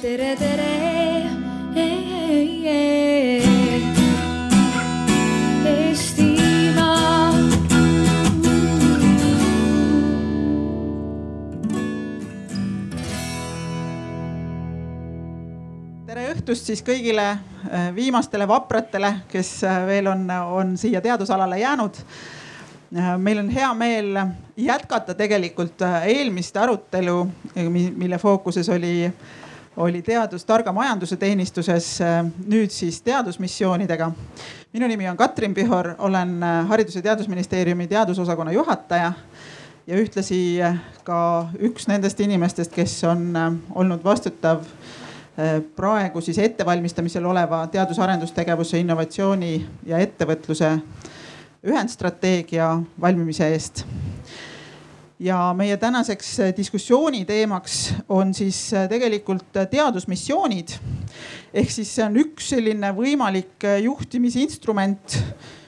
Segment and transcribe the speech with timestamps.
[0.00, 0.66] tere, tere.
[5.70, 7.32] Eestimaa.
[16.06, 22.00] tere õhtust siis kõigile äh, viimastele vapratele, kes äh, veel on, on siia teadusalale jäänud.
[22.96, 24.16] Äh, meil on hea meel
[24.56, 27.20] jätkata tegelikult eelmist arutelu,
[27.68, 29.10] mille fookuses oli,
[29.80, 31.98] oli teadus targa majanduse teenistuses,
[32.46, 34.10] nüüd siis teadusmissioonidega.
[34.72, 39.12] minu nimi on Katrin Pihor, olen Haridus- ja Teadusministeeriumi teadusosakonna juhataja
[39.86, 40.58] ja ühtlasi
[41.04, 43.32] ka üks nendest inimestest, kes on
[43.74, 44.60] olnud vastutav
[45.76, 50.78] praegu siis ettevalmistamisel oleva teadus-arendustegevuse, innovatsiooni ja ettevõtluse
[51.64, 53.84] ühendstrateegia valmimise eest.
[55.20, 60.68] Ja meie tänaseks diskussiooni teemaks on siis tegelikult teadusmissioonid.
[61.54, 65.18] ehk siis see on üks selline võimalik juhtimisinstrument,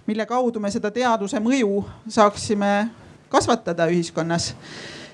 [0.07, 2.73] mille kaudu me seda teaduse mõju saaksime
[3.29, 4.53] kasvatada ühiskonnas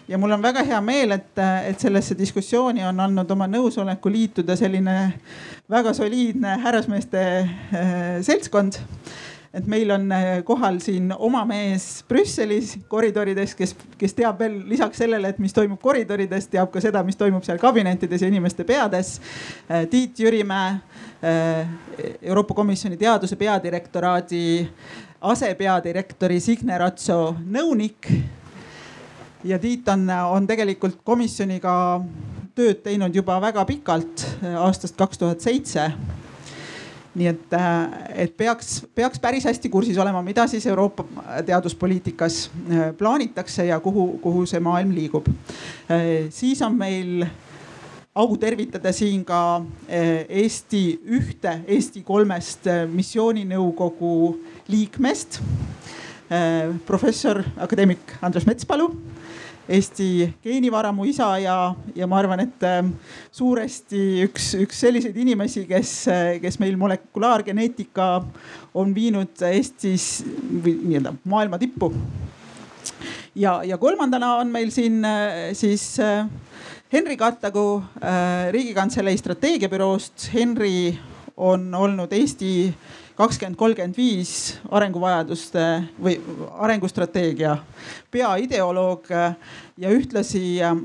[0.08, 4.56] ja mul on väga hea meel, et, et sellesse diskussiooni on andnud oma nõusoleku liituda
[4.56, 4.94] selline
[5.70, 8.80] väga soliidne härrasmeeste äh, seltskond
[9.54, 15.00] et meil on äh, kohal siin oma mees Brüsselis koridorides, kes, kes teab veel lisaks
[15.00, 19.16] sellele, et mis toimub koridorides, teab ka seda, mis toimub seal kabinettides ja inimeste peades.
[19.70, 20.78] Äh, Tiit Jürimäe,
[22.22, 24.42] Euroopa Komisjoni teaduse peadirektoraadi
[25.26, 28.06] asepeadirektori Signe Ratso nõunik
[29.44, 31.74] ja Tiit on, on tegelikult komisjoniga
[32.58, 34.24] tööd teinud juba väga pikalt,
[34.58, 35.90] aastast kaks tuhat seitse.
[37.18, 37.56] Nii et,
[38.24, 41.04] et peaks, peaks päris hästi kursis olema, mida siis Euroopa
[41.46, 45.28] teaduspoliitikas äh, plaanitakse ja kuhu, kuhu see maailm liigub.
[45.28, 47.26] Äh, siis on meil
[48.18, 50.82] au tervitada siin ka äh, Eesti
[51.18, 54.14] ühte Eesti kolmest missiooninõukogu
[54.68, 55.42] liikmest.
[56.84, 58.90] professor akadeemik Andres Metspalu
[59.68, 61.56] Eesti geenivaramu isa ja,
[61.94, 62.94] ja ma arvan, et ähm,
[63.34, 65.92] suuresti üks, üks selliseid inimesi, kes,
[66.40, 68.08] kes meil molekulaargeneetika
[68.78, 70.24] on viinud Eestis
[70.64, 71.92] või nii-öelda maailma tippu.
[73.34, 76.24] ja, ja kolmandana on meil siin äh, siis äh,
[76.92, 80.30] Henri Kattagu äh, Riigikantselei strateegiabüroost.
[80.34, 80.98] Henri
[81.36, 82.72] on olnud Eesti
[83.18, 84.32] kakskümmend kolmkümmend viis
[84.70, 85.62] arenguvajaduste
[85.98, 86.14] või
[86.62, 87.56] arengustrateegia
[88.14, 90.84] peaideoloog ja ühtlasi ähm,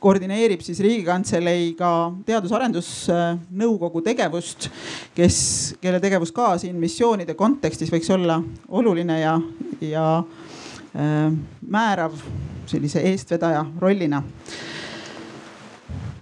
[0.00, 4.68] koordineerib siis Riigikantselei ka teadus-arendusnõukogu tegevust,
[5.16, 5.38] kes,
[5.80, 8.38] kelle tegevus ka siin missioonide kontekstis võiks olla
[8.68, 9.34] oluline ja,
[9.80, 11.32] ja äh,
[11.64, 12.20] määrav
[12.68, 14.20] sellise eestvedaja rollina.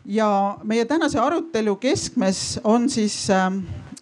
[0.06, 0.28] Ja
[0.66, 3.50] meie tänase arutelu keskmes on siis äh,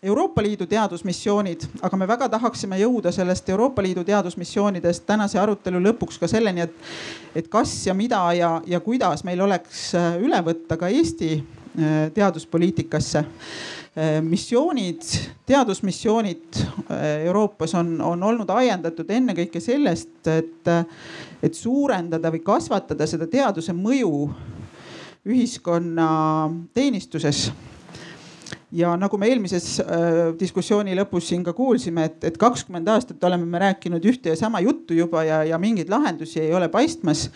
[0.02, 6.16] Euroopa Liidu teadusmissioonid, aga me väga tahaksime jõuda sellest Euroopa Liidu teadusmissioonidest tänase arutelu lõpuks
[6.22, 6.78] ka selleni, et,
[7.36, 12.08] et kas ja mida ja, ja kuidas meil oleks äh, üle võtta ka Eesti äh,
[12.16, 13.24] teaduspoliitikasse.
[13.92, 15.04] Äh, missioonid,
[15.44, 16.62] teadusmissioonid
[17.26, 20.76] Euroopas on, on olnud ajendatud ennekõike sellest, et,
[21.44, 24.30] et suurendada või kasvatada seda teaduse mõju
[25.28, 26.08] ühiskonna
[26.72, 27.50] teenistuses
[28.72, 33.46] ja nagu me eelmises äh, diskussiooni lõpus siin ka kuulsime, et, et kakskümmend aastat oleme
[33.46, 37.28] me rääkinud ühte ja sama juttu juba ja, ja mingeid lahendusi ei ole paistmas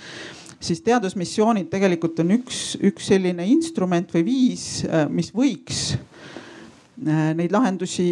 [0.64, 7.52] siis teadusmissioonid tegelikult on üks, üks selline instrument või viis, äh, mis võiks äh, neid
[7.54, 8.06] lahendusi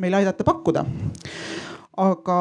[0.00, 0.84] meil aidata pakkuda.
[1.94, 2.38] aga,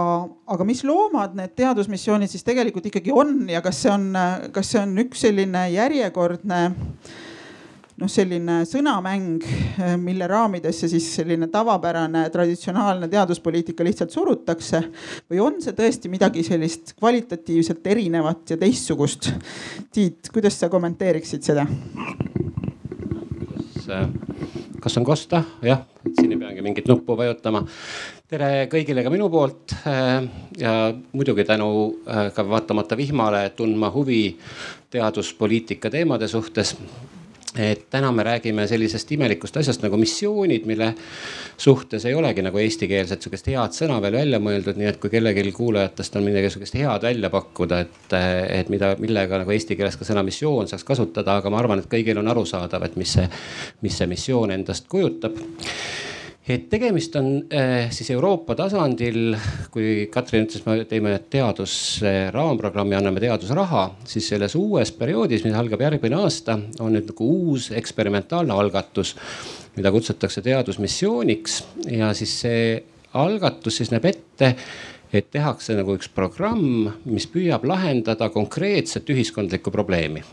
[0.50, 4.08] aga mis loomad need teadusmissioonid siis tegelikult ikkagi on ja kas see on,
[4.52, 7.23] kas see on üks selline järjekordne äh,
[8.04, 9.44] noh, selline sõnamäng,
[9.80, 14.84] eh, mille raamidesse siis selline tavapärane traditsionaalne teaduspoliitika lihtsalt surutakse.
[15.32, 19.32] või on see tõesti midagi sellist kvalitatiivselt erinevat ja teistsugust?
[19.92, 21.66] Tiit, kuidas sa kommenteeriksid seda?
[24.80, 25.44] kas on kosta?
[25.62, 25.86] jah,
[26.20, 27.66] siin ei peagi mingit nuppu vajutama.
[28.28, 30.28] tere kõigile ka minu poolt eh,
[30.58, 31.96] ja muidugi tänu
[32.36, 34.38] ka vaatamata vihmale tundma huvi
[34.90, 36.76] teaduspoliitika teemade suhtes
[37.60, 40.94] et täna me räägime sellisest imelikust asjast nagu missioonid, mille
[41.58, 45.52] suhtes ei olegi nagu eestikeelset sihukest head sõna veel välja mõeldud, nii et kui kellelgi
[45.54, 48.16] kuulajatest on midagi sihukest head välja pakkuda, et,
[48.62, 51.92] et mida, millega nagu eesti keeles ka sõna missioon saaks kasutada, aga ma arvan, et
[51.92, 53.30] kõigil on arusaadav, et mis see,
[53.86, 55.38] mis see missioon endast kujutab
[56.48, 59.36] et tegemist on äh, siis Euroopa tasandil,
[59.72, 66.20] kui Katrin ütles, me teeme teadusraamprogrammi, anname teadusraha, siis selles uues perioodis, mis algab järgmine
[66.20, 69.16] aasta, on nüüd nagu uus eksperimentaalne algatus,
[69.78, 71.62] mida kutsutakse teadusmissiooniks.
[71.96, 72.66] Ja siis see
[73.20, 74.56] algatus siis näeb ette
[75.14, 80.24] et tehakse nagu üks programm, mis püüab lahendada konkreetset ühiskondlikku probleemi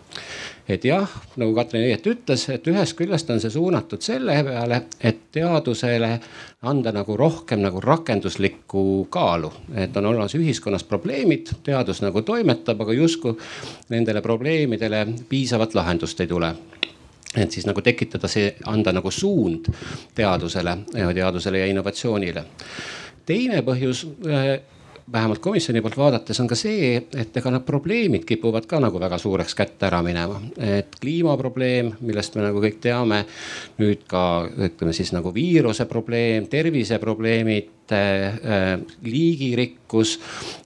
[0.70, 5.22] et jah, nagu Katrin õieti ütles, et ühest küljest on see suunatud selle peale, et
[5.34, 6.10] teadusele
[6.70, 12.96] anda nagu rohkem nagu rakenduslikku kaalu, et on olemas ühiskonnas probleemid, teadus nagu toimetab, aga
[12.96, 13.36] justkui
[13.90, 16.54] nendele probleemidele piisavat lahendust ei tule
[17.36, 19.68] et siis nagu tekitada see, anda nagu suund
[20.14, 22.44] teadusele, teadusele ja innovatsioonile.
[23.26, 24.06] teine põhjus
[25.12, 29.18] vähemalt komisjoni poolt vaadates on ka see, et ega need probleemid kipuvad ka nagu väga
[29.18, 30.40] suureks kätte ära minema.
[30.56, 33.24] et kliimaprobleem, millest me nagu kõik teame,
[33.78, 40.18] nüüd ka ütleme siis nagu viiruse probleem, terviseprobleemid äh, liigirikkus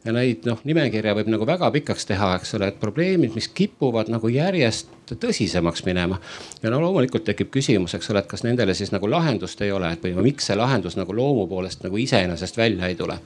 [0.04, 4.12] ja neid noh, nimekirja võib nagu väga pikaks teha, eks ole, et probleemid, mis kipuvad
[4.12, 6.20] nagu järjest tõsisemaks minema.
[6.62, 9.92] ja no loomulikult tekib küsimus, eks ole, et kas nendele siis nagu lahendust ei ole,
[9.92, 13.18] et või miks see lahendus nagu loomu poolest nagu iseenesest välja ei tule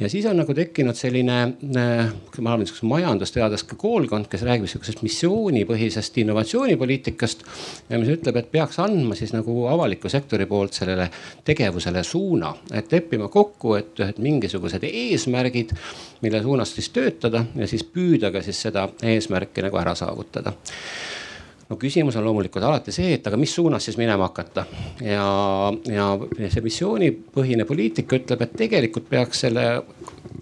[0.00, 1.38] ja siis on nagu tekkinud selline,
[1.76, 7.44] äh, ma arvan, niisuguse majandusteadlaste koolkond, kes räägib sihukesest missioonipõhisest innovatsioonipoliitikast.
[7.88, 11.10] ja mis ütleb, et peaks andma siis nagu avaliku sektori poolt sellele
[11.44, 15.74] tegevusele suuna, et leppima kokku, et ühed mingisugused eesmärgid,
[16.22, 20.54] mille suunas siis töötada ja siis püüda ka siis seda eesmärki nagu ära saavutada
[21.68, 24.64] no küsimus on loomulikult alati see, et aga mis suunas siis minema hakata
[25.04, 25.26] ja,
[25.92, 26.08] ja
[26.48, 29.66] see missioonipõhine poliitika ütleb, et tegelikult peaks selle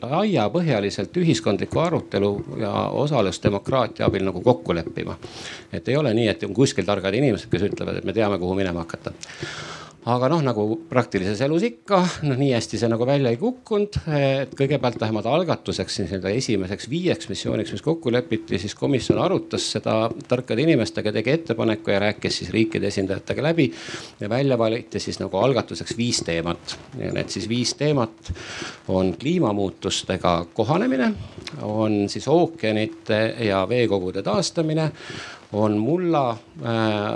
[0.03, 5.17] laiapõhjaliselt ühiskondliku arutelu ja osalusdemokraatia abil nagu kokku leppima.
[5.73, 8.55] et ei ole nii, et on kuskil targad inimesed, kes ütlevad, et me teame, kuhu
[8.55, 9.13] minema hakata
[10.07, 11.99] aga noh, nagu praktilises elus ikka,
[12.29, 13.97] noh nii hästi see nagu välja ei kukkunud.
[14.15, 19.97] et kõigepealt vähemalt algatuseks nii-öelda esimeseks viieks missiooniks, mis kokku lepiti, siis komisjon arutas seda
[20.29, 23.73] tarkade inimestega, tegi ettepaneku ja rääkis siis riikide esindajatega läbi.
[24.21, 28.33] ja välja valiti siis nagu algatuseks viis teemat ja need siis viis teemat
[28.89, 31.13] on kliimamuutustega kohanemine,
[31.63, 34.93] on siis ookeanite ja veekogude taastamine
[35.53, 36.69] on mulla äh,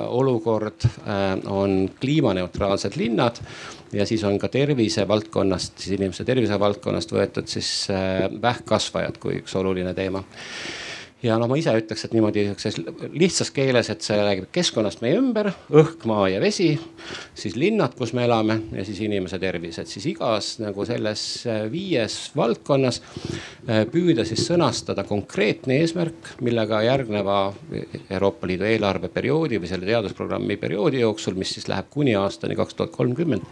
[0.08, 3.40] olukord äh,, on kliimaneutraalsed linnad
[3.92, 9.40] ja siis on ka tervise valdkonnast, siis inimeste tervise valdkonnast võetud siis äh, vähkkasvajad kui
[9.42, 10.22] üks oluline teema
[11.22, 12.78] ja noh, ma ise ütleks, et niimoodi sihukeses
[13.12, 16.70] lihtsas keeles, et see räägib keskkonnast meie ümber, õhk, maa ja vesi,
[17.36, 21.62] siis linnad, kus me elame ja siis inimese tervis, et siis igas nagu selles äh,
[21.72, 27.40] viies valdkonnas äh, püüda siis sõnastada konkreetne eesmärk, millega järgneva
[28.08, 32.94] Euroopa Liidu eelarveperioodi või selle teadusprogrammi perioodi jooksul, mis siis läheb kuni aastani kaks tuhat
[32.96, 33.44] kolmkümmend,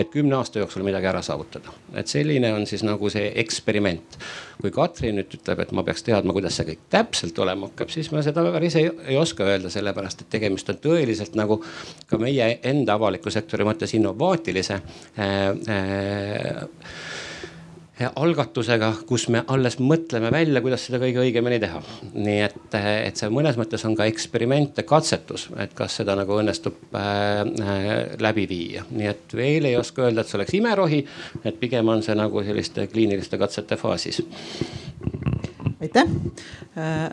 [0.00, 1.72] et kümne aasta jooksul midagi ära saavutada.
[1.94, 4.20] et selline on siis nagu see eksperiment
[4.60, 7.09] kui Katrin nüüd ütleb, et ma peaks teadma, kuidas see kõik täpselt
[7.42, 11.38] olema hakkab, siis ma seda päris ei, ei oska öelda, sellepärast et tegemist on tõeliselt
[11.38, 11.60] nagu
[12.10, 16.86] ka meie enda avaliku sektori mõttes innovaatilise äh, äh,
[18.16, 21.82] algatusega, kus me alles mõtleme välja, kuidas seda kõige õigemini teha.
[22.14, 26.38] nii et, et see mõnes mõttes on ka eksperiment ja katsetus, et kas seda nagu
[26.40, 27.90] õnnestub äh, äh,
[28.22, 28.84] läbi viia.
[28.90, 31.04] nii et veel ei oska öelda, et see oleks imerohi,
[31.44, 34.22] et pigem on see nagu selliste kliiniliste katsete faasis.
[35.80, 36.14] Aitäh
[36.76, 37.10] äh,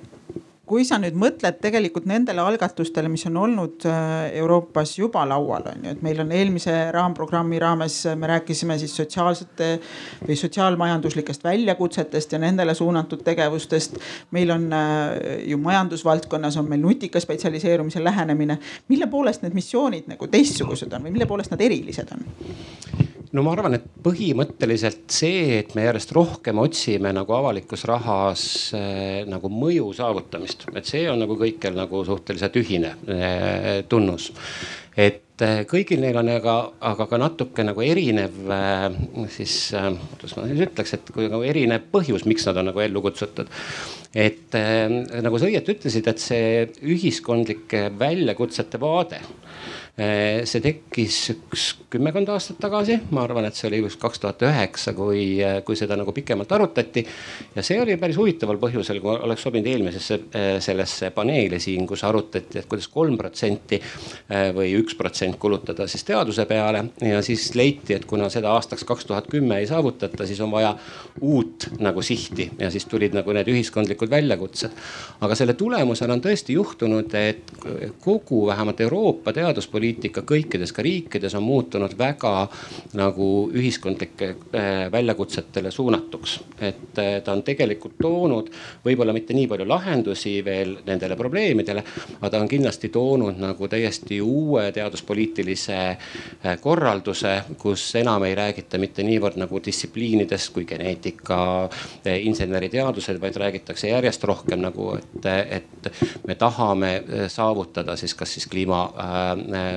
[0.68, 5.86] kui sa nüüd mõtled tegelikult nendele algatustele, mis on olnud äh, Euroopas juba laual, on
[5.88, 9.70] ju, et meil on eelmise raamprogrammi raames, me rääkisime siis sotsiaalsete
[10.28, 13.96] või sotsiaalmajanduslikest väljakutsetest ja nendele suunatud tegevustest.
[14.36, 18.60] meil on äh, ju majandusvaldkonnas on meil nutika spetsialiseerumise lähenemine.
[18.88, 22.28] mille poolest need missioonid nagu teistsugused on või mille poolest nad erilised on?
[23.36, 28.44] No ma arvan, et põhimõtteliselt see, et me järjest rohkem otsime nagu avalikus rahas
[28.78, 34.32] äh, nagu mõju saavutamist, et see on nagu kõikjal nagu suhteliselt ühine äh, tunnus.
[34.98, 36.56] et äh, kõigil neil on aga,
[36.92, 38.40] aga ka natuke nagu erinev
[39.34, 43.04] siis kuidas ma siis ütleks, et kui nagu erinev põhjus, miks nad on nagu ellu
[43.04, 43.52] kutsutud.
[44.16, 44.56] et
[45.22, 52.60] nagu sa õieti ütlesid, et see ühiskondlike väljakutsete vaade Eh, see tekkis üks kümmekond aastat
[52.62, 56.14] tagasi, ma arvan, et see oli just kaks tuhat üheksa, kui, eh, kui seda nagu
[56.14, 57.02] pikemalt arutati.
[57.56, 62.04] ja see oli päris huvitaval põhjusel, kui oleks sobinud eelmisesse eh, sellesse paneeli siin, kus
[62.06, 63.82] arutati, et kuidas kolm protsenti
[64.54, 66.84] või üks protsent kulutada siis teaduse peale.
[67.02, 70.76] ja siis leiti, et kuna seda aastaks kaks tuhat kümme ei saavutata, siis on vaja
[71.22, 74.78] uut nagu sihti ja siis tulid nagu need ühiskondlikud väljakutsed.
[75.22, 77.52] aga selle tulemusena on tõesti juhtunud, et
[78.04, 82.48] kogu vähemalt Euroopa teaduspoliitika teaduspoliitika kõikides ka riikides on muutunud väga
[82.98, 86.40] nagu ühiskondlike äh, väljakutsetele suunatuks.
[86.62, 88.50] et äh, ta on tegelikult toonud
[88.86, 91.84] võib-olla mitte nii palju lahendusi veel nendele probleemidele,
[92.20, 95.98] aga ta on kindlasti toonud nagu täiesti uue teaduspoliitilise
[96.62, 101.70] korralduse, kus enam ei räägita mitte niivõrd nagu distsipliinidest kui geneetika,
[102.06, 105.26] inseneriteadused, vaid räägitakse järjest rohkem nagu, et,
[105.60, 105.92] et
[106.28, 106.92] me tahame
[107.28, 109.77] saavutada siis kas siis kliimamuutustega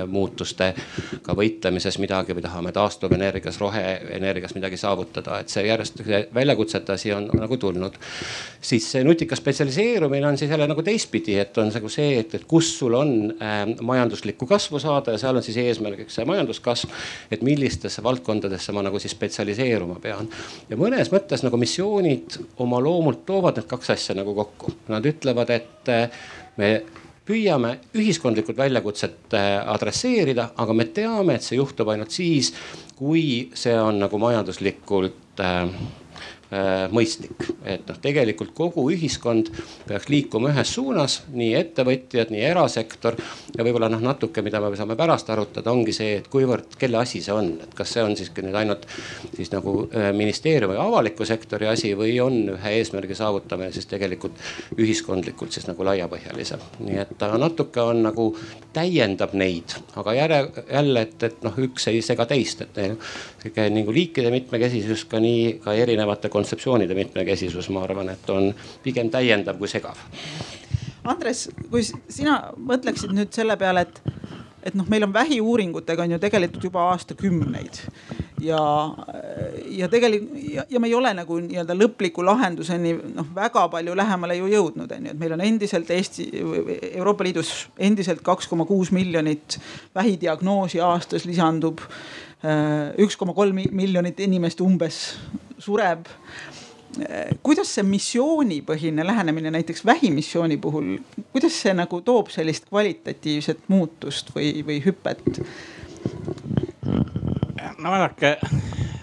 [1.37, 6.01] võitlemises midagi või tahame taastuvenergias, roheenergias midagi saavutada, et see järjest
[6.33, 7.97] väljakutsete asi on nagu tulnud.
[8.61, 12.45] siis see nutikas spetsialiseerumine on siis jälle nagu teistpidi, et on nagu see, et, et
[12.47, 16.89] kus sul on äh, majanduslikku kasvu saada ja seal on siis eesmärgiks see majanduskasv.
[17.31, 20.29] et millistesse valdkondadesse ma nagu siis spetsialiseeruma pean
[20.69, 24.73] ja mõnes mõttes nagu missioonid oma loomult toovad need kaks asja nagu kokku.
[24.91, 26.21] Nad ütlevad, et äh,
[26.57, 26.71] me
[27.27, 32.53] püüame ühiskondlikud väljakutsed äh, adresseerida, aga me teame, et see juhtub ainult siis,
[32.97, 35.67] kui see on nagu majanduslikult äh,
[36.91, 37.45] mõistlik.
[37.63, 39.47] et noh, tegelikult kogu ühiskond
[39.87, 43.15] peaks liikuma ühes suunas, nii ettevõtjad, nii erasektor.
[43.55, 47.21] ja võib-olla noh, natuke, mida me saame pärast arutada, ongi see, et kuivõrd, kelle asi
[47.23, 48.87] see on, et kas see on siiski nüüd ainult
[49.35, 54.35] siis nagu äh, ministeeriumi avaliku sektori asi või on ühe eesmärgi saavutamine siis tegelikult
[54.77, 56.63] ühiskondlikult siis nagu laiapõhjalisem.
[56.83, 58.27] nii et ta natuke on nagu
[58.73, 62.79] täiendab neid, aga jälle, jälle, et, et noh, üks ei sega teist, et
[63.41, 68.51] sihuke nagu liikide mitmekesisus ka nii ka erinevate kontseptsioonide mitmekesisus, ma arvan, et on
[68.83, 69.99] pigem täiendav kui segav.
[71.11, 74.01] Andres, kui sina mõtleksid nüüd selle peale, et,
[74.69, 77.81] et noh, meil on vähiuuringutega on ju tegelikult juba aastakümneid
[78.41, 78.59] ja,
[79.65, 84.37] ja tegelikult ja, ja me ei ole nagu nii-öelda lõpliku lahenduseni noh, väga palju lähemale
[84.37, 86.29] ju jõudnud, on ju, et meil on endiselt Eesti,
[86.91, 89.57] Euroopa Liidus endiselt kaks koma kuus miljonit
[89.97, 91.81] vähidiagnoosi aastas lisandub
[92.41, 95.01] üks koma kolm miljonit inimest umbes
[95.61, 96.07] sureb.
[97.43, 100.97] kuidas see missioonipõhine lähenemine näiteks vähimissiooni puhul,
[101.31, 105.39] kuidas see nagu toob sellist kvalitatiivset muutust või, või hüpet?
[107.77, 108.35] no vaadake,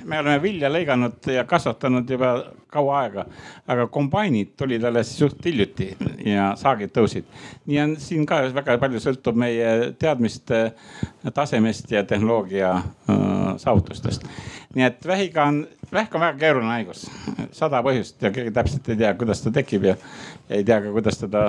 [0.09, 2.33] me oleme vilja lõiganud ja kasvatanud juba
[2.73, 3.25] kaua aega,
[3.69, 5.91] aga kombainid tulid alles suht hiljuti
[6.27, 7.29] ja saagid tõusid.
[7.67, 10.63] nii on siin ka väga palju sõltub meie teadmiste
[11.35, 14.25] tasemest ja tehnoloogia äh, saavutustest.
[14.77, 17.07] Nii et vähiga on, vähk on väga keeruline haigus,
[17.57, 19.95] sada põhjust ja keegi täpselt ei tea, kuidas ta tekib ja
[20.51, 21.45] ei tea ka, kuidas teda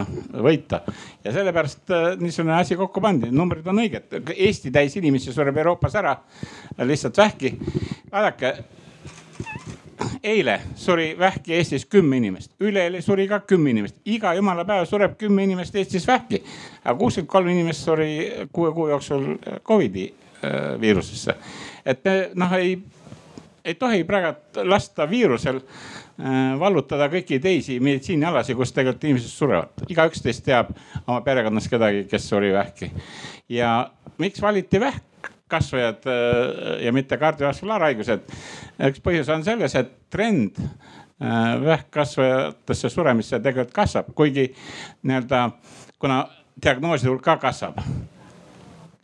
[0.46, 0.82] võita.
[1.24, 5.96] ja sellepärast äh, niisugune asi kokku pandi, numbrid on õiged, Eesti täis inimesi sureb Euroopas
[6.00, 6.16] ära
[6.88, 7.56] lihtsalt vähki.
[8.12, 8.54] vaadake
[10.24, 15.18] eile suri vähki Eestis kümme inimest, üleeile suri ka kümme inimest, iga jumala päev sureb
[15.20, 16.44] kümme inimest Eestis vähki.
[16.84, 19.26] aga kuuskümmend kolm inimest suri kuue kuu jooksul
[19.64, 20.08] Covidi
[20.44, 21.36] äh, viirusesse.
[21.86, 22.80] et me noh, ei,
[23.66, 29.86] ei tohi praegu lasta viirusel äh, vallutada kõiki teisi meditsiinialasid, kus tegelikult inimesed surevad.
[29.90, 30.72] igaüks teist teab
[31.06, 32.92] oma perekonnas kedagi, kes suri vähki.
[33.50, 35.06] ja miks valiti vähk?
[35.50, 38.30] kasvajad äh, ja mitte kardiovaskulaarhaigused.
[38.90, 44.52] üks põhjus on selles, et trend äh, vähkkasvajatesse suremisse tegelikult kasvab, kuigi
[45.04, 45.50] nii-öelda
[46.00, 46.24] kuna
[46.64, 47.82] diagnooside hulk ka kasvab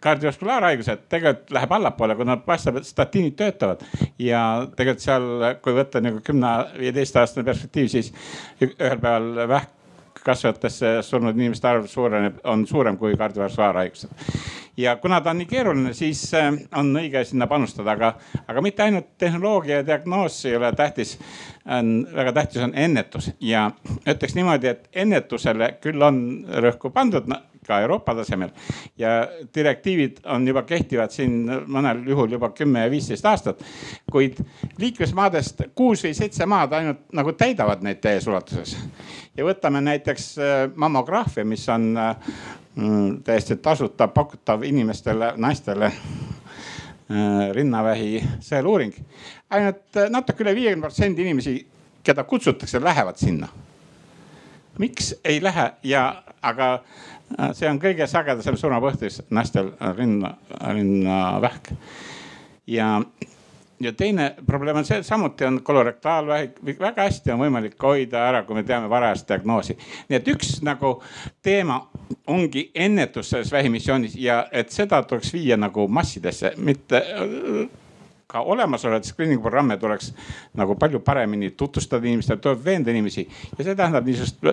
[0.05, 3.85] kardiovasკulaarhaigused tegelikult läheb allapoole, kuna paistab, et statiinid töötavad.
[4.19, 4.41] ja
[4.75, 5.31] tegelikult seal,
[5.63, 8.13] kui võtta nagu kümne, viieteist aastane perspektiiv, siis
[8.61, 9.73] ühel päeval vähk
[10.25, 14.09] kasvajatesse surnud inimeste arv suureneb, on suurem kui kardiovasculaarhaigused.
[14.77, 18.13] ja kuna ta on nii keeruline, siis äh, on õige sinna panustada, aga,
[18.47, 21.19] aga mitte ainult tehnoloogia ja diagnoos ei ole tähtis.
[21.65, 23.71] on väga tähtis on ennetus ja
[24.07, 26.17] ütleks niimoodi, et ennetusele küll on
[26.67, 28.49] rõhku pandud no, ka Euroopa tasemel.
[28.97, 33.63] ja direktiivid on juba kehtivad siin mõnel juhul juba kümme ja viisteist aastat.
[34.11, 34.39] kuid
[34.77, 38.77] liikmesmaadest kuus või seitse maad ainult nagu täidavad neid täies ulatuses.
[39.37, 42.15] ja võtame näiteks äh, mammograafia, mis on äh,
[42.75, 48.93] mm, täiesti tasuta pakutav inimestele, naistele äh, rinnavähi sõeluuring.
[49.49, 51.59] ainult natuke üle viiekümne protsendi inimesi,
[52.03, 53.47] keda kutsutakse, lähevad sinna.
[54.79, 56.83] miks ei lähe ja, aga
[57.53, 61.71] see on kõige sagedasem surmapõhjus naistel rinna, rinnavähk.
[62.67, 62.89] ja,
[63.79, 68.43] ja teine probleem on see, et samuti on kolorektaalvähk, väga hästi on võimalik hoida ära,
[68.43, 69.77] kui me teame varajast diagnoosi.
[70.09, 70.97] nii et üks nagu
[71.43, 71.81] teema
[72.27, 77.03] ongi ennetus selles vähimissioonis ja et seda tuleks viia nagu massidesse, mitte
[78.35, 80.11] ka olemasolevaid screening programme tuleks
[80.59, 84.43] nagu palju paremini tutvustada inimestele, tuleb veenda inimesi ja see tähendab niisugust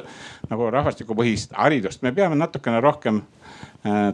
[0.51, 3.19] nagu rahvastikupõhist haridust, me peame natukene rohkem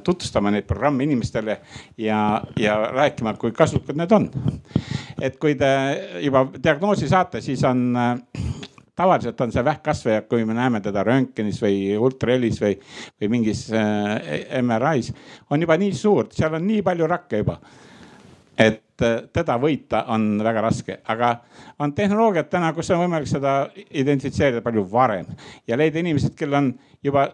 [0.04, 1.58] tutvustama neid programme inimestele
[2.00, 4.30] ja, ja rääkima, kui kasulikud need on.
[5.20, 5.68] et kui te
[6.24, 7.92] juba diagnoosi saate, siis on
[8.98, 12.74] tavaliselt on see vähkkasvaja, kui me näeme teda röntgenis või ultrahelis või,
[13.20, 15.12] või mingis äh, MRI-s,
[15.52, 17.60] on juba nii suur, seal on nii palju rakke juba.
[18.58, 21.34] et äh, teda võita on väga raske, aga
[21.78, 25.28] on tehnoloogiad täna, kus on võimalik seda identifitseerida palju varem
[25.68, 26.72] ja leida inimesed, kellel on
[27.04, 27.28] juba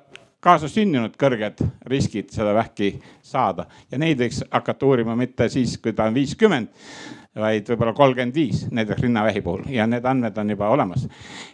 [0.45, 2.95] kaasasündinud kõrged riskid seda vähki
[3.25, 6.69] saada ja neid võiks hakata uurima mitte siis, kui ta on viiskümmend
[7.41, 11.09] vaid võib-olla kolmkümmend viis, näiteks rinnavähi puhul ja need andmed on juba olemas.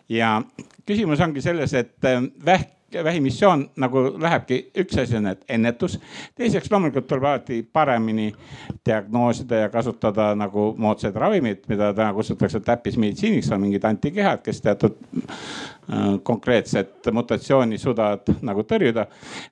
[0.09, 0.40] ja
[0.87, 6.00] küsimus ongi selles, et äh, vähk vähimissioon nagu lähebki, üks asi on ennetus.
[6.35, 8.32] teiseks loomulikult tuleb alati paremini
[8.87, 14.97] diagnoosida ja kasutada nagu moodsaid ravimeid, mida täna kutsutakse täppismeditsiiniks, on mingid antikehad, kes teatud
[15.18, 19.06] äh, konkreetset mutatsiooni suudavad nagu tõrjuda.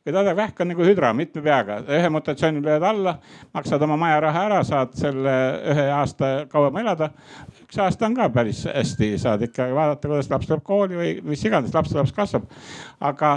[0.07, 3.19] või tadevähk on nagu hüdra mitme peaga, ühe mutatsiooni lööd alla,
[3.55, 5.39] maksad oma majaraha ära, saad selle
[5.71, 7.11] ühe aasta kauem elada
[7.69, 11.43] üks aasta on ka päris hästi, saad ikka vaadata, kuidas laps tuleb kooli või mis
[11.45, 12.47] iganes laps, laps kasvab.
[13.05, 13.33] aga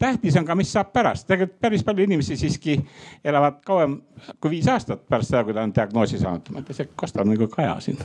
[0.00, 2.78] tähtis on ka, mis saab pärast, tegelikult päris palju inimesi siiski
[3.24, 3.98] elavad kauem
[4.40, 6.52] kui viis aastat pärast seda, kui ta on diagnoosi saanud.
[6.52, 8.00] ma ütlen, see kostab nagu kaja siin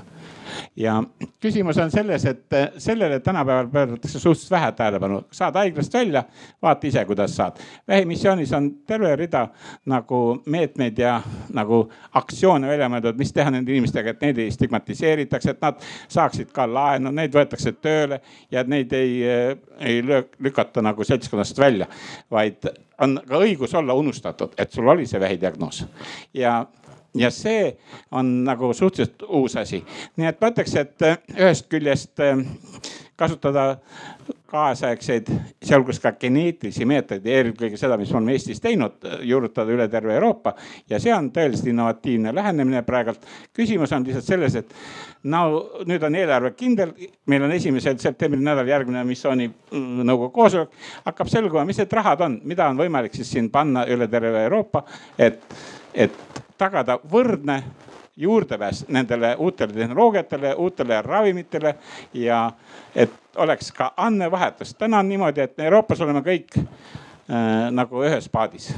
[0.76, 1.04] ja
[1.42, 5.22] küsimus on selles, et eh, sellele tänapäeval pööratakse suhteliselt vähe tähelepanu.
[5.32, 6.24] saad haiglast välja,
[6.62, 7.60] vaata ise, kuidas saad.
[7.88, 9.48] vähimissioonis on terve rida
[9.86, 11.22] nagu meetmeid ja
[11.54, 16.52] nagu aktsioone välja mõeldud, mis teha nende inimestega, et neid ei stigmatiseeritaks, et nad saaksid
[16.52, 18.22] ka laenu, neid võetakse tööle
[18.52, 20.04] ja et neid ei, eh, ei
[20.40, 21.88] lükata nagu seltskonnast välja,
[22.32, 22.68] vaid
[23.02, 25.86] on ka õigus olla unustatud, et sul oli see vähidiagnoos
[26.34, 26.66] ja
[27.16, 27.78] ja see
[28.12, 29.84] on nagu suhteliselt uus asi.
[30.18, 32.42] nii et ma ütleks, et äh, ühest küljest äh,
[33.16, 33.78] kasutada
[34.50, 35.30] kaasaegseid,
[35.64, 40.54] sealhulgas ka geneetilisi meetodeid, eelkõige seda, mis me oleme Eestis teinud, juurutada üle terve Euroopa.
[40.90, 43.26] ja see on tõeliselt innovatiivne lähenemine praegult.
[43.54, 44.74] küsimus on lihtsalt selles, et
[45.24, 45.46] no
[45.86, 46.94] nüüd on eelarve kindel,
[47.26, 50.70] meil on esimesel septembri nädal järgmine missiooninõukogu mm, koosolek.
[51.06, 54.86] hakkab selguma, mis need rahad on, mida on võimalik siis siin panna üle terve Euroopa,
[55.18, 55.42] et,
[55.94, 56.14] et
[56.58, 57.64] tagada võrdne
[58.18, 61.76] juurdepääs nendele uutele tehnoloogiatele, uutele ravimitele
[62.14, 62.52] ja
[62.96, 64.74] et oleks ka andmevahetus.
[64.74, 68.74] täna on niimoodi, et Euroopas oleme kõik äh, nagu ühes paadis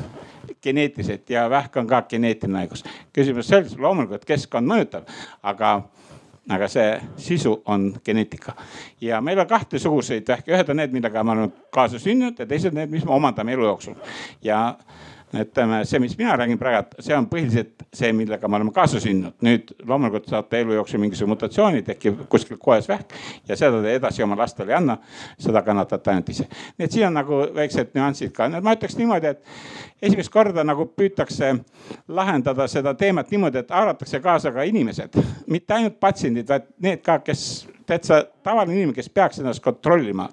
[0.64, 2.84] geneetiliselt ja vähk on ka geneetiline haigus.
[3.14, 5.08] küsimus selles loomulikult keskkond mõjutab,
[5.44, 5.82] aga
[6.50, 8.54] aga see sisu on geneetika
[9.02, 12.74] ja meil on kahtesuguseid vähki, ühed on need, millega me oleme kaasa sündinud ja teised
[12.74, 13.98] need, mis me omandame elu jooksul
[14.44, 14.78] ja
[15.36, 19.36] ütleme, see, mis mina räägin praegu, see on põhiliselt see, millega me oleme kaasa sündinud.
[19.44, 23.12] nüüd loomulikult saate elu jooksul mingisuguse mutatsiooni, tekib kuskil koes vähk
[23.48, 24.98] ja seda te edasi oma lastele ei anna.
[25.40, 26.48] seda kannatate ainult ise.
[26.78, 28.50] nii et siin on nagu väiksed nüansid ka.
[28.62, 29.44] ma ütleks niimoodi, et
[30.02, 31.56] esimest korda nagu püütakse
[32.08, 37.20] lahendada seda teemat niimoodi, et haaratakse kaasa ka inimesed, mitte ainult patsiendid, vaid need ka,
[37.20, 40.30] kes täitsa tavaline inimene, kes peaks ennast kontrollima.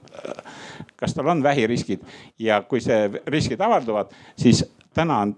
[0.96, 2.00] kas tal on vähiriskid
[2.38, 4.62] ja kui see riskid avalduvad, siis
[4.94, 5.36] täna on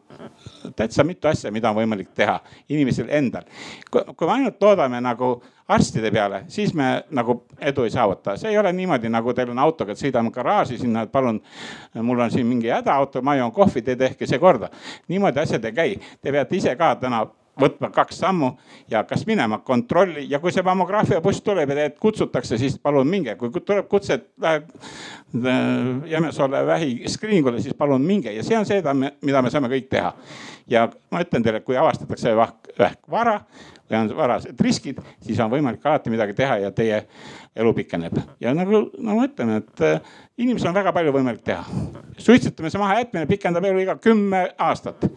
[0.77, 2.39] täitsa mitu asja, mida on võimalik teha
[2.69, 3.47] inimesel endal.
[3.91, 5.31] kui me ainult loodame nagu
[5.69, 8.37] arstide peale, siis me nagu edu ei saavuta.
[8.37, 11.41] see ei ole niimoodi, nagu teil on autoga, et sõidame garaaži sinna, et palun,
[11.95, 14.71] mul on siin mingi hädaauto, ma joon kohvi, te tehke see korda.
[15.09, 15.99] niimoodi asjad ei käi.
[16.23, 17.27] Te peate ise ka täna
[17.61, 18.51] võtma kaks sammu
[18.91, 23.09] ja kas minema kontrolli ja kui see mammograafia buss tuleb ja teid kutsutakse, siis palun
[23.09, 28.59] minge, kui tuleb kutse, et läheb äh, Jämesoole vähi screeningule, siis palun minge ja see
[28.59, 28.83] on see,
[29.25, 30.13] mida me saame kõik teha.
[30.67, 33.41] ja ma ütlen teile, kui avastatakse vähk, vähk vara
[33.87, 37.05] või on varased riskid, siis on võimalik alati midagi teha ja teie
[37.57, 38.19] elu pikeneb.
[38.41, 41.65] ja nagu, nagu ma ütlen, et äh, inimesel on väga palju võimalik teha.
[42.19, 45.09] suitsetamise mahajätmine pikendab eluiga kümme aastat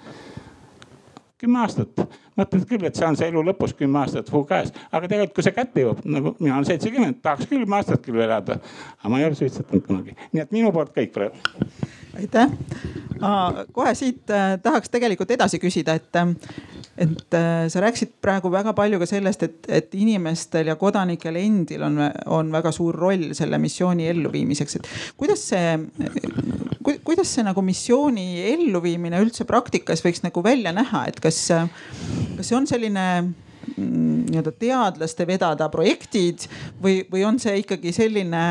[1.40, 2.02] kümme aastat.
[2.40, 5.44] mõtled küll, et see on see elu lõpus kümme aastat fuu käes, aga tegelikult, kui
[5.48, 8.60] see kätte jõuab, nagu mina olen seitsekümmend, tahaks kümme aastat küll elada.
[9.00, 11.36] aga ma ei ole suitsetanud kunagi, nii et minu poolt kõik praegu.
[12.18, 12.50] Aitäh,
[13.72, 16.34] kohe siit äh, tahaks tegelikult edasi küsida, et äh,
[17.00, 21.86] et äh, sa rääkisid praegu väga palju ka sellest, et, et inimestel ja kodanikel endil
[21.88, 25.78] on, on väga suur roll selle missiooni elluviimiseks, et kuidas see
[26.84, 31.46] ku,, kuidas see nagu missiooni elluviimine üldse praktikas võiks nagu välja näha, et kas,
[32.36, 33.06] kas see on selline
[33.78, 36.46] nii-öelda teadlaste vedada projektid
[36.82, 38.42] või, või on see ikkagi selline,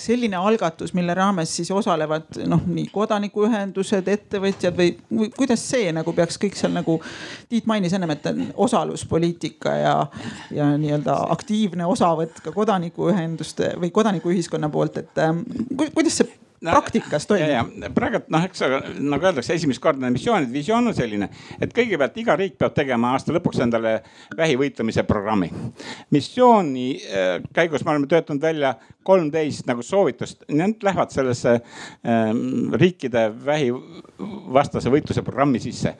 [0.00, 6.14] selline algatus, mille raames siis osalevad noh, nii kodanikuühendused, ettevõtjad või, või kuidas see nagu
[6.16, 6.98] peaks kõik seal nagu.
[7.50, 8.28] Tiit mainis ennem, et
[8.60, 9.96] osaluspoliitika ja,
[10.54, 15.42] ja nii-öelda aktiivne osavõtt ka kodanikuühenduste või kodanikuühiskonna poolt, et ähm,
[15.94, 17.90] kuidas see praktikas toimub?
[17.96, 18.62] praegu noh, eks
[19.00, 23.14] nagu öeldakse, esimest korda need missioonid, visioon on selline, et kõigepealt iga riik peab tegema
[23.14, 23.96] aasta lõpuks endale
[24.36, 25.50] vähi võitlemise programmi.
[26.10, 28.74] missiooni äh, käigus me oleme töötanud välja
[29.06, 31.54] kolmteist nagu soovitust, need lähevad sellesse
[32.04, 35.94] ähm, riikide vähivastase võitluse programmi sisse.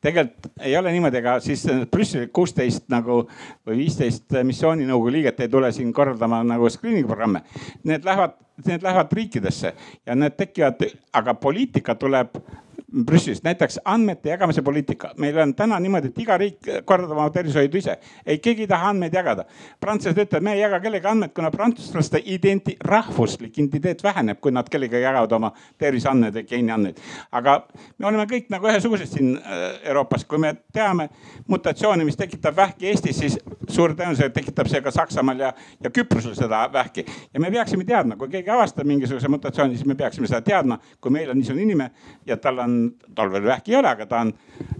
[0.00, 3.22] tegelikult ei ole niimoodi, ega siis Brüsseli kuusteist nagu
[3.66, 7.42] või viisteist missiooninõukogu liiget ei tule siin korraldama nagu screening programme.
[7.84, 9.74] Need lähevad, need lähevad riikidesse
[10.06, 10.80] ja need tekivad,
[11.12, 12.38] aga poliitika tuleb
[13.04, 15.10] Brüsselist, näiteks andmete jagamise poliitika.
[15.16, 17.98] meil on täna niimoodi, et iga riik korraldab oma tervishoidu ise.
[18.26, 19.44] ei, keegi ei taha andmeid jagada.
[19.80, 24.68] prantslased ütlevad, me ei jaga kellegi andmeid, kuna prantslaste identi-, rahvuslik identiteet väheneb, kui nad
[24.68, 27.02] kellegagi jagavad oma terviseandmeid või geeniandmeid.
[27.32, 27.58] aga
[27.98, 31.08] me oleme kõik nagu ühesugused siin äh, Euroopas, kui me teame
[31.48, 35.52] mutatsiooni, mis tekitab vähki Eestis, siis suure tõenäosusega tekitab see ka Saksamaal ja,
[35.84, 37.04] ja Küprosel seda vähki.
[37.34, 41.12] ja me peaksime teadma, kui keegi avastab mingisuguse mutatsiooni, siis me peaksime seda teadma, kui
[41.12, 41.90] meil on niisugune inimene
[42.26, 42.85] ja tal on
[43.16, 44.34] tal veel vähki ei ole, aga ta on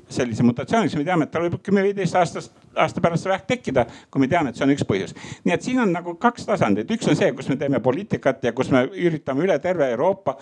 [0.08, 3.86] sellise mutatsiooniga, siis me teame, et tal võib kümme-viieteist aastast, aasta pärast see vähk tekkida,
[4.12, 5.14] kui me teame, et see on üks põhjus.
[5.44, 8.52] nii et siin on nagu kaks tasandit, üks on see, kus me teeme poliitikat ja
[8.54, 10.36] kus me üritame üle terve Euroopa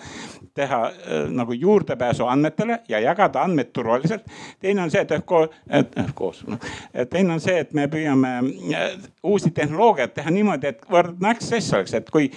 [0.53, 4.27] teha äh, nagu juurdepääsu andmetele ja jagada andmeid turvaliselt.
[4.61, 6.61] teine on see, et koos, et koos noh,
[7.09, 8.35] teine on see, et me püüame
[8.75, 8.85] äh,
[9.23, 12.29] uusi tehnoloogiaid teha niimoodi, et võrdne access oleks, et kui,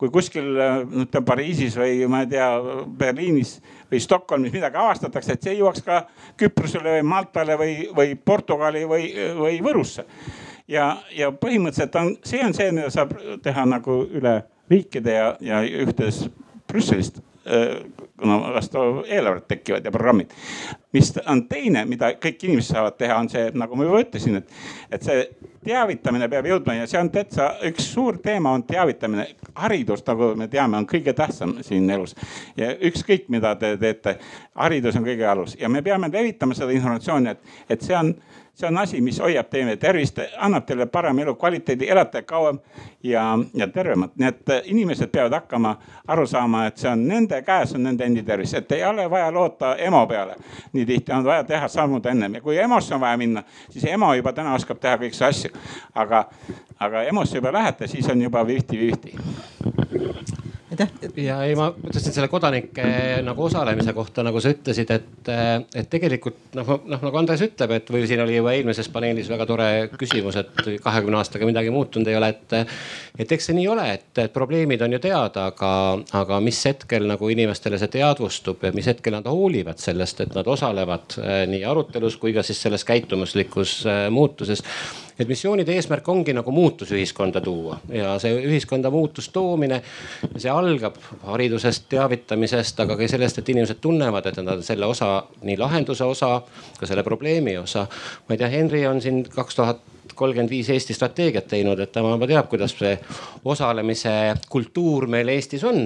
[0.00, 2.48] kui kuskil noh, Pariisis või ma ei tea,
[2.98, 3.58] Berliinis
[3.90, 6.02] või Stockholmis midagi avastatakse, et see jõuaks ka
[6.38, 10.04] Küprosele või Maltale või, või Portugali või, või Võrusse.
[10.68, 15.64] ja, ja põhimõtteliselt on, see on see, mida saab teha nagu üle riikide ja, ja
[15.64, 16.28] ühtes
[16.70, 17.22] Brüsselist
[18.20, 20.30] kuna vastav eelarved tekivad ja programmid.
[20.92, 24.48] mis on teine, mida kõik inimesed saavad teha, on see, nagu ma juba ütlesin, et,
[24.90, 25.20] et see
[25.64, 29.26] teavitamine peab jõudma ja see on täitsa üks suur teema on teavitamine.
[29.54, 32.16] haridus, nagu me teame, on kõige tähtsam siin elus
[32.56, 34.18] ja ükskõik, mida te teete,
[34.54, 38.14] haridus on kõige alus ja me peame levitama seda informatsiooni, et, et see on
[38.60, 42.58] see on asi, mis hoiab teie tervist, annab teile parema elukvaliteedi, elate kauem
[43.02, 44.10] ja, ja tervemad.
[44.18, 45.76] nii et inimesed peavad hakkama
[46.08, 49.32] aru saama, et see on nende käes, on nende endi tervis, et ei ole vaja
[49.32, 50.36] loota EMO peale.
[50.72, 54.14] nii tihti on vaja teha sammud ennem ja kui EMO-sse on vaja minna, siis EMO
[54.14, 55.50] juba täna oskab teha kõiki asju.
[55.94, 56.24] aga,
[56.78, 60.39] aga EMO-sse juba lähete, siis on juba fifty-fifty
[60.70, 60.88] aitäh.
[61.16, 62.84] ja ei, ma mõtlesin selle kodanike
[63.26, 65.30] nagu osalemise kohta, nagu sa ütlesid, et,
[65.74, 69.46] et tegelikult noh, noh nagu Andres ütleb, et või siin oli juba eelmises paneelis väga
[69.48, 72.56] tore küsimus, et kahekümne aastaga midagi muutunud ei ole, et.
[73.20, 75.72] et eks see nii ole, et, probleemid on ju teada, aga,
[76.22, 80.48] aga mis hetkel nagu inimestele see teadvustub ja mis hetkel nad hoolivad sellest, et nad
[80.48, 84.64] osalevad eh, nii arutelus kui ka siis selles käitumuslikus eh, muutuses
[85.20, 89.82] et missioonide eesmärk ongi nagu muutus ühiskonda tuua ja see ühiskonda muutust toomine,
[90.36, 90.96] see algab
[91.28, 95.12] haridusest, teavitamisest, aga ka sellest, et inimesed tunnevad, et nad on selle osa,
[95.44, 96.40] nii lahenduse osa,
[96.80, 97.86] ka selle probleemi osa.
[98.28, 102.12] ma ei tea, Henri on siin kaks tuhat kolmkümmend viis Eesti strateegiat teinud, et tema
[102.14, 102.92] juba teab, kuidas see
[103.44, 104.12] osalemise
[104.50, 105.82] kultuur meil Eestis on.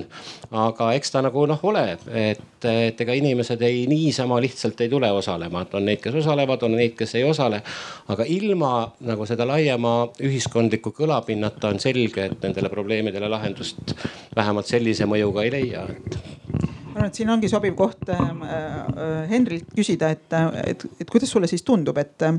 [0.51, 1.85] aga eks ta nagu noh, ole,
[2.25, 6.63] et, et ega inimesed ei niisama lihtsalt ei tule osalema, et on neid, kes osalevad,
[6.67, 7.63] on neid, kes ei osale.
[8.09, 13.97] aga ilma nagu seda laiema ühiskondliku kõlapinnata on selge, et nendele probleemidele lahendust
[14.37, 19.25] vähemalt sellise mõjuga ei leia et ma arvan, et siin ongi sobiv koht äh, äh,
[19.31, 20.31] Henrilt küsida, et,
[20.63, 22.39] et, et kuidas sulle siis tundub, et äh,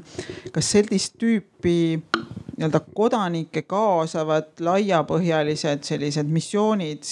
[0.55, 1.75] kas sellist tüüpi
[2.55, 7.03] nii-öelda kodanikke kaasavad laiapõhjalised sellised missioonid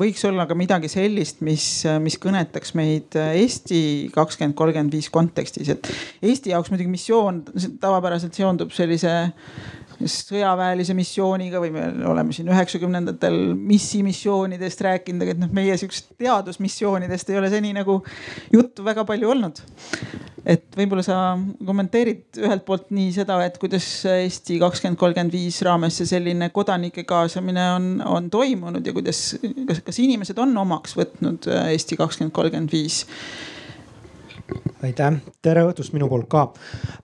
[0.00, 1.66] võiks olla ka midagi sellist, mis,
[2.00, 5.90] mis kõnetaks meid Eesti kakskümmend kolmkümmend viis kontekstis, et
[6.24, 7.42] Eesti jaoks muidugi missioon
[7.82, 9.12] tavapäraselt seondub sellise
[10.08, 17.30] sõjaväelise missiooniga või me oleme siin üheksakümnendatel missimissioonidest rääkinud, aga et noh, meie sihukesest teadusmissioonidest
[17.30, 18.00] ei ole seni nagu
[18.52, 19.62] juttu väga palju olnud.
[20.48, 21.16] et võib-olla sa
[21.66, 27.04] kommenteerid ühelt poolt nii seda, et kuidas Eesti kakskümmend kolmkümmend viis raames see selline kodanike
[27.04, 29.36] kaasamine on, on toimunud ja kuidas,
[29.68, 33.04] kas, kas inimesed on omaks võtnud Eesti kakskümmend kolmkümmend viis
[34.84, 36.46] aitäh, tere õhtust minu poolt ka.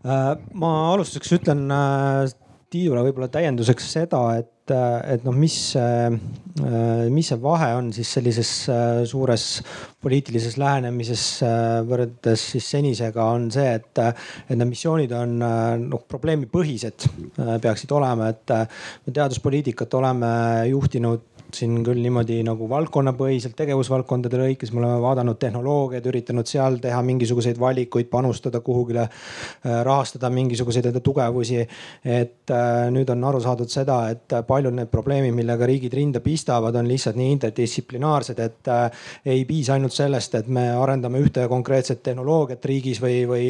[0.07, 2.25] Äh, ma alustuseks ütlen äh,
[2.71, 5.55] Tiidule võib-olla täienduseks seda, et, et noh, mis,
[7.15, 8.51] mis see vahe on siis sellises
[9.07, 9.45] suures
[10.03, 15.39] poliitilises lähenemises äh, võrreldes siis senisega on see, et, et need missioonid on
[15.87, 17.07] noh probleemipõhised
[17.63, 18.55] peaksid olema, et
[19.07, 20.29] me teaduspoliitikat oleme
[20.73, 27.01] juhtinud siin küll niimoodi nagu valdkonnapõhiselt tegevusvaldkondade lõikes, me oleme vaadanud tehnoloogiaid, üritanud seal teha
[27.07, 31.67] mingisuguseid valikuid, panustada kuhugile, äh, rahastada mingisuguseid enda tugevusi.
[32.05, 36.75] et äh, nüüd on aru saadud seda, et paljud need probleemid, millega riigid rinda pistavad,
[36.77, 38.71] on lihtsalt nii interdistsiplinaarsed, et
[39.25, 43.47] ei piisa ainult sellest, et me arendame ühte konkreetset tehnoloogiat riigis või, või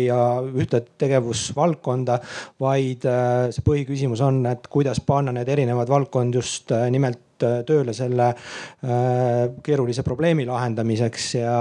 [0.62, 2.18] ühte tegevusvaldkonda,
[2.60, 3.06] vaid
[3.52, 8.30] see põhiküsimus on, et kuidas panna need erinevad valdkond just äh, nimelt äh, tööle selle
[8.32, 11.58] äh, keerulise probleemi lahendamiseks ja,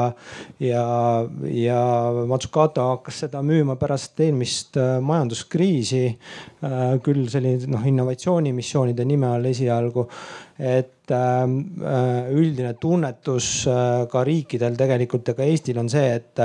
[0.63, 0.85] ja,
[1.51, 1.81] ja
[2.29, 6.05] Matsukato hakkas seda müüma pärast eelmist majanduskriisi.
[7.05, 10.07] küll selline noh innovatsioonimissioonide nime all esialgu,
[10.59, 16.39] et Ähm, äh, üldine tunnetus äh, ka riikidel tegelikult ja ka Eestil on see, et,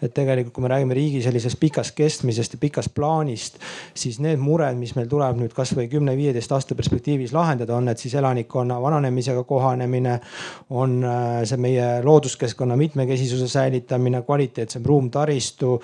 [0.00, 3.58] et tegelikult, kui me räägime riigi sellisest pikast kestmisest ja pikast plaanist,
[3.92, 8.14] siis need mured, mis meil tuleb nüüd kasvõi kümne-viieteist aasta perspektiivis lahendada, on need siis
[8.16, 10.16] elanikkonna vananemisega kohanemine,
[10.70, 15.76] on äh, see meie looduskeskkonna mitmekesisuse säilitamine, kvaliteetsem ruum, taristu,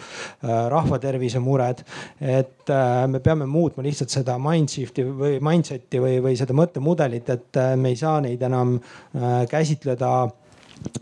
[0.42, 1.84] rahvatervise mured.
[2.20, 7.92] et me peame muutma lihtsalt seda mindshift'i või mindset'i või, või seda mõttemudelit, et me
[7.92, 10.12] ei saa neid enam äh, käsitleda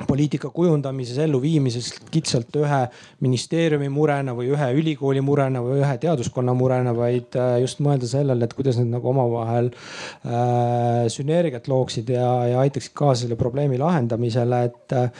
[0.06, 2.80] poliitika kujundamises, elluviimises kitsalt ühe
[3.24, 8.46] ministeeriumi murena või ühe ülikooli murena või ühe teaduskonna murena, vaid äh, just mõelda sellele,
[8.46, 14.64] et kuidas need nagu omavahel äh, sünergiat looksid ja, ja aitaksid kaasa selle probleemi lahendamisele,
[14.70, 14.96] et.
[14.96, 15.10] Äh,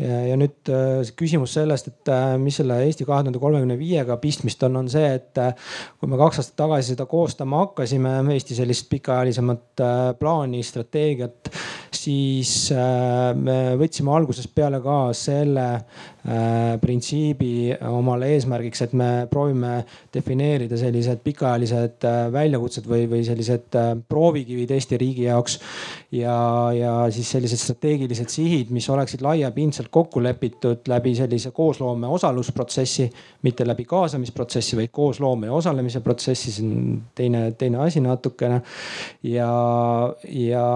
[0.00, 4.62] ja, nüüd äh, küsimus sellest, et äh, mis selle Eesti kahe tuhande kolmekümne viiega pistmist
[4.66, 5.52] on, on see, et äh,
[6.00, 9.84] kui me kaks aastat tagasi seda koostama hakkasime, Eesti sellist pikaajalisemat
[10.20, 11.50] plaani, strateegiat,
[12.00, 16.19] siis me võtsime algusest peale ka selle Äh,
[16.80, 23.92] printsiibi omale eesmärgiks, et me proovime defineerida sellised pikaajalised äh, väljakutsed või, või sellised äh,
[24.08, 25.58] proovikivid Eesti riigi jaoks.
[26.12, 26.36] ja,
[26.76, 33.10] ja siis sellised strateegilised sihid, mis oleksid laiapindselt kokku lepitud läbi sellise koosloome osalusprotsessi,
[33.42, 38.60] mitte läbi kaasamisprotsessi, vaid koosloome ja osalemise protsessi, see on teine, teine asi natukene.
[39.22, 39.50] ja,
[40.28, 40.66] ja,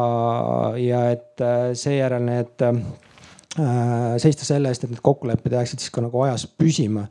[0.79, 3.04] ja et seejärel need Äh,
[3.55, 7.07] seista selle eest, et need kokkulepped jääksid siis ka nagu ajas püsima.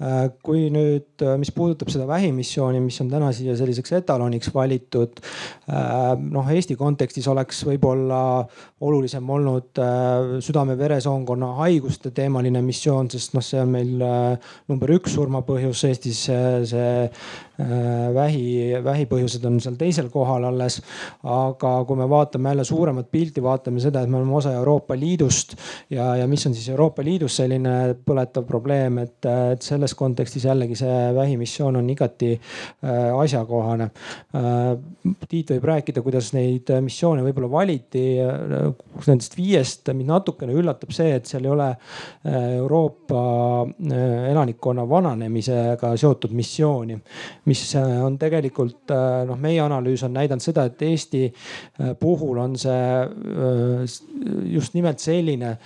[0.00, 5.20] Äh, kui nüüd, äh, mis puudutab seda vähimissiooni, mis on täna siia selliseks etaloniks valitud.
[6.30, 8.40] noh, Eesti kontekstis oleks võib-olla
[8.82, 9.78] olulisem olnud
[10.42, 13.92] südame-veresoonkonna haiguste teemaline missioon, sest noh, see on meil
[14.72, 16.24] number üks surmapõhjus Eestis,
[16.72, 16.90] see
[18.14, 20.80] vähi, vähipõhjused on seal teisel kohal alles.
[21.22, 25.56] aga kui me vaatame jälle suuremat pilti, vaatame seda, et me oleme osa Euroopa Liidust
[25.90, 29.18] ja, ja mis on siis Euroopa Liidus selline põletav probleem, et,
[29.52, 33.90] et selles kontekstis jällegi see vähimissioon on igati äh, asjakohane
[34.34, 34.76] äh,.
[35.30, 38.02] Tiit võib rääkida, kuidas neid missioone võib-olla valiti.
[39.06, 43.22] Nendest viiest mind natukene üllatab see, et seal ei ole äh, Euroopa
[43.64, 46.98] äh, elanikkonna vananemisega seotud missiooni,
[47.50, 48.94] mis äh, on tegelikult
[49.26, 51.26] noh, meie analüüs on näidanud seda, et Eesti
[52.00, 52.80] puhul on see
[54.50, 55.56] just nimelt selline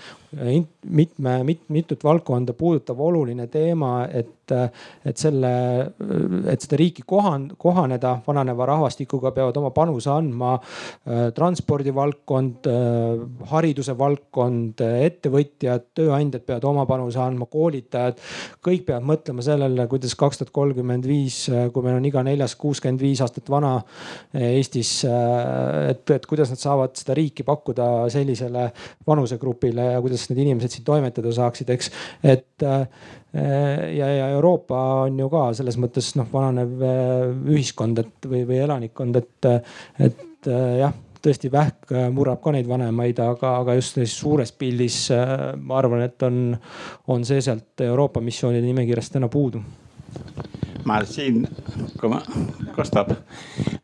[0.84, 5.52] mitme mit,, mitut valdkonda puudutav oluline teema, et, et selle,
[6.50, 13.96] et seda riiki kohan-, kohaneda vananeva rahvastikuga, peavad oma panuse andma äh, transpordivaldkond äh,, hariduse
[13.98, 18.20] valdkond, ettevõtjad, tööandjad peavad oma panuse andma, koolitajad.
[18.64, 23.02] kõik peavad mõtlema sellele, kuidas kaks tuhat kolmkümmend viis, kui meil on iga neljas kuuskümmend
[23.02, 23.76] viis aastat vana
[24.34, 28.68] Eestis, äh, et, et kuidas nad saavad seda riiki pakkuda sellisele
[29.06, 31.92] vanusegrupile ja kuidas need inimesed siin toimetada saaksid, eks.
[32.34, 32.86] et äh,
[33.34, 38.60] ja, ja Euroopa on ju ka selles mõttes noh, vananev äh, ühiskond, et või, või
[38.64, 39.50] elanikkond, et,
[40.08, 40.94] et äh, jah
[41.24, 45.06] tõesti vähk murrab ka neid vanemaid, aga, aga just suures pildis
[45.56, 46.52] ma arvan, et on,
[47.08, 49.62] on see sealt Euroopa missioonide nimekirjast täna puudu
[50.84, 51.44] ma siin,
[52.00, 52.20] kui ma,
[52.76, 53.12] kostab.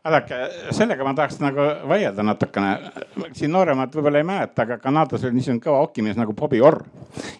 [0.04, 0.36] vaadake,
[0.74, 2.70] sellega ma tahaks nagu vaielda natukene.
[3.36, 6.82] siin nooremad võib-olla ei mäleta, aga Kanadas oli niisugune kõva okimees nagu Bobby Orr.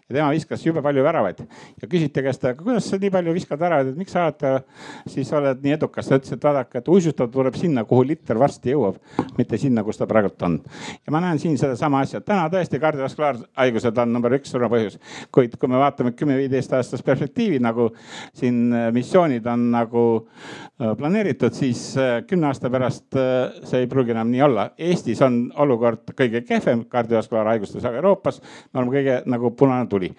[0.08, 1.42] ja tema viskas jube palju väravaid
[1.82, 4.64] ja küsiti käest, aga kuidas sa nii palju viskad väravaid, et miks sa oled,
[5.08, 6.08] siis oled nii edukas.
[6.08, 9.00] ta ütles, et vaadake, et uisutada tuleb sinna, kuhu liter varsti jõuab,
[9.38, 10.58] mitte sinna, kus ta praegult on.
[11.06, 14.98] ja ma näen siin sedasama asja, täna tõesti kardiovaskulaarhaigused on number üks surmapõhjus.
[15.32, 17.90] kuid kui me vaatame kümme-viieteist aastast perspektiivi nagu
[18.34, 24.14] siin missioonid on nagu äh, planeeritud, siis äh, kümne aasta pärast äh, see ei pruugi
[24.14, 24.68] enam nii olla.
[24.78, 28.40] Eestis on olukord kõige kehvem kardiovaskulaarhaigustes Euroopas.
[28.72, 30.12] me oleme kõige nagu punane tuli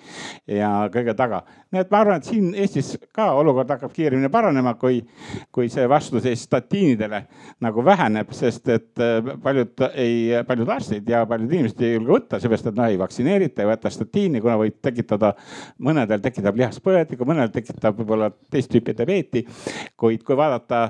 [0.48, 1.44] ja kõige taga.
[1.72, 5.00] Nii et ma arvan, et siin Eestis ka olukord hakkab kiiremini paranema, kui,
[5.56, 7.22] kui see vastuseis statiinidele
[7.64, 12.42] nagu väheneb, sest et äh, paljud ei, paljud arstid ja paljud inimesed ei julge võtta,
[12.44, 15.34] seepärast et noh ei vaktsineerita, ei võta statiini, kuna võib tekitada,
[15.80, 19.46] mõnedel tekitab lihaspõletikku, mõnel tekitab võib-olla teist tüüpi diabeeti.
[19.98, 20.82] kuid kui vaadata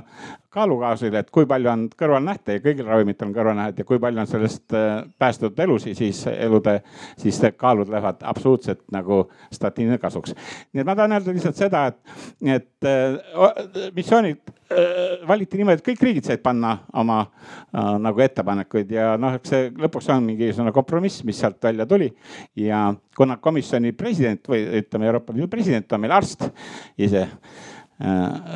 [0.52, 4.30] kaalukaasil, et kui palju on kõrvalnähte ja kõigil ravimitel on kõrvalnähed ja kui palju on
[4.30, 4.90] sellest äh,
[5.22, 6.78] päästetud elusid, siis elude,
[7.22, 10.36] siis kaalud lähevad absoluutselt nagu statiinide kasuks.
[10.74, 12.18] nii et ma tahan öelda lihtsalt seda, et,
[12.58, 18.92] et äh, missioonid äh, valiti niimoodi, et kõik riigid said panna oma äh, nagu ettepanekuid
[18.92, 22.12] ja noh, eks see lõpuks on mingisugune kompromiss, mis sealt välja tuli.
[22.60, 26.50] ja kuna komisjoni president või ütleme, Euroopa Liidu president on meil arst
[26.98, 27.30] ise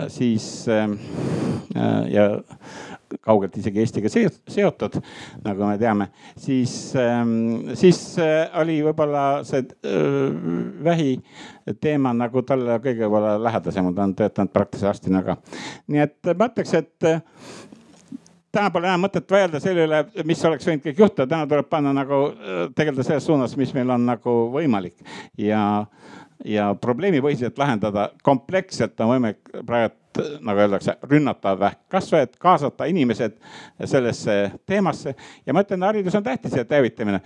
[0.07, 0.97] siis ähm,
[1.75, 2.29] äh, ja
[3.21, 4.97] kaugelt isegi Eestiga seotud,
[5.45, 6.07] nagu me teame,
[6.41, 7.35] siis, ähm,
[7.77, 9.63] siis äh, oli võib-olla see
[10.83, 11.13] vähi
[11.81, 15.37] teema nagu talle kõige võib-olla lähedasem, ta on töötanud praktilise arstina ka.
[15.87, 17.09] nii et ma ütleks, et
[18.55, 21.93] täna pole enam mõtet vaielda selle üle, mis oleks võinud kõik juhtuda, täna tuleb panna
[21.95, 22.21] nagu
[22.75, 24.95] tegeleda selles suunas, mis meil on nagu võimalik.
[25.37, 25.85] Ja
[26.43, 29.95] ja probleemipõhiselt lahendada kompleksselt on võimalik praegu
[30.45, 33.35] nagu öeldakse, rünnatav vähk, kasvõi et kaasata inimesed
[33.83, 35.15] sellesse teemasse.
[35.45, 37.21] ja ma ütlen, haridus on tähtis ja teavitamine.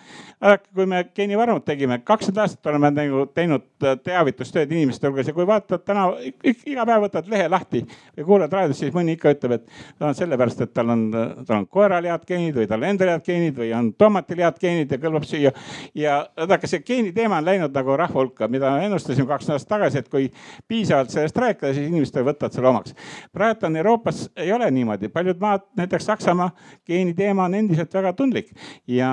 [0.74, 3.66] kui me geenivarmut tegime, kakskümmend aastat oleme nagu teinud
[4.04, 6.08] teavitustööd inimeste hulgas ja kui vaatad täna
[6.44, 7.84] iga päev võtad lehe lahti
[8.18, 9.68] või kuulad raadiost, siis mõni ikka ütleb, et
[10.00, 11.06] ta on sellepärast, et tal on,
[11.46, 14.92] tal on koeral head geenid või tal endal head geenid või on tomatil head geenid
[14.92, 15.54] ja kõlbab süüa.
[15.96, 20.10] ja vaadake, see geeniteema on läinud nagu rahva hulka, mida ennustasime kaks aastat tagasi, et
[20.10, 20.30] kui
[20.68, 22.96] piisavalt sellest rääkida, siis inimesed võtavad selle oma omaks.
[23.32, 26.52] praegu on Euroopas, ei ole niimoodi, paljud maad, näiteks Saksamaa
[26.86, 28.52] geeniteema on endiselt väga tundlik
[28.88, 29.10] ja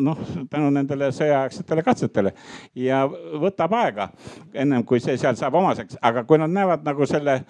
[0.00, 0.18] noh,
[0.50, 2.34] tänu nendele sõjaaegsetele katsetele
[2.74, 4.10] ja võtab aega
[4.54, 7.40] ennem kui see seal saab omaseks, aga kui nad näevad nagu selle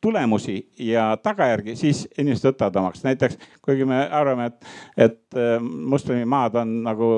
[0.00, 3.04] tulemusi ja tagajärgi, siis inimesed võtavad omaks.
[3.04, 7.08] näiteks kuigi me arvame, et, et äh, moslemimaad on nagu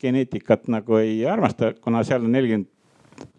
[0.00, 2.68] geneetikat nagu ei armasta, kuna seal on nelikümmend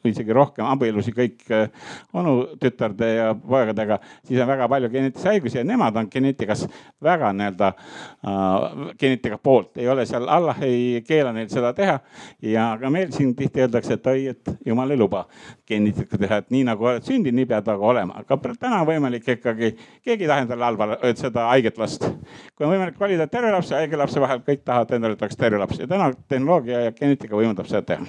[0.07, 1.67] isegi rohkem abielusid kõik äh,
[2.15, 6.65] onutütarde ja poegadega, siis on väga palju geneetilisi haigusi ja nemad on geneetikas
[7.03, 11.99] väga nii-öelda äh, geneetika poolt, ei ole seal, Allah ei keela neil seda teha.
[12.41, 15.25] ja ka meil siin tihti öeldakse, et oi, et jumal ei luba
[15.67, 19.27] geneetika teha, et nii nagu oled sündinud, nii pead aga olema, aga täna on võimalik
[19.35, 19.73] ikkagi,
[20.05, 20.89] keegi ei taha endale halba,
[21.19, 22.07] seda haiget last.
[22.55, 25.59] kui on võimalik valida terve lapse ja haige lapse vahel, kõik tahavad endale tahaks terve
[25.59, 28.07] laps ja täna tehnoloogia ja geneetika võimaldab seda teha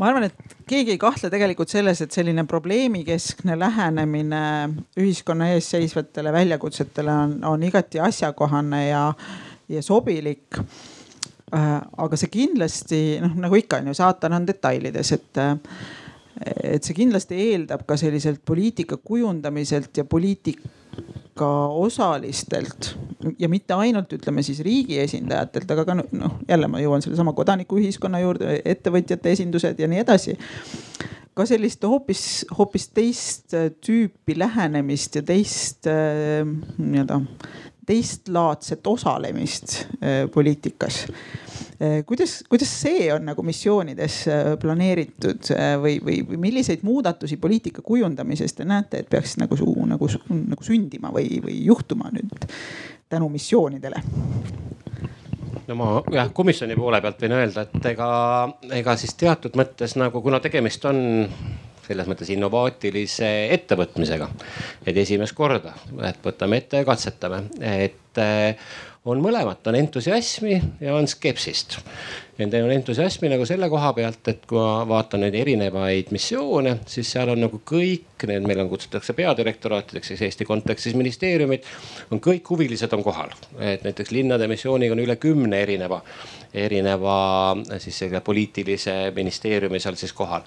[0.00, 4.42] ma arvan, et keegi ei kahtle tegelikult selles, et selline probleemikeskne lähenemine
[5.00, 9.04] ühiskonna ees seisvatele väljakutsetele on, on igati asjakohane ja,
[9.68, 10.60] ja sobilik.
[11.50, 15.42] Äh, aga see kindlasti noh, nagu ikka on ju, saatan on detailides, et
[16.40, 20.06] et see kindlasti eeldab ka selliselt poliitika kujundamiselt ja
[21.30, 22.96] poliitika osalistelt
[23.38, 28.20] ja mitte ainult ütleme siis riigi esindajatelt, aga ka noh, jälle ma jõuan sellesama kodanikuühiskonna
[28.20, 30.36] juurde, ettevõtjate esindused ja nii edasi.
[31.34, 37.20] Ka sellist hoopis, hoopis teist tüüpi lähenemist ja teist nii-öelda
[37.86, 39.86] teistlaadset osalemist
[40.34, 41.06] poliitikas
[42.06, 47.82] kuidas, kuidas see on nagu missioonides eh, planeeritud eh, või, või, või milliseid muudatusi poliitika
[47.82, 49.56] kujundamises te näete, et peaks nagu,
[49.88, 52.44] nagu, nagu sündima või, või juhtuma nüüd
[53.08, 54.02] tänu missioonidele?
[55.70, 58.10] no ma jah, komisjoni poole pealt võin öelda, et ega,
[58.76, 61.00] ega siis teatud mõttes nagu, kuna tegemist on
[61.90, 64.28] selles mõttes innovaatilise ettevõtmisega.
[64.86, 65.72] et esimest korda,
[66.06, 68.20] et võtame ette ja katsetame, et
[69.04, 71.78] on mõlemat, on entusiasmi ja on skepsist.
[72.40, 77.28] Nende entusiasmi nagu selle koha pealt, et kui ma vaatan neid erinevaid missioone, siis seal
[77.34, 81.66] on nagu kõik need, meil on, kutsutakse peadirektoraatideks, siis Eesti kontekstis ministeeriumid
[82.14, 83.34] on kõik huvilised on kohal.
[83.60, 86.00] et näiteks linnade missiooniga on üle kümne erineva
[86.54, 90.42] erineva siis selle poliitilise ministeeriumi seal siis kohal.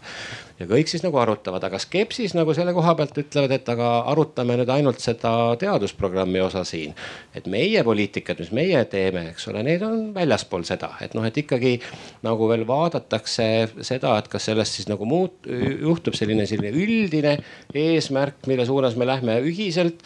[0.60, 4.58] ja kõik siis nagu arutavad, aga skepsis nagu selle koha pealt ütlevad, et aga arutame
[4.60, 6.94] nüüd ainult seda teadusprogrammi osa siin.
[7.36, 11.38] et meie poliitikat, mis meie teeme, eks ole, need on väljaspool seda, et noh, et
[11.38, 11.80] ikkagi
[12.24, 13.48] nagu veel vaadatakse
[13.82, 17.36] seda, et kas sellest siis nagu muut-, juhtub selline, selline üldine
[17.74, 20.06] eesmärk, mille suunas me lähme ühiselt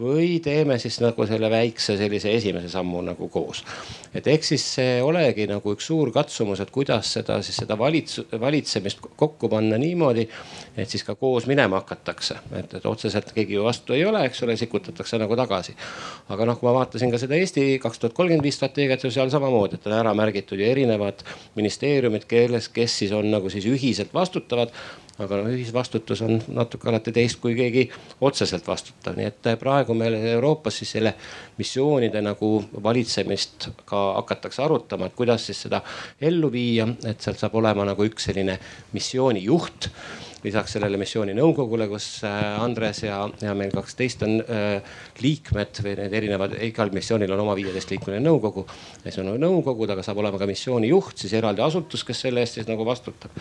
[0.00, 3.62] või teeme siis nagu selle väikse sellise esimese sammu nagu koos.
[4.14, 8.28] et eks siis see olegi nagu üks suur katsumus, et kuidas seda siis seda valitsus,
[8.40, 10.28] valitsemist kokku panna niimoodi,
[10.76, 14.42] et siis ka koos minema hakatakse, et, et otseselt keegi ju vastu ei ole, eks
[14.44, 15.76] ole, sikutatakse nagu tagasi.
[16.28, 19.80] aga noh, kui ma vaatasin ka seda Eesti kaks tuhat kolmkümmend viis strateegiat, seal samamoodi,
[19.80, 21.24] et on ära märgitud ju erinevad
[21.56, 24.74] ministeeriumid, keeles, kes siis on nagu siis ühiselt vastutavad.
[25.16, 27.86] Aga noh, ühisvastutus on natuke alati teist kui keegi
[28.20, 31.14] otseselt vastutav, nii et praegu meil Euroopas siis selle
[31.56, 32.50] missioonide nagu
[32.84, 35.80] valitsemist ka hakatakse arutama, et kuidas siis seda
[36.20, 38.58] ellu viia, et sealt saab olema nagu üks selline
[38.92, 39.88] missioonijuht
[40.46, 46.16] lisaks sellele missiooninõukogule, kus äh, Andres ja, ja meil kaksteist on äh, liikmed või need
[46.20, 48.66] erinevad, igal missioonil on oma viieteistliikmeline nõukogu.
[49.02, 52.68] siis on nõukogud, aga saab olema ka missioonijuht, siis eraldi asutus, kes selle eest siis
[52.70, 53.34] nagu vastutab.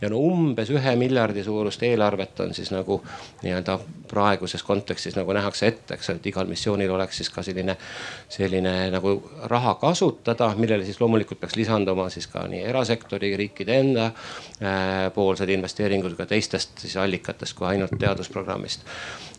[0.00, 3.00] ja no umbes ühe miljardi suurust eelarvet on siis nagu
[3.42, 3.78] nii-öelda
[4.08, 7.76] praeguses kontekstis nagu nähakse ette, eks ole, et igal missioonil oleks siis ka selline,
[8.32, 9.14] selline nagu
[9.52, 15.50] raha kasutada, millele siis loomulikult peaks lisanduma siis ka nii erasektori, riikide enda äh, poolsed
[15.52, 18.84] investeeringud, ka teiste teistest siis allikatest kui ainult teadusprogrammist.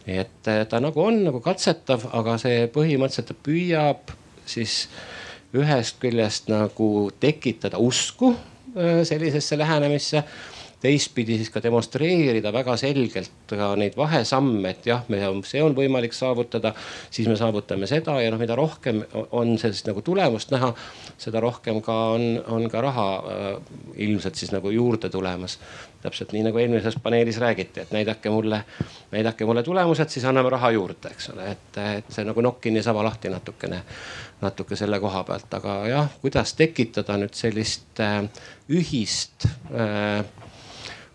[0.07, 4.13] et eh, ta nagu on nagu katsetav, aga see põhimõtteliselt ta püüab
[4.45, 4.87] siis
[5.53, 8.33] ühest küljest nagu tekitada usku
[8.75, 10.23] eh, sellisesse lähenemisse
[10.79, 16.15] teistpidi siis ka demonstreerida väga selgelt ka neid vahesamme, et jah, me, see on võimalik
[16.15, 16.71] saavutada,
[17.11, 19.01] siis me saavutame seda ja noh, mida rohkem
[19.35, 20.71] on sellist nagu tulemust näha,
[21.19, 23.73] seda rohkem ka on, on ka raha äh,
[24.07, 25.59] ilmselt siis nagu juurde tulemas.
[26.01, 28.63] Täpselt nii nagu eelmises paneelis räägiti, et näidake mulle,
[29.11, 32.83] näidake mulle tulemused, siis anname raha juurde, eks ole, et, et see nagu nokk kinni
[32.83, 33.81] saba lahti natukene,
[34.41, 38.21] natuke selle koha pealt, aga jah, kuidas tekitada nüüd sellist äh,
[38.69, 40.23] ühist äh,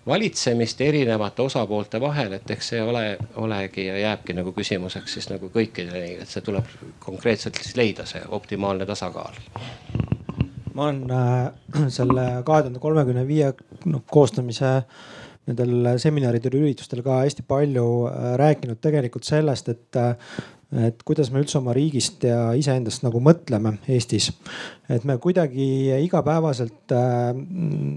[0.06, 5.48] valitsemist erinevate osapoolte vahel, et eks see ole, olegi ja jääbki nagu küsimuseks siis nagu
[5.54, 6.68] kõikidele et see tuleb
[7.00, 9.40] konkreetselt siis leida, see optimaalne tasakaal.
[10.74, 13.52] Ma olen äh, selle kahe tuhande kolmekümne viie
[13.86, 14.80] noh koostamise
[15.44, 20.14] nendel seminaridel, üritustel ka hästi palju äh, rääkinud tegelikult sellest, et äh,
[20.72, 24.30] et kuidas me üldse oma riigist ja iseendast nagu mõtleme Eestis.
[24.88, 25.66] et me kuidagi
[26.04, 27.30] igapäevaselt äh,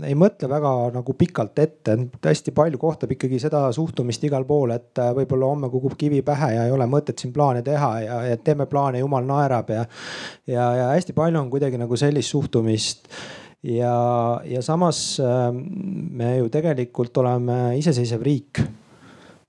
[0.07, 4.99] ei mõtle väga nagu pikalt ette, hästi palju kohtab ikkagi seda suhtumist igal pool, et
[4.99, 8.37] äh, võib-olla homme kukub kivi pähe ja ei ole mõtet siin plaane teha ja, ja
[8.37, 9.87] teeme plaane, jumal naerab ja,
[10.47, 13.07] ja, ja hästi palju on kuidagi nagu sellist suhtumist
[13.63, 18.61] ja, ja samas äh, me ju tegelikult oleme iseseisev riik.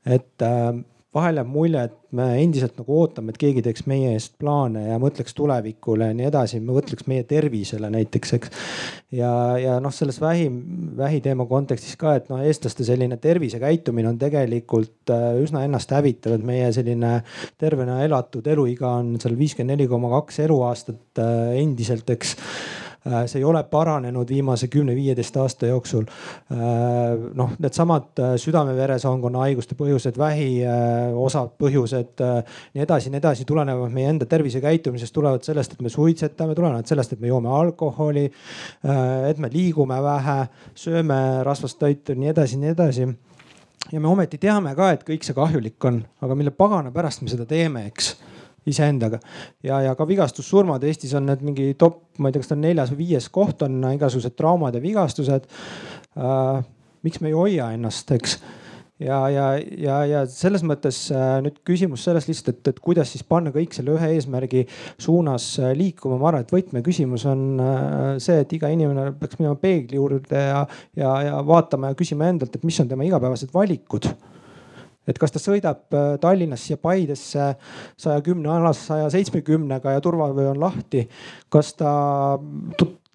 [0.06, 0.72] et äh,
[1.14, 4.98] vahel jääb mulje, et me endiselt nagu ootame, et keegi teeks meie eest plaane ja
[5.00, 8.52] mõtleks tulevikule ja nii edasi, mõtleks meie tervisele näiteks, eks.
[9.16, 9.30] ja,
[9.60, 10.50] ja noh, selles vähi,
[10.98, 16.68] vähiteema kontekstis ka, et noh, eestlaste selline tervisekäitumine on tegelikult äh, üsna ennasthävitav, et meie
[16.76, 17.14] selline
[17.60, 22.36] tervena elatud eluiga on seal viiskümmend neli koma kaks eluaastat äh, endiselt, eks
[23.26, 26.04] see ei ole paranenud viimase kümne-viieteist aasta jooksul.
[26.52, 26.58] Äh,
[27.38, 30.48] noh, needsamad äh, südame-veresoonkonna haiguste põhjused, vähi
[31.14, 32.24] osad põhjused,
[32.74, 37.14] nii edasi, nii edasi, tulenevad meie enda tervisekäitumisest, tulevad sellest, et me suitsetame, tulenevad sellest,
[37.14, 38.26] et me joome alkoholi,
[39.28, 40.38] et me liigume vähe,
[40.78, 43.08] sööme rasvast toitu, nii edasi, nii edasi
[43.92, 47.32] ja me ometi teame ka, et kõik see kahjulik on, aga mille pagana pärast me
[47.32, 48.16] seda teeme, eks
[48.68, 49.20] iseendaga.
[49.62, 52.64] ja, ja ka vigastussurmad Eestis on need mingi top, ma ei tea, kas ta on
[52.66, 55.48] neljas või viies koht on igasugused traumad ja vigastused
[56.16, 56.64] äh,.
[57.02, 58.40] miks me ei hoia ennast, eks
[59.00, 59.46] ja, ja,
[59.78, 63.76] ja, ja selles mõttes äh, nüüd küsimus selles lihtsalt, et, et kuidas siis panna kõik
[63.76, 64.64] selle ühe eesmärgi
[65.00, 66.18] suunas äh, liikuma.
[66.18, 70.64] ma arvan, et võtmeküsimus on äh, see, et iga inimene peaks minema peegli juurde ja,
[70.98, 74.10] ja, ja vaatama ja küsima endalt, et mis on tema igapäevased valikud
[75.08, 77.48] et kas ta sõidab äh, Tallinnasse ja Paidesse
[77.96, 81.08] saja kümne alas saja seitsmekümnega ja turvavöö on lahti.
[81.48, 81.92] kas ta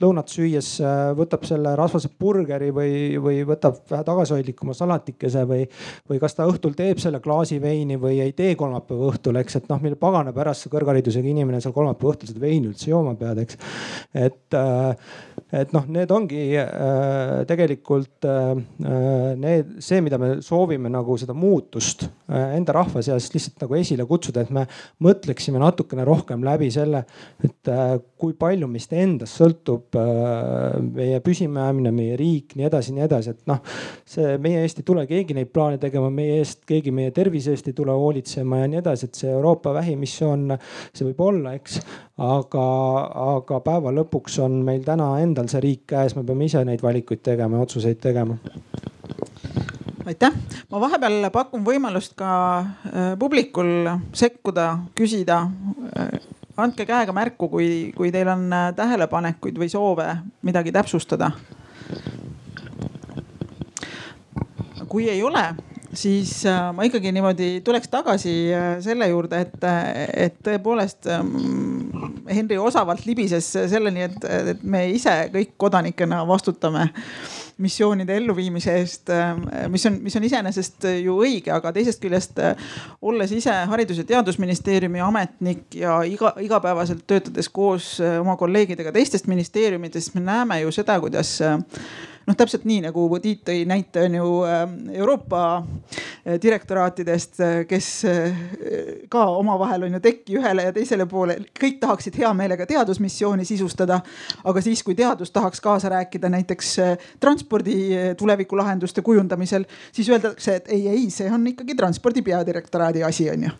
[0.02, 5.68] lõunat süües äh, võtab selle rasvase burgeri või, või võtab vähe tagasihoidlikuma salatikese või,
[6.10, 9.70] või kas ta õhtul teeb selle klaasi veini või ei tee kolmapäeva õhtul, eks, et
[9.70, 13.44] noh, mille pagana pärast sa kõrgharidusega inimene seal kolmapäeva õhtul seda veini üldse jooma pead,
[13.46, 13.60] eks.
[14.18, 15.14] et, äh,
[15.62, 18.26] et noh, need ongi äh, tegelikult
[18.74, 24.42] need, see, mida me soovime nagu seda muutust enda rahva seas lihtsalt nagu esile kutsuda,
[24.42, 24.66] et me
[25.04, 27.04] mõtleksime natukene rohkem läbi selle,
[27.44, 27.74] et
[28.18, 33.50] kui palju meist endast sõltub äh, meie püsimajäämine, meie riik, nii edasi, nii edasi, et
[33.50, 33.60] noh,
[34.10, 37.70] see meie eest ei tule keegi neid plaane tegema, meie eest keegi meie tervise eest
[37.72, 40.58] ei tule hoolitsema ja nii edasi, et see Euroopa vähimissioon,
[40.94, 41.80] see võib olla, eks.
[42.24, 42.66] aga,
[43.38, 47.24] aga päeva lõpuks on meil täna endal see riik käes, me peame ise neid valikuid
[47.26, 48.38] tegema ja otsuseid tegema
[50.06, 50.36] aitäh,
[50.72, 52.30] ma vahepeal pakun võimalust ka
[52.60, 54.68] äh, publikul sekkuda,
[54.98, 55.44] küsida
[55.98, 60.10] äh, andke käega märku, kui, kui teil on äh, tähelepanekuid või soove
[60.42, 61.32] midagi täpsustada.
[64.94, 65.42] kui ei ole
[65.94, 69.66] siis äh, ma ikkagi niimoodi tuleks tagasi äh, selle juurde, et,
[70.26, 71.34] et tõepoolest ähm,
[72.30, 76.90] Henri osavalt libises selleni, et, et me ise kõik kodanikena vastutame
[77.58, 79.12] missioonide elluviimise eest,
[79.70, 82.40] mis on, mis on iseenesest ju õige, aga teisest küljest
[83.02, 90.16] olles ise Haridus- ja Teadusministeeriumi ametnik ja iga, igapäevaselt töötades koos oma kolleegidega teistest ministeeriumidest,
[90.16, 91.38] me näeme ju seda, kuidas
[92.28, 97.90] noh, täpselt nii nagu Tiit tõi näite on ju ähm, Euroopa äh, direktoraatidest, äh, kes
[98.10, 98.38] äh,
[99.10, 104.02] ka omavahel on ju tekki ühele ja teisele poole, kõik tahaksid hea meelega teadusmissiooni sisustada.
[104.44, 106.76] aga siis, kui teadus tahaks kaasa rääkida näiteks
[107.20, 107.76] transpordi
[108.18, 113.52] tulevikulahenduste kujundamisel, siis öeldakse, et ei, ei, see on ikkagi transpordi peadirektoraadi asi on ju.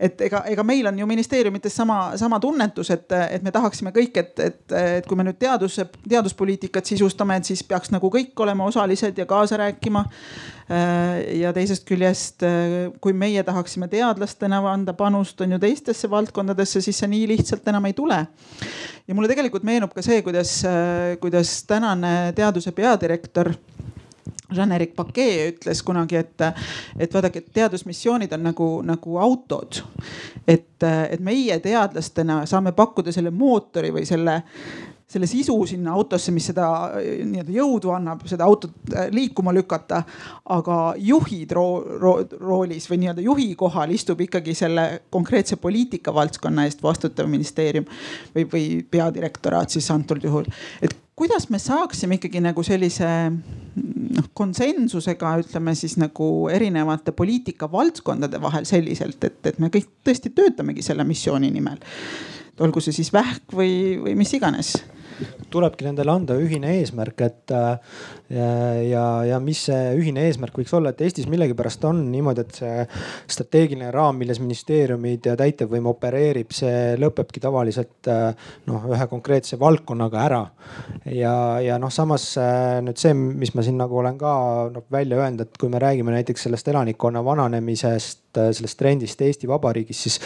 [0.00, 4.16] et ega, ega meil on ju ministeeriumites sama, sama tunnetus, et, et me tahaksime kõik,
[4.16, 8.68] et, et, et kui me nüüd teaduse, teaduspoliitikat sisustame, et siis peaks nagu kõik olema
[8.68, 10.04] osalised ja kaasa rääkima.
[10.72, 16.80] Äh, ja teisest küljest, äh, kui meie tahaksime teadlastena anda panust on ju teistesse valdkondadesse,
[16.80, 18.26] siis see nii lihtsalt enam ei tule.
[19.08, 23.52] ja mulle tegelikult meenub ka see, kuidas, äh, kuidas tänane teaduse peadirektor
[24.54, 26.44] Jean-Éric Paquet ütles kunagi, et,
[26.98, 29.82] et vaadake, teadusmissioonid on nagu, nagu autod.
[30.46, 34.42] et, et meie teadlastena saame pakkuda selle mootori või selle
[35.12, 40.02] selle sisu sinna autosse, mis seda nii-öelda jõudu annab, seda autot äh, liikuma lükata.
[40.52, 41.66] aga juhid ro
[42.00, 47.86] ro roolis või nii-öelda juhi kohal istub ikkagi selle konkreetse poliitika valdkonna eest vastutav ministeerium
[48.34, 50.48] või, või peadirektoraat siis antud juhul.
[50.82, 53.08] et kuidas me saaksime ikkagi nagu sellise
[54.16, 60.82] noh konsensusega ütleme siis nagu erinevate poliitikavaldkondade vahel selliselt, et, et me kõik tõesti töötamegi
[60.84, 61.80] selle missiooni nimel
[62.62, 64.74] olgu see siis vähk või, või mis iganes
[65.52, 67.96] tulebki nendele anda ühine eesmärk, et äh,
[68.88, 72.86] ja, ja mis see ühine eesmärk võiks olla, et Eestis millegipärast on niimoodi, et see
[73.30, 80.24] strateegiline raam, milles ministeeriumid ja täitevvõim opereerib, see lõpebki tavaliselt äh, noh, ühe konkreetse valdkonnaga
[80.24, 80.42] ära.
[81.10, 84.34] ja, ja noh, samas äh, nüüd see, mis ma siin nagu olen ka
[84.72, 90.02] noh välja öelnud, et kui me räägime näiteks sellest elanikkonna vananemisest, sellest trendist Eesti Vabariigis,
[90.06, 90.18] siis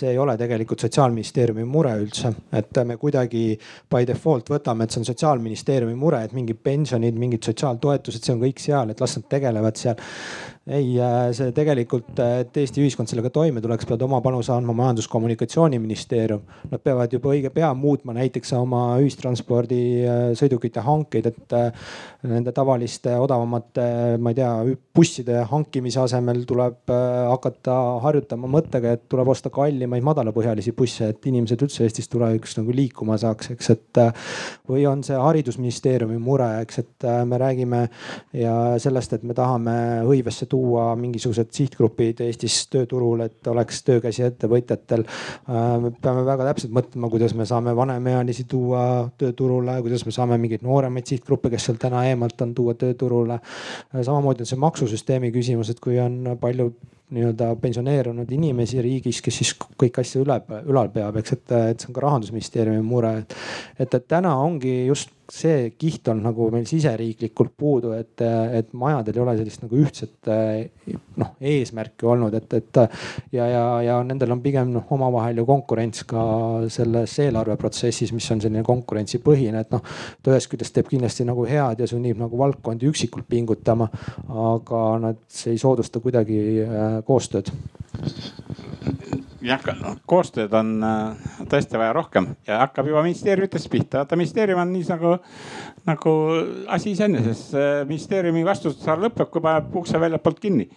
[0.00, 3.44] see ei ole tegelikult sotsiaalministeeriumi mure üldse, et me kuidagi
[3.90, 8.44] by default võtame, et see on sotsiaalministeeriumi mure, et mingid pensionid, mingid sotsiaaltoetused, see on
[8.44, 10.00] kõik seal, et las nad tegelevad seal
[10.70, 14.74] ei, äh, see tegelikult, äh, et Eesti ühiskond sellega toime tuleks, peavad oma panuse andma
[14.78, 16.44] Majandus-Kommunikatsiooniministeerium.
[16.70, 21.56] Nad peavad juba õige pea muutma näiteks oma ühistranspordi äh, sõidukite hankeid, et
[22.30, 23.86] nende tavaliste odavamate,
[24.22, 24.50] ma ei tea,
[24.94, 31.64] busside hankimise asemel tuleb hakata harjutama mõttega, et tuleb osta kallimaid madalapõhjalisi busse, et inimesed
[31.64, 34.02] üldse Eestis tulevikus nagu liikuma saaks, eks, et.
[34.70, 37.82] või on see haridusministeeriumi mure, eks, et me räägime
[38.36, 39.74] ja sellest, et me tahame
[40.06, 40.59] hõivesse tuua
[41.00, 45.04] mingisugused sihtgrupid Eestis tööturul, et oleks töökäsi ettevõtjatel.
[45.06, 48.84] Äh, me peame väga täpselt mõtlema, kuidas me saame vanemaealisi tuua
[49.20, 53.40] tööturule, kuidas me saame mingeid nooremaid sihtgruppe, kes seal täna eemalt on, tuua tööturule.
[53.40, 56.72] Äh, samamoodi on see maksusüsteemi küsimus, et kui on palju
[57.14, 60.40] nii-öelda pensioneerunud inimesi riigis, kes siis kõiki asju üle,
[60.70, 63.38] ülal peab, eks, et, et see on ka rahandusministeeriumi mure, et,
[63.78, 68.22] et, et täna ongi just see kiht on nagu meil siseriiklikult puudu, et,
[68.56, 70.30] et majadel ei ole sellist nagu ühtset
[71.20, 72.80] noh eesmärki olnud, et, et
[73.36, 76.24] ja, ja, ja nendel on pigem noh omavahel ju konkurents ka
[76.72, 79.84] selles eelarveprotsessis, mis on selline konkurentsipõhine, et noh.
[80.22, 83.88] ta ühest küljest teeb kindlasti nagu head ja sunnib nagu valdkondi üksikult pingutama,
[84.28, 87.52] aga nad ei soodusta kuidagi äh, koostööd
[89.44, 89.62] jah,
[90.08, 94.02] koostööd on äh, tõesti vaja rohkem ja hakkab juba ministeeriumitest pihta.
[94.02, 95.14] vaata ministeerium on nii nagu,
[95.88, 96.14] nagu
[96.68, 97.42] asi iseeneses.
[97.88, 100.68] ministeeriumi vastutusala lõpeb, kui paneb ukse väljapoolt kinni.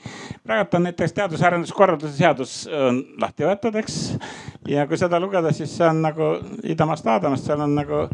[0.43, 3.99] praegu on näiteks teadus-arenduskorralduse seadus on lahti võetud, eks.
[4.67, 8.07] ja kui seda lugeda, siis see on nagu idamaast Aadamast, seal on nagu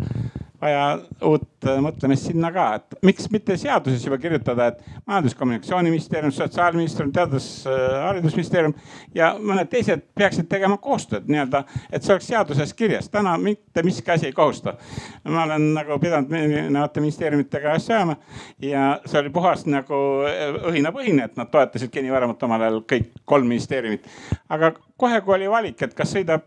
[0.62, 7.14] vaja uut äh, mõtlemist sinna ka, et miks mitte seaduses juba kirjutada, et majandus-kommunikatsiooniministeerium, sotsiaalministeerium,
[7.16, 13.10] teadus-haridusministeerium äh, ja mõned teised peaksid tegema koostööd nii-öelda, et see oleks seaduses kirjas.
[13.10, 14.76] täna mitte miski asi ei kohusta.
[15.24, 18.16] ma olen nagu pidanud erinevate ministeeriumitega asju ajama
[18.60, 23.12] ja see oli puhas nagu äh, õhinapõhine, et nad toetasid Geni Varamat omal ajal kõik
[23.26, 24.08] kolm ministeeriumit.
[24.50, 26.44] aga kohe, kui oli valik, et kas sõidab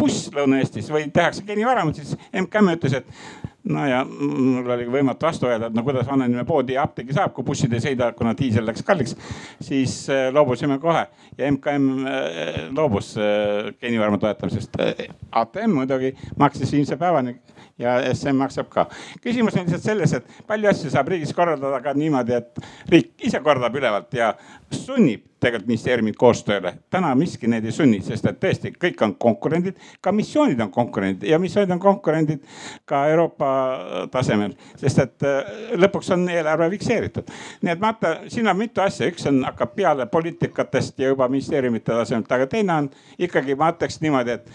[0.00, 5.48] buss Lõuna-Eestis või tehakse geenivaramus, siis MKM ütles, et no ja mul oli võimatu vastu
[5.48, 8.66] öelda, et no kuidas vanainimene poodi ja apteegi saab, kui bussid ei sõida, kuna diisel
[8.66, 9.16] läks kalliks.
[9.60, 11.06] siis äh, loobusime kohe
[11.38, 14.80] ja MKM äh, loobus äh, geenivarmu toetamisest.
[15.32, 17.36] ATM muidugi maksis viimse päevani
[17.80, 18.86] ja SM maksab ka.
[19.22, 22.62] küsimus on lihtsalt selles, et palju asju saab riigis korraldada ka niimoodi, et
[22.92, 24.34] riik ise korraldab ülevalt ja
[24.70, 26.74] sunnib tegelikult ministeeriumid koostööle.
[26.90, 31.28] täna miski neid ei sunni, sest et tõesti kõik on konkurendid, ka missioonid on konkurendid
[31.28, 32.44] ja missioonid on konkurendid
[32.84, 33.50] ka Euroopa
[34.12, 37.32] tasemel, sest et äh, lõpuks on eelarve fikseeritud.
[37.62, 41.92] nii et vaata, siin on mitu asja, üks on, hakkab peale poliitikatest ja juba ministeeriumite
[41.92, 44.50] tasemelt, aga teine on ikkagi ma ütleks niimoodi, et,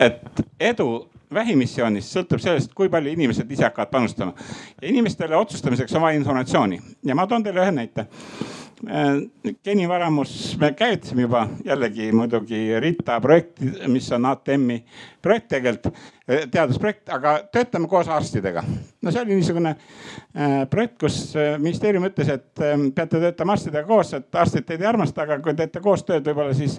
[0.00, 0.90] et edu
[1.34, 4.34] vähimissioonist sõltub sellest, kui palju inimesed ise hakkavad panustama.
[4.82, 8.06] inimestele otsustamiseks on vaja informatsiooni ja ma toon teile ühe näite
[8.84, 14.82] Äh, genivaramus me käivitasime juba jällegi muidugi RITA projekti, mis on ATM-i
[15.22, 15.96] projekt tegelikult,
[16.28, 18.62] äh, teadusprojekt, aga töötame koos arstidega.
[19.02, 21.16] no see oli niisugune äh, projekt, kus
[21.58, 22.64] ministeerium ütles, et
[22.94, 26.76] peate töötama arstidega koos, et arstid teid ei armasta, aga kui teete koostööd, võib-olla siis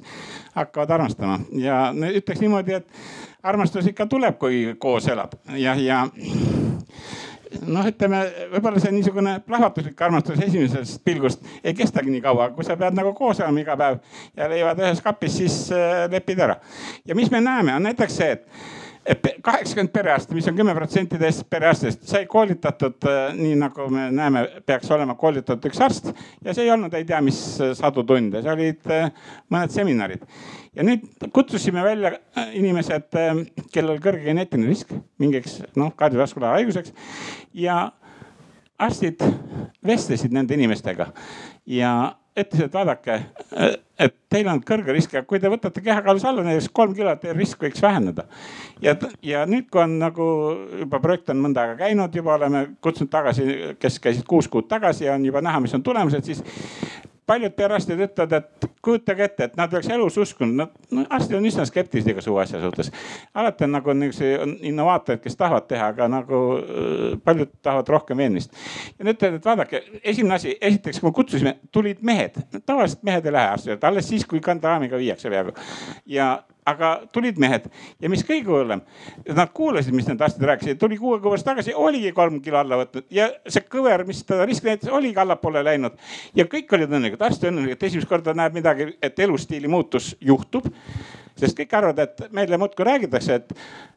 [0.53, 6.03] hakkavad armastama ja ütleks niimoodi, et armastus ikka tuleb, kui koos elab ja, ja
[7.65, 8.21] noh, ütleme
[8.51, 13.13] võib-olla see niisugune plahvatuslik armastus esimesest pilgust ei kestagi nii kaua, kui sa pead nagu
[13.17, 14.01] koos elama iga päev
[14.37, 16.59] ja leivad ühes kapis, siis äh, lepid ära.
[17.05, 18.76] ja mis me näeme, on näiteks see, et
[19.43, 24.45] kaheksakümmend perearsti, mis on kümme protsenti teist perearstidest, sai koolitatud äh, nii nagu me näeme,
[24.68, 26.12] peaks olema koolitatud üks arst.
[26.43, 27.39] ja see ei olnud ei tea mis
[27.80, 29.12] sadu tunde, see olid äh,
[29.53, 30.26] mõned seminarid
[30.78, 33.41] ja nüüd kutsusime välja äh, inimesed, äh,
[33.74, 36.93] kellel kõrge geneetiline risk mingiks noh kardiovaskulaalhaiguseks
[37.58, 37.80] ja
[38.78, 39.24] arstid
[39.86, 41.10] vestlesid nende inimestega
[41.66, 41.93] ja
[42.38, 43.17] ütlesid, et vaadake,
[44.05, 47.33] et teil on kõrge risk ja kui te võtate kehakaalus alla näiteks kolm kilo, teie
[47.38, 48.27] risk võiks väheneda.
[48.81, 50.27] ja, ja nüüd, kui on nagu
[50.83, 53.47] juba projekt on mõnda aega käinud, juba oleme kutsunud tagasi,
[53.81, 56.43] kes käisid kuus kuud tagasi ja on juba näha, mis on tulemused, siis
[57.28, 61.47] paljud perearstid ütlevad, et kujutage ette, et nad oleks elus uskunud, nad no, arstid on
[61.49, 62.91] üsna skeptilised iga suu asja suhtes.
[63.36, 68.55] alati on nagu niisuguseid innovaatoreid, kes tahavad teha, aga nagu äh, paljud tahavad rohkem veenmist.
[68.97, 73.36] ja nüüd et vaadake, esimene asi, esiteks, kui me kutsusime, tulid mehed, tavaliselt mehed ei
[73.36, 75.55] lähe arsti juurde, alles siis, kui kandaraamiga viiakse peaaegu.
[76.05, 76.32] ja
[76.68, 77.68] aga tulid mehed.
[78.03, 78.82] Ja mis kõige hullem,
[79.28, 82.80] nad kuulasid, mis need arstid rääkisid, tuli kuu aega pärast tagasi, oligi kolm kilo alla
[82.82, 83.07] võtnud.
[83.13, 85.95] Ja see kõver, mis teda riski näitas, oligi allapoole läinud.
[86.36, 90.68] ja kõik olid õnnelikud, arst õnnelik, et esimest korda näeb midagi, et elustiili muutus juhtub.
[91.38, 93.51] Sest kõik arvavad, et meile muudkui räägitakse, et,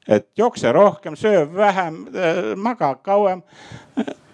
[0.06, 2.02] et jookse rohkem, söö vähem,
[2.60, 3.40] maga kauem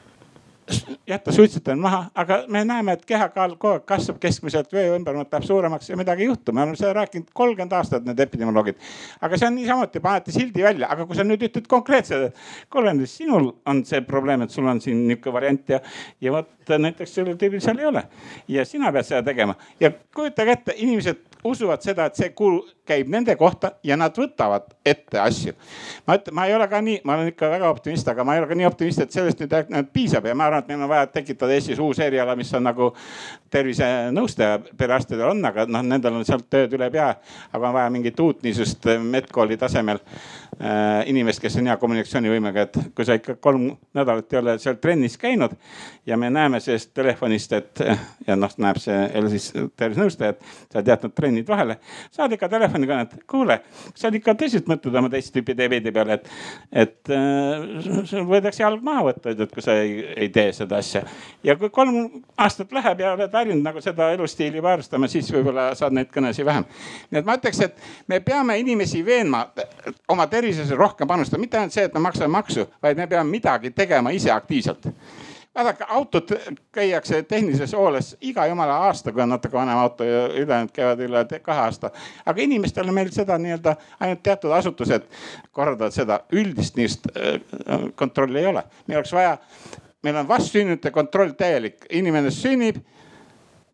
[1.07, 5.47] jätta suitsetamine maha, aga me näeme, et kehakaal kogu aeg kasvab keskmiselt, vöö ümbermõõt läheb
[5.47, 6.53] suuremaks ja midagi ei juhtu.
[6.53, 8.81] me oleme seda rääkinud kolmkümmend aastat, need epidemioloogid.
[9.21, 12.95] aga see on niisamuti, panete sildi välja, aga kui sa nüüd ütled konkreetselt, et kuule,
[13.07, 15.81] sinul on see probleem, et sul on siin nihuke variant ja,
[16.21, 18.03] ja vot näiteks sellel tüübil seal ei ole.
[18.49, 23.09] ja sina pead seda tegema ja kujutage ette, inimesed usuvad seda, et see kulu käib
[23.11, 25.55] nende kohta ja nad võtavad ette asju.
[26.07, 28.43] ma ütlen, ma ei ole ka nii, ma olen ikka väga optimist, aga ma ei
[28.43, 31.07] ole ka nii optimist, et sellest nüüd piisab ja ma arvan, et meil on vaja
[31.11, 32.93] tekitada Eestis uus eriala, mis on nagu
[33.53, 37.13] tervisenõustaja perearstidel on, aga noh, nendel on sealt tööd üle pea.
[37.53, 42.79] aga on vaja mingit uut niisugust medkooli tasemel äh, inimest, kes on hea kommunikatsioonivõimega, et
[42.95, 45.57] kui sa ikka kolm nädalat ei ole seal trennis käinud
[46.07, 47.85] ja me näeme sellest telefonist, et
[48.27, 51.79] ja noh, näeb see jälle siis tervisenõustaja, et sa oled jätnud trennid vahele,
[52.15, 53.59] saad ikka telefoni telefonikõnet, kuule,
[53.97, 56.31] sa ikka tõsiselt mõtled oma teist tüüpi diabeedi peale, et,
[56.85, 61.03] et äh, sul võidakse jalg maha võtta, ütled, kui sa ei, ei tee seda asja.
[61.45, 65.97] ja kui kolm aastat läheb ja oled harjunud nagu seda elustiili harrastama, siis võib-olla saad
[65.97, 66.67] neid kõnesid vähem.
[67.11, 67.79] nii et ma ütleks, et
[68.09, 69.47] me peame inimesi veenma
[70.09, 73.71] oma tervisesse rohkem panustama, mitte ainult see, et me maksame maksu, vaid me peame midagi
[73.71, 74.91] tegema ise aktiivselt
[75.57, 76.33] vaadake, autot
[76.73, 81.41] käiakse tehnilises hooles iga jumala aasta, kui on natuke vanem auto ja ülejäänud käivad üle
[81.43, 81.91] kahe aasta.
[82.27, 85.09] aga inimestel meil seda nii-öelda ainult teatud asutused
[85.53, 88.65] korraldavad seda, üldist niisugust äh, kontrolli ei ole.
[88.87, 89.39] meil oleks vaja,
[90.07, 92.79] meil on vastsündinute kontroll täielik, inimene sünnib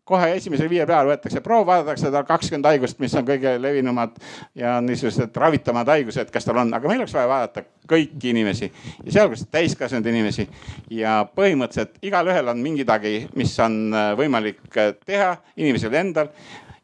[0.07, 4.17] kohe esimesel viie peal võetakse proov, vaadatakse tal kakskümmend haigust, mis on kõige levinumad
[4.59, 9.15] ja niisugused ravitamad haigused, kas tal on, aga meil oleks vaja vaadata kõiki inimesi ja
[9.15, 10.47] sealhulgas täiskasvanud inimesi.
[10.91, 16.33] ja põhimõtteliselt igalühel on mingidagi, mis on äh, võimalik äh, teha inimesel endal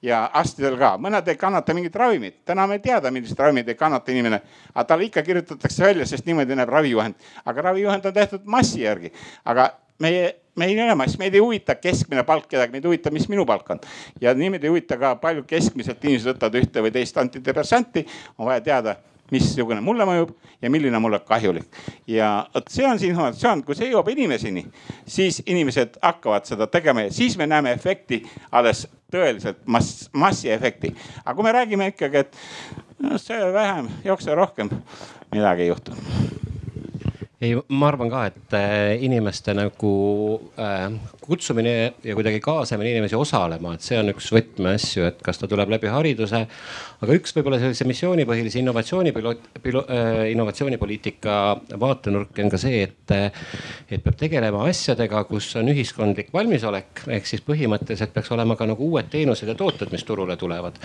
[0.01, 3.75] ja arstidel ka, mõned ei kannata mingit ravimit, täna me ei teada, millised ravimid ei
[3.75, 4.41] kannata inimene.
[4.73, 9.11] aga talle ikka kirjutatakse välja, sest niimoodi näeb ravijuhend, aga ravijuhend on tehtud massi järgi,
[9.45, 9.69] aga
[9.99, 13.45] meie, meil ei ole mass, meid ei huvita keskmine palk kedagi, meid huvitab, mis minu
[13.45, 13.83] palk on.
[14.21, 18.05] ja niimoodi ei huvita ka palju keskmiselt inimesed võtavad ühte või teist antidepressanti.
[18.37, 18.95] on vaja teada,
[19.31, 20.31] missugune mulle mõjub
[20.61, 21.67] ja milline on mulle kahjulik.
[22.07, 24.65] ja vot see on see informatsioon, kui see jõuab inimeseni,
[25.07, 30.93] siis inimesed hakkavad seda tegema ja siis me näeme efekti alles tõeliselt mass, massiefekti.
[31.25, 32.35] aga kui me räägime ikkagi, et
[32.99, 34.69] no, söö vähem, jookse rohkem,
[35.31, 35.97] midagi ei juhtu
[37.41, 39.93] ei, ma arvan ka, et äh, inimeste nagu
[40.59, 40.91] äh,
[41.29, 41.73] kutsumine
[42.03, 45.91] ja kuidagi kaasamine inimesi osalema, et see on üks võtmeasju, et kas ta tuleb läbi
[45.91, 46.41] hariduse.
[46.99, 51.35] aga üks võib-olla sellise missioonipõhilise innovatsiooni piloot, pilo, äh, innovatsioonipoliitika
[51.79, 53.15] vaatenurk on ka see, et,
[53.89, 58.89] et peab tegelema asjadega, kus on ühiskondlik valmisolek, ehk siis põhimõtteliselt peaks olema ka nagu
[58.91, 60.79] uued teenused ja tooted, mis turule tulevad.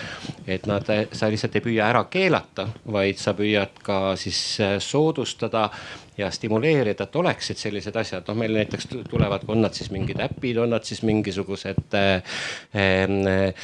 [0.46, 5.70] et nad, sa lihtsalt ei püüa ära keelata, vaid sa püüad ka siis äh, soodustada
[6.18, 10.33] ja stimuleerida, et oleksid sellised asjad, noh meil näiteks tulevad, on nad siis mingid äpid,
[10.58, 12.22] on nad siis mingisugused äh,
[13.26, 13.54] äh,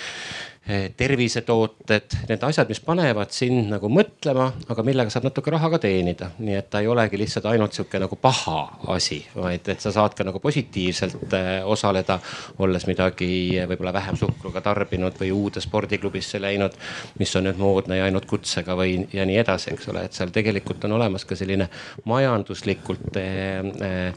[0.96, 6.30] tervisetooted, need asjad, mis panevad sind nagu mõtlema, aga millega saab natuke raha ka teenida.
[6.38, 8.58] nii et ta ei olegi lihtsalt ainult sihuke nagu paha
[8.94, 12.18] asi, vaid et sa saad ka nagu positiivselt eh, osaleda,
[12.58, 16.76] olles midagi võib-olla vähem suhkruga tarbinud või uude spordiklubisse läinud,
[17.18, 20.30] mis on nüüd moodne ja ainult kutsega või ja nii edasi, eks ole, et seal
[20.30, 21.70] tegelikult on olemas ka selline
[22.04, 24.14] majanduslikult eh,, eh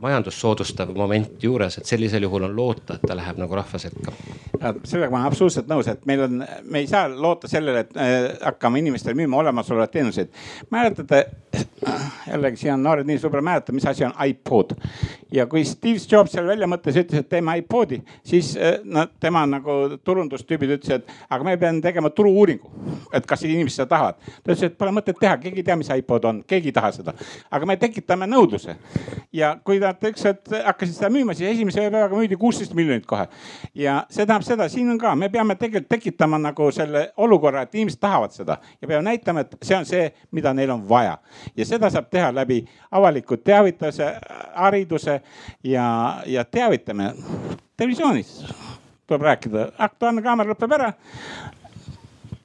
[0.00, 4.16] majandust soodustav moment juures, et sellisel juhul on loota, et ta läheb nagu rahva sekka.
[4.84, 8.16] sellega ma absoluutselt absoluutselt nõus, et meil on, me ei saa loota sellele, et äh,
[8.44, 10.28] hakkame inimestele müüma olemasolevaid teenuseid.
[10.70, 11.24] mäletate,
[12.30, 14.74] jällegi siia on noored inimesed võib-olla mäletavad, mis asi on iPod.
[15.32, 19.44] ja kui Steve Jobs seal välja mõtles, ütles, et teeme iPodi, siis äh, no tema
[19.46, 22.70] nagu turundustüübid ütlesid, et aga me peame tegema turu-uuringu,
[23.12, 24.20] et kas inimesed seda tahavad.
[24.20, 26.92] ta ütles, et pole mõtet teha, keegi ei tea, mis iPod on, keegi ei taha
[26.94, 27.14] seda.
[27.50, 28.76] aga me tekitame nõudluse.
[29.32, 33.26] ja kui nad ükskord hakkasid seda müüma, siis esimese päevaga müüdi kuusteist miljonit kohe.
[33.74, 37.64] ja see tähendab seda, siin on ka, me peame peame tegelikult tekitama nagu selle olukorra,
[37.64, 41.18] et inimesed tahavad seda ja peame näitama, et see on see, mida neil on vaja.
[41.56, 42.60] ja seda saab teha läbi
[42.90, 44.12] avaliku teavituse,
[44.54, 45.20] hariduse
[45.64, 45.86] ja,
[46.26, 47.14] ja teavitamine.
[47.76, 48.44] televisioonis
[49.06, 50.92] tuleb rääkida, Aktuaalne kaamera lõpeb ära.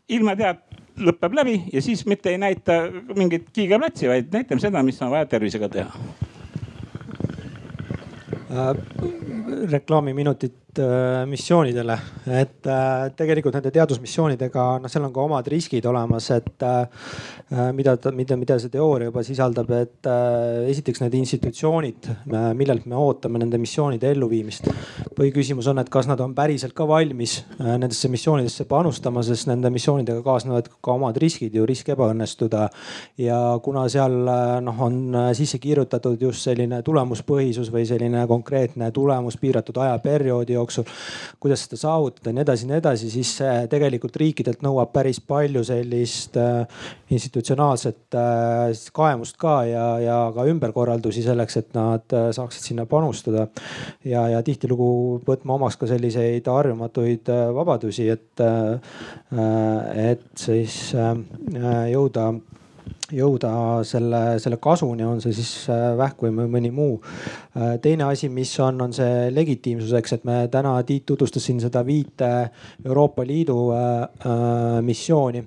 [0.10, 0.64] ilmateat
[0.98, 2.86] lõpeb läbi ja siis mitte ei näita
[3.16, 5.92] mingit kiigeplatsi, vaid näitame seda, mis on vaja tervisega teha
[8.52, 8.76] äh,.
[9.72, 11.96] reklaamiminutid Äh, missioonidele,
[12.28, 17.94] et äh, tegelikult nende teadusmissioonidega, noh, seal on ka omad riskid olemas, et äh, mida,
[18.12, 20.10] mida, mida see teooria juba sisaldab, et
[20.68, 22.10] esiteks need institutsioonid,
[22.60, 24.68] millelt me ootame nende missioonide elluviimist.
[25.16, 30.20] põhiküsimus on, et kas nad on päriselt ka valmis nendesse missioonidesse panustama, sest nende missioonidega
[30.26, 32.68] kaasnevad ka omad riskid ju, risk ebaõnnestuda.
[33.24, 34.18] ja kuna seal
[34.66, 40.84] noh, on sisse kirjutatud just selline tulemuspõhisus või selline konkreetne tulemus piiratud ajaperioodi jooksul jooksul.
[41.40, 45.20] kuidas seda saavutada ja nii edasi ja nii edasi, siis see tegelikult riikidelt nõuab päris
[45.22, 46.66] palju sellist äh,
[47.14, 53.48] institutsionaalset äh, kaemust ka ja, ja ka ümberkorraldusi selleks, et nad äh, saaksid sinna panustada.
[54.06, 58.42] ja, ja tihtilugu võtma omaks ka selliseid harjumatuid vabadusi, et,
[59.96, 60.76] et siis
[61.92, 62.32] jõuda
[63.14, 63.50] jõuda
[63.86, 66.96] selle, selle kasuni, on see siis äh, vähk või mõni muu.
[67.54, 71.84] Äh, teine asi, mis on, on see legitiimsuseks, et me täna Tiit tutvustas siin seda
[71.86, 72.30] viite
[72.86, 75.44] Euroopa Liidu äh, missiooni.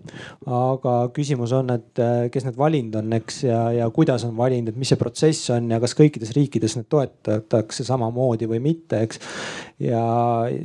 [0.46, 2.00] aga küsimus on, et
[2.32, 5.70] kes need valinud on, eks ja, ja kuidas on valinud, et mis see protsess on
[5.72, 9.20] ja kas kõikides riikides need toetatakse samamoodi või mitte, eks
[9.82, 10.02] ja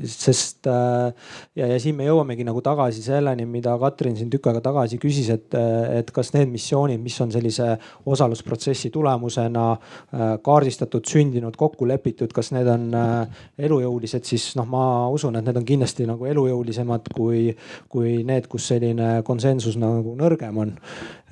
[0.09, 4.97] sest ja, ja siin me jõuamegi nagu tagasi selleni, mida Katrin siin tükk aega tagasi
[5.01, 5.53] küsis, et,
[5.99, 7.69] et kas need missioonid, mis on sellise
[8.05, 14.85] osalusprotsessi tulemusena äh, kaardistatud, sündinud, kokku lepitud, kas need on äh, elujõulised, siis noh, ma
[15.13, 17.49] usun, et need on kindlasti nagu elujõulisemad kui,
[17.91, 20.77] kui need, kus selline konsensus nagu nõrgem on.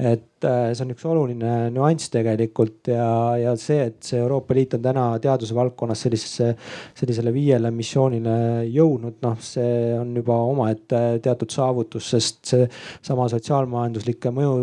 [0.01, 4.73] et äh, see on üks oluline nüanss tegelikult ja, ja see, et see Euroopa Liit
[4.73, 6.55] on täna teaduse valdkonnas sellisesse,
[6.97, 14.55] sellisele viiele missioonile jõudnud, noh, see on juba omaette teatud saavutus, sest seesama sotsiaalmajanduslike mõju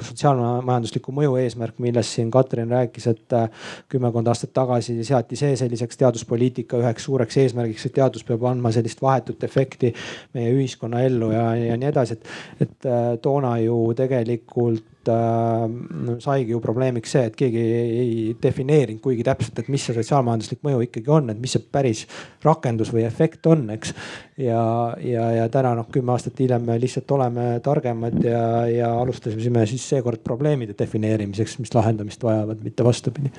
[0.00, 6.00] sotsiaalmajandusliku mõju eesmärk, millest siin Katrin rääkis, et äh, kümmekond aastat tagasi seati see selliseks
[6.00, 9.92] teaduspoliitika üheks suureks eesmärgiks, et teadus peab andma sellist vahetut efekti
[10.34, 12.34] meie ühiskonna ellu ja, ja nii edasi, et,
[12.66, 19.58] et äh, toona ju tegelikult saigi ju probleemiks see, et keegi ei, defineerinud kuigi täpselt,
[19.58, 22.04] et mis see sotsiaalmajanduslik mõju ikkagi on, et mis see päris
[22.44, 23.94] rakendus või efekt on, eks.
[24.40, 24.62] ja,
[25.04, 29.88] ja, ja täna noh, kümme aastat hiljem me lihtsalt oleme targemad ja, ja alustasime siis
[29.94, 33.32] seekord probleemide defineerimiseks, mis lahendamist vajavad, mitte vastupidi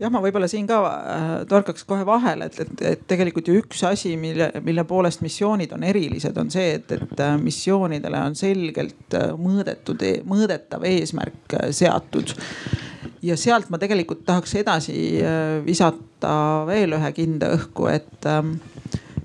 [0.00, 3.84] jah, ma võib-olla siin ka äh, torkaks kohe vahele, et, et, et tegelikult ju üks
[3.86, 9.16] asi, mille, mille poolest missioonid on erilised, on see, et, et äh, missioonidele on selgelt
[9.18, 10.20] äh, mõõdetud, e-,
[10.64, 12.34] mõõdetav eesmärk seatud
[13.22, 15.20] ja sealt ma tegelikult tahaks edasi
[15.64, 18.56] visata veel ühe kinda õhku, et ähm,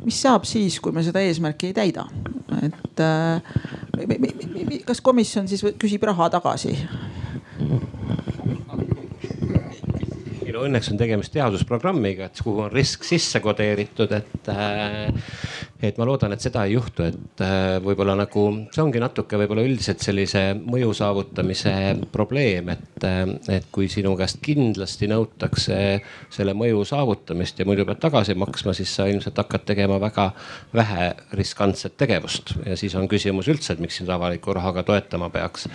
[0.06, 2.06] mis saab siis, kui me seda eesmärki ei täida,
[2.64, 3.02] et
[4.86, 6.78] kas komisjon siis küsib raha tagasi?
[10.56, 15.10] No õnneks on tegemist teadusprogrammiga, et kuhu on risk sisse kodeeritud, et äh,
[15.80, 19.64] et ma loodan, et seda ei juhtu, et äh, võib-olla nagu see ongi natuke võib-olla
[19.64, 21.74] üldiselt sellise mõju saavutamise
[22.12, 25.78] probleem, et, äh, et kui sinu käest kindlasti nõutakse
[26.36, 30.30] selle mõju saavutamist ja muidu pead tagasi maksma, siis sa ilmselt hakkad tegema väga
[30.76, 31.08] vähe
[31.40, 35.70] riskantset tegevust ja siis on küsimus üldse, et miks sind avaliku rahaga toetama peaks.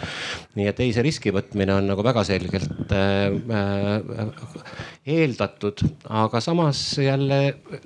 [0.59, 3.33] nii et ei, see riski võtmine on nagu väga selgelt äh,
[5.07, 7.41] eeldatud, aga samas jälle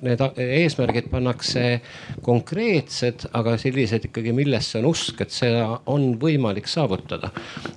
[0.05, 1.81] need eesmärgid pannakse
[2.25, 7.31] konkreetsed, aga sellised ikkagi, millesse on usk, et seda on võimalik saavutada.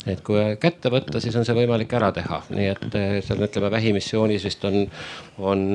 [0.06, 3.70] et kui kätte võtta, siis on see võimalik ära teha, nii et eh, seal ütleme
[3.70, 4.86] vähimissioonis vist on,
[5.38, 5.66] on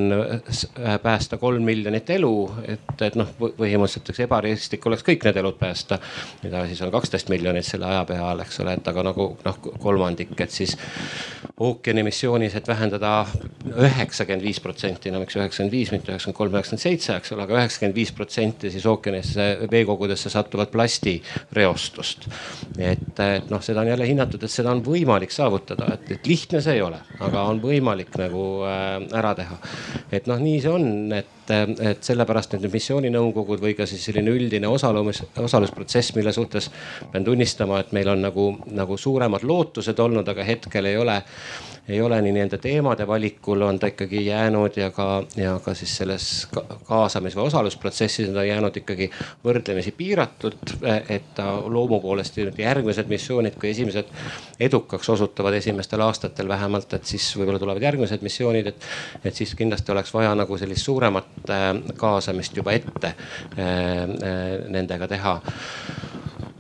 [1.03, 2.33] päästa kolm miljonit elu,
[2.67, 5.99] et, et noh, põhimõtteliselt eks ebarealistlik oleks kõik need elud päästa.
[6.43, 10.33] mida siis on kaksteist miljonit selle aja peal, eks ole, et aga nagu noh, kolmandik,
[10.41, 10.77] et siis
[11.59, 13.16] ookeani missioonis, et vähendada
[13.67, 17.57] üheksakümmend viis protsenti, no miks üheksakümmend viis, mitte üheksakümmend kolm, üheksakümmend seitse, eks ole, aga
[17.59, 22.27] üheksakümmend viis protsenti siis ookeanisse, veekogudesse sattuvat plastireostust.
[22.77, 26.61] et, et noh, seda on jälle hinnatud, et seda on võimalik saavutada, et, et lihtne
[26.63, 29.59] see ei ole, aga on võimalik nagu äh, ära teha.
[30.11, 34.67] et noh, nii see on, et et sellepärast need missiooninõukogud või ka siis selline üldine
[34.67, 36.69] osalumis, osalusprotsess, mille suhtes
[37.11, 41.21] pean tunnistama, et meil on nagu, nagu suuremad lootused olnud, aga hetkel ei ole
[41.87, 45.97] ei ole nii nende teemade valikul on ta ikkagi jäänud ja ka, ja ka siis
[45.97, 46.47] selles
[46.89, 49.09] kaasamis- või osalusprotsessis on ta jäänud ikkagi
[49.45, 50.57] võrdlemisi piiratud.
[51.09, 54.05] et ta loomu poolest järgmised missioonid, kui esimesed
[54.59, 58.87] edukaks osutuvad esimestel aastatel vähemalt, et siis võib-olla tulevad järgmised missioonid, et,
[59.23, 63.15] et siis kindlasti oleks vaja nagu sellist suuremat äh, kaasamist juba ette äh,
[63.63, 65.39] äh, nendega teha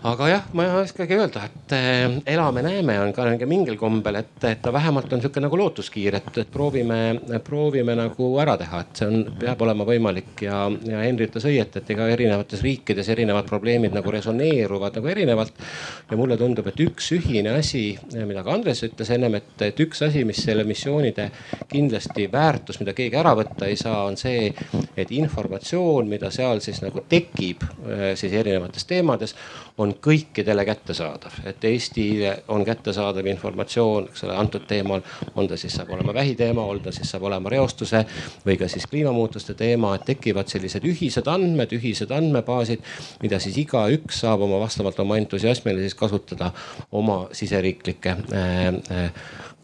[0.05, 4.61] aga jah, ma ei oskagi öelda, et eh, elame-näeme on ka mingil kombel, et, et
[4.61, 9.07] ta vähemalt on sihuke nagu lootuskiir, et, et proovime, proovime nagu ära teha, et see
[9.09, 13.95] on, peab olema võimalik ja, ja Henri ütles õieti, et ega erinevates riikides erinevad probleemid
[13.97, 15.65] nagu resoneeruvad nagu erinevalt.
[16.11, 20.03] ja mulle tundub, et üks ühine asi, mida ka Andres ütles ennem, et, et üks
[20.05, 21.31] asi, mis selle missioonide
[21.71, 24.53] kindlasti väärtus, mida keegi ära võtta ei saa, on see,
[24.95, 29.33] et informatsioon, mida seal siis nagu tekib eh, siis erinevates teemades
[29.77, 35.01] on kõikidele kättesaadav, et Eestile on kättesaadav informatsioon, eks ole, antud teemal.
[35.35, 38.05] on ta siis saab olema vähiteema, on ta siis saab olema reostuse
[38.45, 42.83] või ka siis kliimamuutuste teema, et tekivad sellised ühised andmed, ühised andmebaasid,
[43.21, 46.51] mida siis igaüks saab oma vastavalt oma entusiasmile siis kasutada
[46.91, 49.11] oma siseriiklike äh, äh,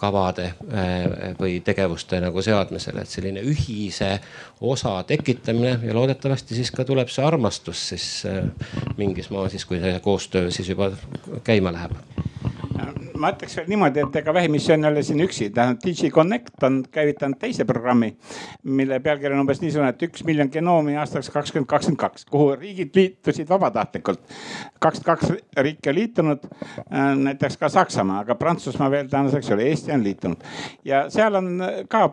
[0.04, 4.18] kavade äh, või tegevuste nagu seadmisel, et selline ühise
[4.62, 8.43] osa tekitamine ja loodetavasti siis ka tuleb see armastus siis äh,
[8.99, 10.91] mingis maa siis, kui see koostöö siis juba
[11.47, 11.95] käima läheb
[13.20, 17.40] ma ütleks veel niimoodi, et ega vähimissioon ei ole siin üksi, tähendab DigiConnect on käivitanud
[17.42, 18.12] teise programmi,
[18.64, 22.96] mille pealkiri on umbes niisugune, et üks miljon genoomi aastaks kakskümmend kakskümmend kaks, kuhu riigid
[22.96, 24.24] liitusid vabatahtlikult.
[24.80, 26.48] kakskümmend kaks riiki on liitunud,
[26.84, 30.50] äh, näiteks ka Saksamaa, aga Prantsusmaa veel tänaseks ei ole, Eesti on liitunud
[30.86, 32.10] ja seal on ka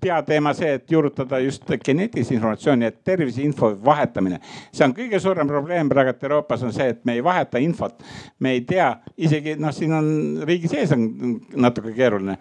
[0.00, 4.38] peateema see, et juurutada just geneetilist informatsiooni, et terviseinfo vahetamine.
[4.72, 8.02] see on kõige suurem probleem praegu Euroopas on see, et me ei vaheta infot.
[8.38, 10.08] me ei tea, isegi noh, siin on
[10.46, 11.06] riigi sees on
[11.56, 12.36] natuke keeruline,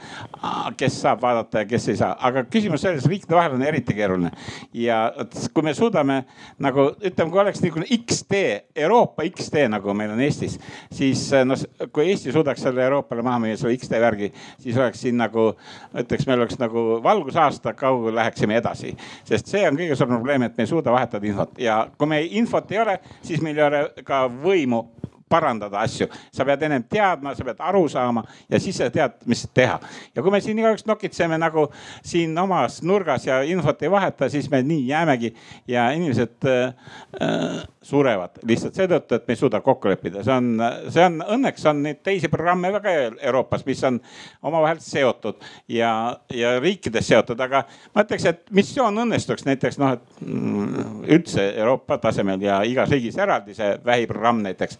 [0.77, 4.31] kes saab vaadata ja kes ei saa, aga küsimus selles riikide vahel on eriti keeruline.
[4.73, 5.13] ja
[5.53, 6.23] kui me suudame
[6.59, 10.59] nagu ütleme, kui oleks niisugune X-tee, Euroopa X-tee nagu meil on Eestis,
[10.91, 11.59] siis noh,
[11.91, 15.53] kui Eesti suudaks selle Euroopale maha müüa, selle X-tee värgi, siis oleks siin nagu
[15.95, 18.95] ütleks, meil oleks nagu valgusaar aasta kaugel läheksime edasi.
[19.23, 22.29] sest see on kõige suurem probleem, et me ei suuda vahetada infot ja kui meil
[22.31, 24.85] infot ei ole, siis meil ei ole ka võimu
[25.29, 26.07] parandada asju.
[26.31, 29.79] sa pead ennem teadma, sa pead aru saama ja siis sa tead, mis teha.
[30.15, 31.67] ja kui me siin igaüks nokitseme nagu
[32.05, 35.33] siin omas nurgas ja infot ei vaheta, siis me nii jäämegi
[35.67, 41.03] ja inimesed äh, surevad lihtsalt seetõttu, et me ei suuda kokku leppida, see on, see
[41.05, 43.99] on õnneks on neid teisi programme väga Euroopas, mis on
[44.45, 45.91] omavahel seotud ja,
[46.33, 47.63] ja riikides seotud, aga
[47.93, 53.19] ma ütleks, et missioon õnnestuks näiteks noh, et mm, üldse Euroopa tasemel ja igas riigis
[53.21, 54.79] eraldi see vähiprogramm näiteks.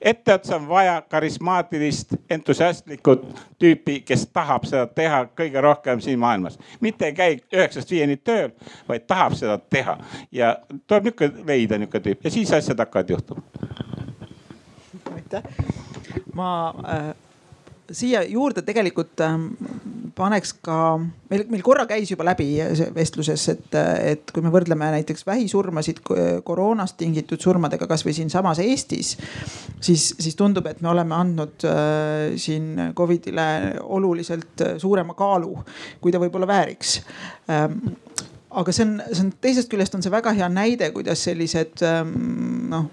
[0.00, 3.16] etteotsa on vaja karismaatilist, entusiastlikku
[3.60, 8.50] tüüpi, kes tahab seda teha kõige rohkem siin maailmas, mitte ei käi üheksast viieni tööl,
[8.88, 9.98] vaid tahab seda teha.
[10.32, 12.24] Ja tuleb niisugune leida niisugune tüüp.
[12.24, 13.42] Ja siis asjad hakkavad juhtuma.
[15.14, 15.42] aitäh,
[16.34, 16.50] ma
[16.84, 17.10] äh,
[17.92, 19.36] siia juurde tegelikult äh,
[20.16, 20.76] paneks ka,
[21.30, 22.48] meil, meil korra käis juba läbi
[22.94, 23.76] vestluses, et,
[24.12, 26.02] et kui me võrdleme näiteks vähisurmasid
[26.46, 29.16] koroonast tingitud surmadega kasvõi siinsamas Eestis.
[29.80, 33.48] siis, siis tundub, et me oleme andnud äh, siin Covidile
[33.82, 35.56] oluliselt suurema kaalu,
[36.00, 37.00] kui ta võib-olla vääriks
[37.50, 37.94] ähm,
[38.50, 42.68] aga see on, see on teisest küljest on see väga hea näide, kuidas sellised ähm,
[42.72, 42.90] noh,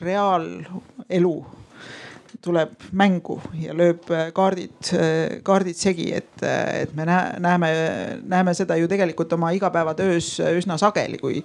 [0.00, 1.36] reaalelu
[2.44, 7.70] tuleb mängu ja lööb äh, kaardid, äh, kaardid segi, et, äh, et me näeme,
[8.28, 11.40] näeme seda ju tegelikult oma igapäevatöös üsna sageli, kui,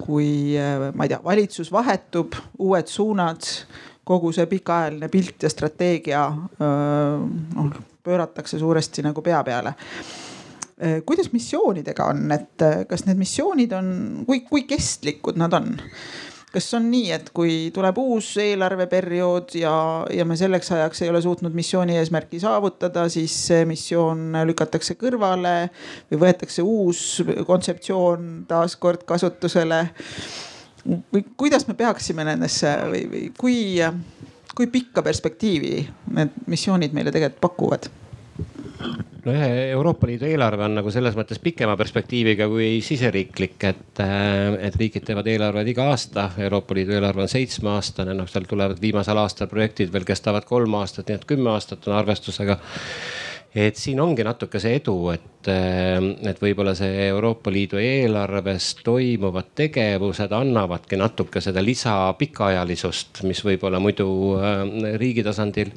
[0.00, 0.30] kui
[0.94, 3.44] ma ei tea, valitsus vahetub, uued suunad,
[4.08, 6.24] kogu see pikaajaline pilt ja strateegia
[6.58, 9.74] noh pööratakse suuresti nagu pea peale
[11.06, 13.94] kuidas missioonidega on, et kas need missioonid on,
[14.28, 15.74] kui, kui kestlikud nad on?
[16.50, 19.72] kas on nii, et kui tuleb uus eelarveperiood ja,
[20.10, 25.54] ja me selleks ajaks ei ole suutnud missiooni eesmärki saavutada, siis see missioon lükatakse kõrvale
[26.10, 27.04] või võetakse uus
[27.46, 29.84] kontseptsioon taaskord kasutusele?
[30.80, 33.56] või kuidas me peaksime nendesse või, või kui,
[34.56, 35.74] kui pikka perspektiivi
[36.16, 37.90] need missioonid meile tegelikult pakuvad?
[38.80, 44.56] No ühe Euroopa Liidu eelarve on nagu selles mõttes pikema perspektiiviga kui siseriiklik, et, äh,
[44.68, 46.30] et riigid teevad eelarveid iga aasta.
[46.40, 51.08] Euroopa Liidu eelarve on seitsmeaastane, noh seal tulevad viimasel aastal projektid veel kestavad kolm aastat,
[51.08, 52.60] nii et kümme aastat on arvestusega
[53.54, 55.98] et siin ongi natuke see edu, et, äh,
[56.30, 63.82] et võib-olla see Euroopa Liidu eelarves toimuvad tegevused annavadki natuke seda lisa pikaajalisust, mis võib-olla
[63.82, 64.62] muidu äh,
[65.02, 65.74] riigi tasandil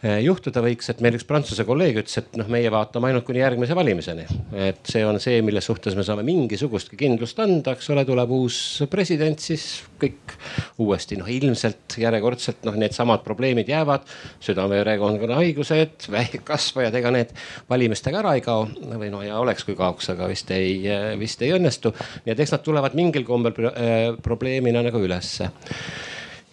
[0.00, 3.76] juhtuda võiks, et meil üks Prantsuse kolleeg ütles, et noh, meie vaatame ainult kuni järgmise
[3.76, 4.24] valimiseni.
[4.56, 8.56] et see on see, mille suhtes me saame mingisugustki kindlust anda, eks ole, tuleb uus
[8.90, 10.34] president, siis kõik
[10.80, 14.08] uuesti noh, ilmselt järjekordselt noh, needsamad probleemid jäävad.
[14.40, 17.34] südame-verekonna haigused, vähkkasvajad, ega need
[17.68, 20.80] valimistega ära ei kao või no ja oleks, kui kaoks, aga vist ei,
[21.20, 21.92] vist ei õnnestu.
[22.24, 25.50] nii et eks nad tulevad mingil kombel äh, probleemina nagu ülesse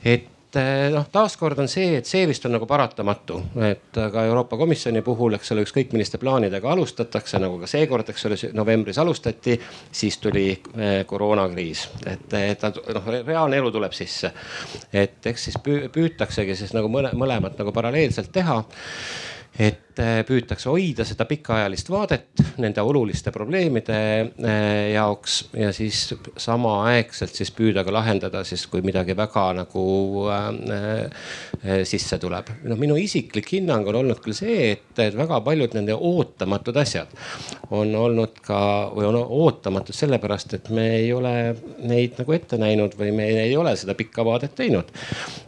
[0.03, 4.55] et Eh, noh, taaskord on see, et see vist on nagu paratamatu, et ka Euroopa
[4.57, 9.57] Komisjoni puhul, eks ole, ükskõik milliste plaanidega alustatakse, nagu ka seekord, eks ole, novembris alustati,
[9.91, 14.31] siis tuli eh, koroonakriis, et, et noh, reaalne elu tuleb sisse.
[14.93, 18.61] et eks siis püütaksegi siis nagu mõle, mõlemat nagu paralleelselt teha
[19.57, 27.33] et äh, püütakse hoida seda pikaajalist vaadet nende oluliste probleemide äh, jaoks ja siis samaaegselt
[27.33, 29.85] siis püüda ka lahendada siis, kui midagi väga nagu
[30.29, 31.09] äh,
[31.89, 32.53] sisse tuleb.
[32.69, 37.17] noh, minu isiklik hinnang on olnud küll see, et väga paljud nende ootamatud asjad
[37.73, 38.61] on olnud ka
[38.93, 41.33] või on ootamatud sellepärast, et me ei ole
[41.81, 44.93] neid nagu ette näinud või me ei ole seda pikka vaadet teinud.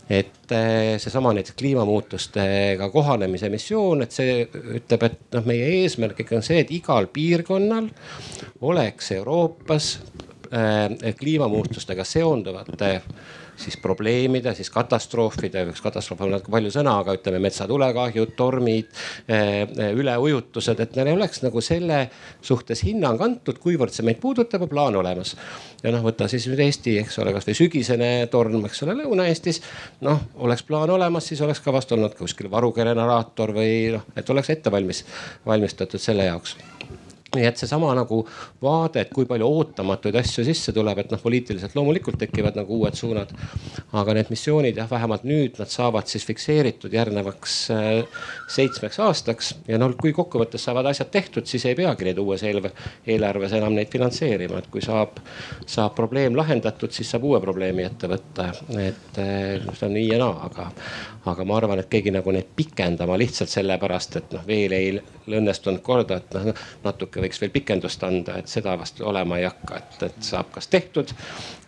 [0.10, 0.53] Et
[0.97, 4.39] seesama näiteks kliimamuutustega kohanemise missioon on, et see
[4.80, 7.91] ütleb, et noh, meie eesmärk ikka on see, et igal piirkonnal
[8.66, 9.91] oleks Euroopas
[10.49, 12.95] äh, kliimamuutustega seonduvate
[13.60, 18.89] siis probleemide, siis katastroofide, üks katastroof on natuke palju sõna, aga ütleme metsatulekahjud, tormid,
[19.28, 22.01] eh, eh, üleujutused, et neil oleks nagu selle
[22.41, 25.36] suhtes hinnang antud, kuivõrd see meid puudutab ja plaan olemas.
[25.84, 29.62] ja noh, võta siis nüüd Eesti, eks ole, kasvõi sügisene torm, eks ole, Lõuna-Eestis.
[30.01, 34.49] noh, oleks plaan olemas, siis oleks ka vast olnud kuskil varugeneraator või noh, et oleks
[34.55, 35.05] ette valmis,
[35.45, 36.57] valmistatud selle jaoks
[37.36, 38.22] nii et seesama nagu
[38.64, 42.98] vaade, et kui palju ootamatuid asju sisse tuleb, et noh, poliitiliselt loomulikult tekivad nagu uued
[42.98, 43.34] suunad.
[43.94, 49.78] aga need missioonid jah, vähemalt nüüd nad saavad siis fikseeritud järgnevaks äh, seitsmeks aastaks ja
[49.82, 54.60] noh, kui kokkuvõttes saavad asjad tehtud, siis ei peagi neid uues eelarves enam neid finantseerima,
[54.64, 55.22] et kui saab,
[55.70, 58.50] saab probleem lahendatud, siis saab uue probleemi ette võtta.
[58.80, 60.70] et äh, see on nii ja naa, aga,
[61.30, 64.92] aga ma arvan, et keegi nagu neid pikendama lihtsalt sellepärast, et noh, veel ei
[65.30, 66.54] õnnestunud korda, et noh
[66.84, 70.52] natuke natuke võiks veel pikendust anda, et seda vast olema ei hakka, et, et saab
[70.54, 71.12] kas tehtud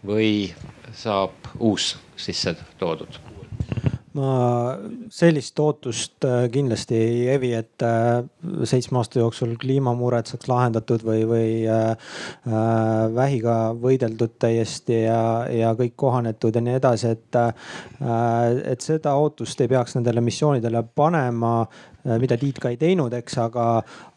[0.04, 0.54] või
[0.94, 3.20] saab uus sisse toodud.
[4.12, 4.76] Ma
[5.08, 8.26] sellist ootust äh, kindlasti ei evi, et äh,
[8.68, 11.94] seitsme aasta jooksul kliimamured saaks lahendatud või, või äh,
[12.44, 17.40] äh, vähiga võideldud täiesti ja, ja kõik kohanetud ja nii edasi, et
[18.02, 21.54] et seda ootust ei peaks nendele missioonidele panema
[22.04, 23.66] mida Tiit ka ei teinud, eks, aga,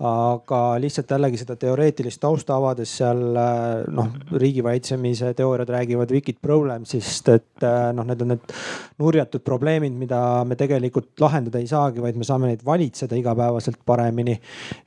[0.09, 4.11] aga lihtsalt jällegi seda teoreetilist tausta avades seal äh, noh,
[4.41, 8.55] riigivalitsemise teooriad räägivad wicked problems'ist, et äh, noh, need on need
[9.03, 14.39] nurjatud probleemid, mida me tegelikult lahendada ei saagi, vaid me saame neid valitseda igapäevaselt paremini.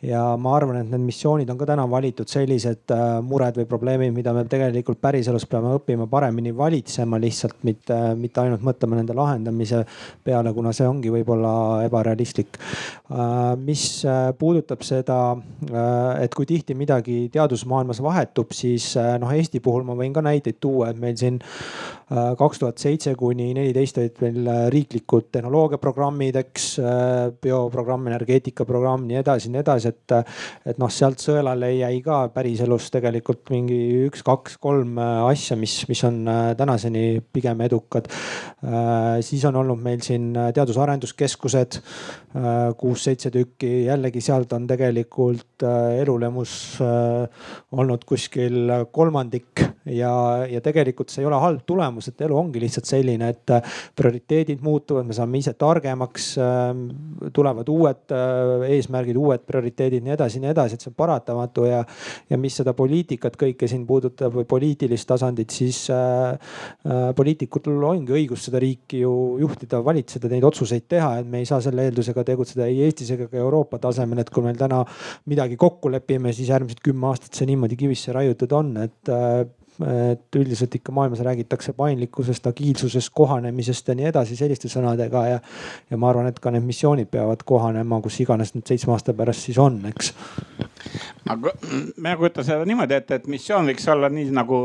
[0.01, 2.95] ja ma arvan, et need missioonid on ka täna valitud sellised
[3.27, 8.65] mured või probleemid, mida me tegelikult päriselus peame õppima paremini valitsema, lihtsalt mitte, mitte ainult
[8.65, 9.83] mõtlema nende lahendamise
[10.25, 11.53] peale, kuna see ongi võib-olla
[11.85, 12.86] ebarealistlik Äh,
[13.63, 15.19] mis äh, puudutab seda,
[15.71, 20.59] äh, et kui tihti midagi teadusmaailmas vahetub, siis noh, Eesti puhul ma võin ka näiteid
[20.63, 21.39] tuua, et meil siin
[22.07, 26.67] kaks tuhat seitse kuni neliteist olid meil riiklikud tehnoloogiaprogrammid, eks,
[27.43, 30.15] bioprogramm, energeetikaprogramm, nii edasi, nii edasi, et,
[30.71, 36.05] et noh, sealt sõelale jäi ka päriselus tegelikult mingi üks, kaks, kolm asja, mis, mis
[36.07, 36.21] on
[36.57, 38.07] tänaseni pigem edukad.
[39.27, 41.81] siis on olnud meil siin teadus-arenduskeskused
[42.79, 46.53] kuus-seitse tükki, jällegi sealt on tegelikult äh, elulemus
[46.83, 50.11] äh, olnud kuskil kolmandik ja,
[50.49, 54.63] ja tegelikult see ei ole halb tulemus, et elu ongi lihtsalt selline, et äh, prioriteedid
[54.65, 56.27] muutuvad, me saame ise targemaks.
[57.33, 58.11] tulevad uued
[58.67, 61.81] eesmärgid, uued prioriteedid, nii edasi, nii edasi, et see on paratamatu ja,
[62.29, 66.37] ja mis seda poliitikat kõike siin puudutab või poliitilist tasandit, siis äh,
[67.15, 71.61] poliitikutel ongi õigus seda riiki ju juhtida, valitseda, neid otsuseid teha, et me ei saa
[71.63, 74.83] selle eeldusega tegutseda ei Eestis ega ka Euroopa tasemel, et kui meil täna
[75.29, 79.45] midagi kokku lepime, siis järgmised kümme aastat see niimoodi kivisse raiutud on, et äh,
[79.85, 85.39] et üldiselt ikka maailmas räägitakse paindlikkusest, agiilsusest, kohanemisest ja nii edasi selliste sõnadega ja.
[85.91, 89.45] ja ma arvan, et ka need missioonid peavad kohanema, kus iganes need seitsme aasta pärast
[89.45, 90.13] siis on, eks.
[91.29, 94.61] aga mina kujutan seda niimoodi ette, et missioon võiks olla nii nagu,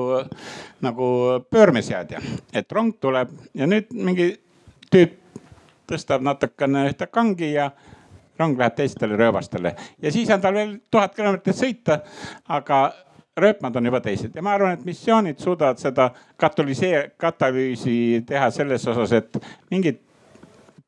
[0.87, 1.09] nagu
[1.51, 2.23] pöörmeseadja,
[2.53, 4.33] et rong tuleb ja nüüd mingi
[4.93, 5.19] tüüp
[5.93, 7.73] tõstab natukene ühte kangi ja
[8.43, 12.03] rong läheb teistele rööbastele ja siis on tal veel tuhat kilomeetrit sõita,
[12.49, 12.85] aga
[13.37, 18.87] rööpmad on juba teised ja ma arvan, et missioonid suudavad seda katalüseer-, katalüüsi teha selles
[18.93, 19.39] osas, et
[19.71, 20.03] mingid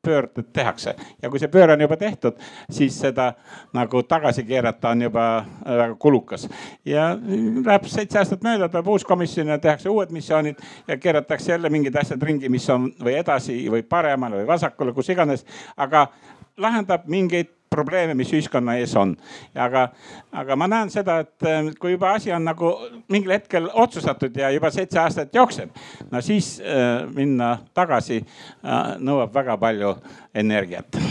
[0.05, 2.37] pöörded tehakse ja kui see pööre on juba tehtud,
[2.69, 3.31] siis seda
[3.73, 5.25] nagu tagasi keerata on juba
[5.65, 6.47] väga kulukas.
[6.85, 7.07] ja
[7.65, 11.97] läheb seitse aastat mööda, tuleb uus komisjon ja tehakse uued missioonid ja keeratakse jälle mingid
[12.01, 15.45] asjad ringi, mis on või edasi või paremale või vasakule, kus iganes.
[15.77, 16.07] aga
[16.57, 19.15] lahendab mingeid probleeme, mis ühiskonna ees on.
[19.55, 19.89] aga,
[20.31, 22.71] aga ma näen seda, et äh, kui juba asi on nagu
[23.11, 25.75] mingil hetkel otsustatud ja juba seitse aastat jookseb,
[26.11, 29.95] no siis äh, minna tagasi äh, nõuab väga palju
[30.35, 31.03] energiat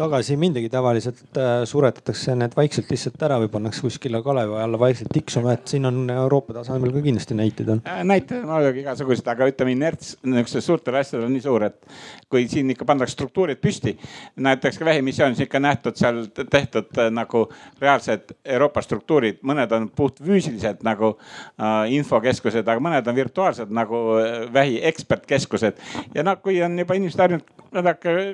[0.00, 4.78] tagasi ei mindagi, tavaliselt äh, suretatakse need vaikselt lihtsalt ära või pannakse kuskile kalevi alla
[4.80, 7.82] vaikselt tiksuma, et siin on Euroopa tasemel ka kindlasti näiteid on.
[7.88, 11.90] Äh, näiteid on muidugi igasuguseid, aga ütleme inerts niisugustel suurtel asjadel on nii suur, et
[12.32, 13.96] kui siin ikka pannakse struktuurid püsti.
[14.40, 17.44] näiteks ka vähimissioonis ikka nähtud seal tehtud äh, nagu
[17.80, 24.04] reaalsed Euroopa struktuurid, mõned on puhtfüüsilised nagu äh, infokeskused, aga mõned on virtuaalsed nagu
[24.52, 25.84] vähi ekspertkeskused.
[26.14, 27.56] ja noh, kui on juba inimesed harjunud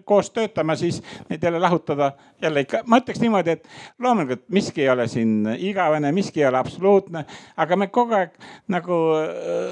[0.05, 2.13] koos töötama, siis neid jälle lahutada.
[2.43, 6.59] Jälle ikka, ma ütleks niimoodi, et loomulikult miski ei ole siin igavene, miski ei ole
[6.59, 7.25] absoluutne,
[7.57, 8.35] aga me kogu aeg
[8.69, 8.99] nagu,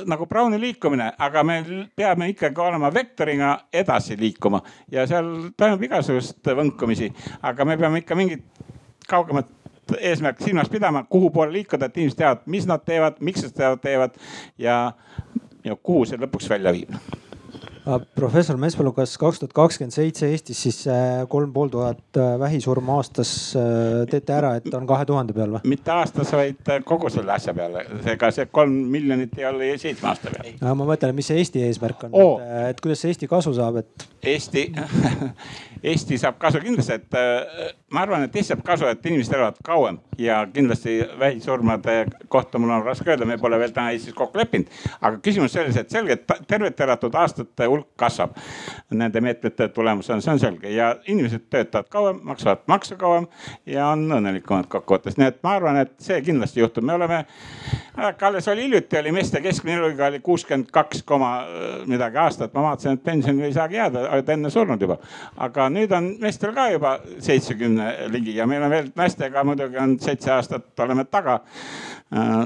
[0.06, 1.58] nagu Browni liikumine, aga me
[1.96, 4.62] peame ikkagi olema vektoriga edasi liikuma.
[4.90, 7.10] Ja seal toimub igasugust võnkumisi,
[7.42, 8.46] aga me peame ikka mingit
[9.08, 9.50] kaugemat
[10.00, 13.76] eesmärki silmas pidama, kuhu poole liikuda, et inimesed teavad, mis nad teevad, miks nad seda
[13.76, 14.16] teevad
[14.58, 14.78] ja,
[15.64, 16.96] ja kuhu see lõpuks välja viib
[18.14, 22.96] professor Mespalu, kas kaks tuhat kakskümmend seitse Eestis siis äh, kolm pool tuhat äh, vähisurma
[22.96, 25.74] aastas äh, teete ära, et on kahe tuhande peal või?
[25.74, 27.84] mitte aastas, vaid kogu selle asja peale.
[28.14, 30.56] ega see kolm miljonit ei ole seitsme aasta peal.
[30.64, 34.08] ma mõtlen, mis see Eesti eesmärk on oh., et, et kuidas Eesti kasu saab, et?
[34.34, 34.70] Eesti
[35.84, 40.00] Eesti saab kasu kindlasti, et ma arvan, et Eesti saab kasu, et inimesed elavad kauem
[40.18, 44.72] ja kindlasti vähisurmade kohta mul on raske öelda, me pole veel täna Eestis kokku leppinud.
[45.00, 48.36] aga küsimus selles, et selgelt tervelt elatud aastate hulk kasvab.
[48.94, 50.70] Nende meetmete tulemusena, see on selge.
[50.72, 53.26] Ja inimesed töötavad kauem, maksavad makse kauem
[53.66, 57.24] ja on õnnelikumad kokkuvõttes, nii et ma arvan, et see kindlasti juhtub, me oleme.
[58.24, 62.62] alles oli hiljuti oli meeste keskmine eluiga oli kuuskümmend kaks koma äh, midagi aastat, ma
[62.62, 64.98] vaatasin, et pensionile ei saagi jääda, olid enne surnud juba.
[65.36, 69.98] aga nüüd on meestel ka juba seitsmekümne ligi ja meil on veel naistega muidugi on
[70.00, 71.34] seitse aastat oleme taga.
[71.34, 71.93] Äh,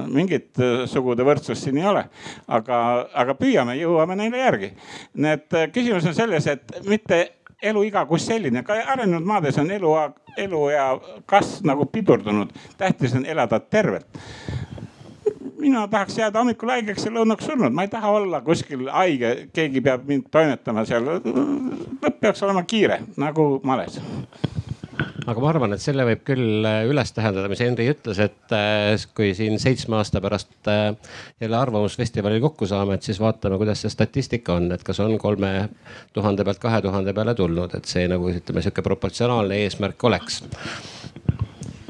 [0.09, 2.05] mingit äh, sugude võrdsust siin ei ole,
[2.47, 2.77] aga,
[3.13, 4.71] aga püüame, jõuame neile järgi.
[5.13, 7.19] nii et küsimus on selles, et mitte
[7.61, 9.91] eluiga kui selline, ka arenenud maades on elu,
[10.37, 10.87] eluea
[11.29, 12.55] kasv nagu pidurdunud.
[12.77, 14.07] tähtis on elada tervelt
[15.59, 19.81] mina tahaks jääda hommikul haigeks ja lõunaks surnud, ma ei taha olla kuskil haige, keegi
[19.81, 21.09] peab mind toimetama seal.
[21.99, 23.99] lõpp peaks olema kiire nagu males
[25.29, 28.95] aga ma arvan, et selle võib küll äh, üles tähendada, mis Henri ütles, et äh,
[29.15, 30.93] kui siin seitsme aasta pärast äh,
[31.41, 35.51] jälle Arvamusfestivalil kokku saame, et siis vaatame, kuidas see statistika on, et kas on kolme
[36.15, 40.41] tuhande pealt kahe tuhande peale tulnud, et see nagu ütleme, sihuke proportsionaalne eesmärk oleks.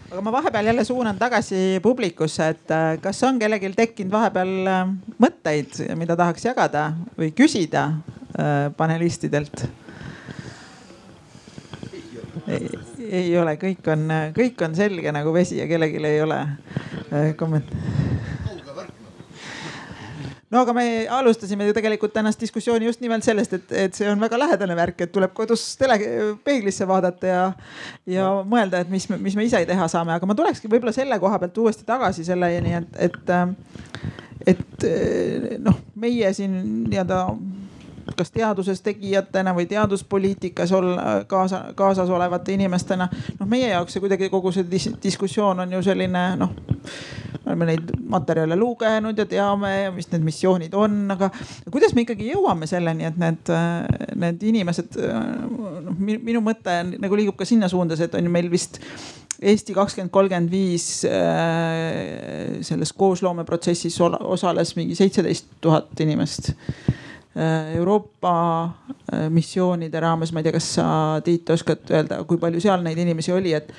[0.09, 4.55] Aga ma vahepeal jälle suunan tagasi publikusse, et kas on kellelgi tekkinud vahepeal
[5.21, 6.89] mõtteid, mida tahaks jagada
[7.19, 7.91] või küsida
[8.77, 9.69] panelistidelt?
[13.09, 14.05] Ei ole, kõik on,
[14.35, 18.09] kõik on selge nagu vesi ja kellelgi ei ole äh, kommentaari
[20.49, 20.85] no aga me
[21.19, 25.03] alustasime ju tegelikult tänast diskussiooni just nimelt sellest, et, et see on väga lähedane värk,
[25.05, 25.99] et tuleb kodus tele,
[26.45, 27.43] peeglisse vaadata ja,
[28.09, 31.39] ja mõelda, et mis, mis me ise teha saame, aga ma tulekski võib-olla selle koha
[31.43, 33.33] pealt uuesti tagasi selleni, et, et,
[34.55, 34.89] et
[35.61, 36.57] noh, meie siin
[36.89, 37.23] nii-öelda
[38.17, 43.09] kas teaduses tegijatena või teaduspoliitikas olla kaasa, kaasas olevate inimestena.
[43.39, 47.69] noh, meie jaoks see kuidagi kogu see dis diskussioon on ju selline noh, me oleme
[47.71, 51.31] neid materjale lugenud ja teame, mis need missioonid on, aga
[51.71, 53.53] kuidas me ikkagi jõuame selleni, et need,
[54.19, 54.99] need inimesed,
[55.85, 58.81] noh minu mõte nagu liigub ka sinna suundas, et on ju meil vist
[59.39, 66.51] Eesti kakskümmend kolmkümmend viis äh, selles koosloomeprotsessis osales mingi seitseteist tuhat inimest
[67.75, 68.33] Euroopa
[69.13, 70.85] äh, missioonide raames, ma ei tea, kas sa
[71.23, 73.73] Tiit oskad öelda, kui palju seal neid inimesi oli, et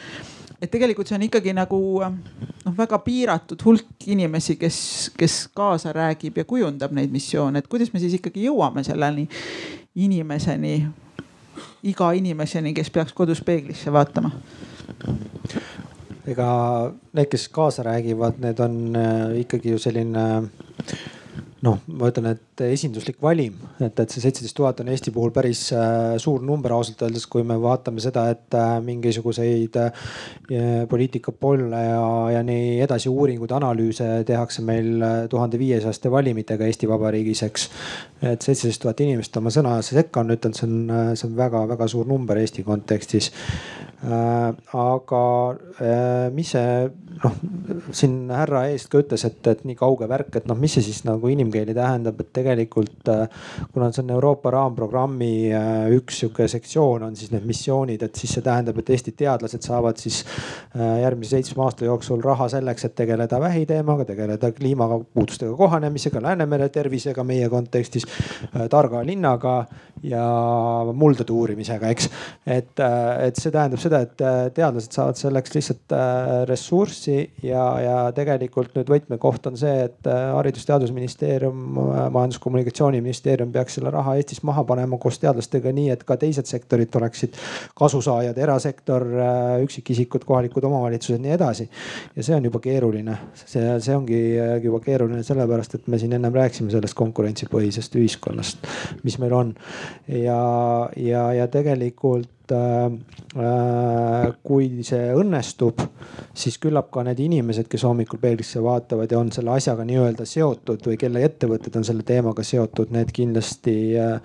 [0.61, 4.79] et tegelikult see on ikkagi nagu noh, väga piiratud hulk inimesi, kes,
[5.17, 9.27] kes kaasa räägib ja kujundab neid missioone, et kuidas me siis ikkagi jõuame selleni
[9.97, 10.75] inimeseni,
[11.91, 14.31] iga inimeseni, kes peaks kodus peeglisse vaatama?
[16.31, 16.51] ega
[17.17, 20.27] need, kes kaasa räägivad, need on äh, ikkagi ju selline
[21.65, 25.67] noh, ma ütlen, et esinduslik valim, et, et see seitseteist tuhat on Eesti puhul päris
[25.77, 30.07] äh, suur number ausalt öeldes, kui me vaatame seda, et äh, mingisuguseid äh,
[30.91, 32.05] poliitikapolle ja,
[32.37, 37.69] ja nii edasi uuringuid, analüüse tehakse meil tuhande viiesajaste valimitega Eesti Vabariigis, eks.
[38.23, 42.09] et seitseteist tuhat inimest oma sõna sekka on ütelnud, see on, see on väga-väga suur
[42.09, 43.31] number Eesti kontekstis
[44.01, 45.25] aga
[46.33, 46.89] mis see
[47.21, 47.35] noh,
[47.93, 51.03] siin härra eest ka ütles, et, et nii kauge värk, et noh, mis see siis
[51.05, 52.50] nagu inimkeeli tähendab, et tegelikult
[53.13, 53.29] äh,
[53.73, 55.31] kuna see on Euroopa raamprogrammi
[55.97, 60.01] üks sihuke sektsioon on siis need missioonid, et siis see tähendab, et Eesti teadlased saavad
[60.01, 60.23] siis
[60.75, 67.49] järgmise seitsme aasta jooksul raha selleks, et tegeleda vähiteemaga, tegeleda kliimamuutustega kohanemisega, Läänemere tervisega meie
[67.49, 68.07] kontekstis,
[68.71, 69.55] targa linnaga
[70.03, 70.25] ja
[70.95, 72.09] muldade uurimisega, eks.
[72.47, 77.97] et, et see tähendab seda et äh, teadlased saavad selleks lihtsalt äh, ressurssi ja, ja
[78.17, 81.81] tegelikult nüüd võtmekoht on see, et äh, Haridus-Teadusministeerium,
[82.41, 87.37] Majandus-Kommunikatsiooniministeerium peaks selle raha Eestis maha panema koos teadlastega nii, et ka teised sektorid oleksid
[87.77, 89.07] kasusaajad, erasektor,
[89.65, 91.69] üksikisikud, kohalikud omavalitsused, nii edasi.
[92.17, 94.21] ja see on juba keeruline, see, see ongi
[94.65, 98.69] juba keeruline sellepärast, et me siin ennem rääkisime sellest konkurentsipõhisest ühiskonnast,
[99.05, 99.55] mis meil on
[100.09, 100.41] ja,
[100.97, 105.79] ja, ja tegelikult Äh, kui see õnnestub,
[106.35, 110.83] siis küllap ka need inimesed, kes hommikul peeglisse vaatavad ja on selle asjaga nii-öelda seotud
[110.89, 114.17] või kelle ettevõtted on selle teemaga seotud, need kindlasti äh,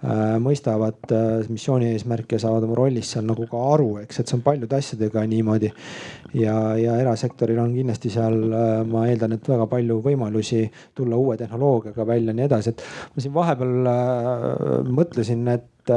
[0.00, 1.12] äh, mõistavad
[1.52, 4.80] missiooni eesmärki ja saavad oma rollist seal nagu ka aru, eks, et see on paljude
[4.80, 5.72] asjadega niimoodi.
[6.40, 8.40] ja, ja erasektoril on kindlasti seal,
[8.88, 10.64] ma eeldan, et väga palju võimalusi
[10.96, 12.82] tulla uue tehnoloogiaga välja ja nii edasi, et
[13.14, 15.92] ma siin vahepeal mõtlesin, et et,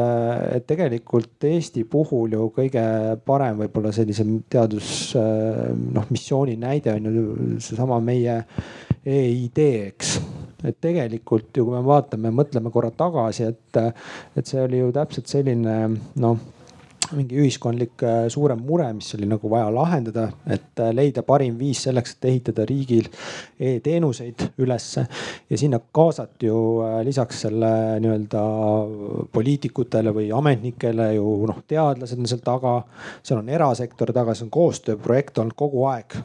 [0.58, 2.84] et tegelikult Eesti puhul ju kõige
[3.26, 7.26] parem võib-olla sellise teadus noh missiooni näide on ju
[7.64, 8.42] seesama meie
[9.08, 10.18] EID, eks.
[10.68, 13.80] Et tegelikult ju, kui me vaatame, mõtleme korra tagasi, et,
[14.36, 15.76] et see oli ju täpselt selline
[16.20, 16.42] noh
[17.16, 21.84] mingi ühiskondlik äh, suurem mure, mis oli nagu vaja lahendada, et äh, leida parim viis
[21.88, 23.08] selleks, et ehitada riigil
[23.60, 25.06] e-teenuseid ülesse.
[25.50, 27.72] ja sinna kaasati ju äh, lisaks selle
[28.04, 28.44] nii-öelda
[29.32, 32.78] poliitikutele või ametnikele ju noh, teadlased on seal taga,
[33.24, 36.20] seal on erasektor taga, see on koostööprojekt olnud kogu aeg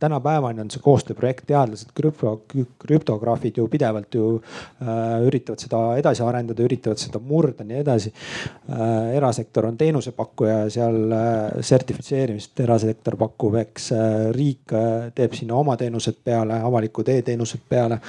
[0.00, 2.34] tänapäevani on see koostööprojekt, teadlased, krüpto,
[2.82, 9.14] krüptograafid ju pidevalt ju äh, üritavad seda edasi arendada, üritavad seda murda, nii edasi äh,.
[9.16, 14.06] erasektor on teenusepakkuja ja seal äh, sertifitseerimist erasektor pakub, eks äh,
[14.36, 18.00] riik äh, teeb sinna oma teenused peale, avalikud e-teenused peale.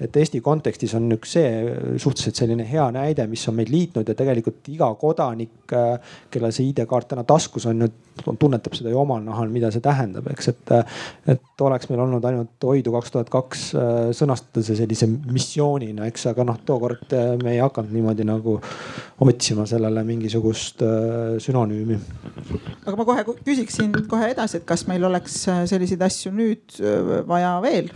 [0.00, 1.50] et Eesti kontekstis on üks see
[1.98, 6.70] suhteliselt selline hea näide, mis on meid liitnud ja tegelikult iga kodanik, äh, kellel see
[6.70, 7.90] ID-kaart täna taskus on ju,
[8.40, 10.72] tunnetab seda ju omal nahal, mida see tähendab, eks, et
[11.30, 16.26] et oleks meil olnud ainult Hoidu kaks tuhat kaks äh, sõnastada see sellise missioonina, eks,
[16.30, 18.56] aga noh, tookord äh, me ei hakanud niimoodi nagu
[19.20, 21.98] otsima sellele mingisugust äh, sünonüümi.
[22.86, 26.80] aga ma kohe küsiksin kohe edasi, et kas meil oleks selliseid asju nüüd
[27.28, 27.90] vaja veel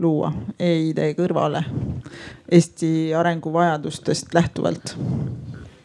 [0.00, 1.64] luua e-ID kõrvale
[2.50, 4.96] Eesti arenguvajadustest lähtuvalt?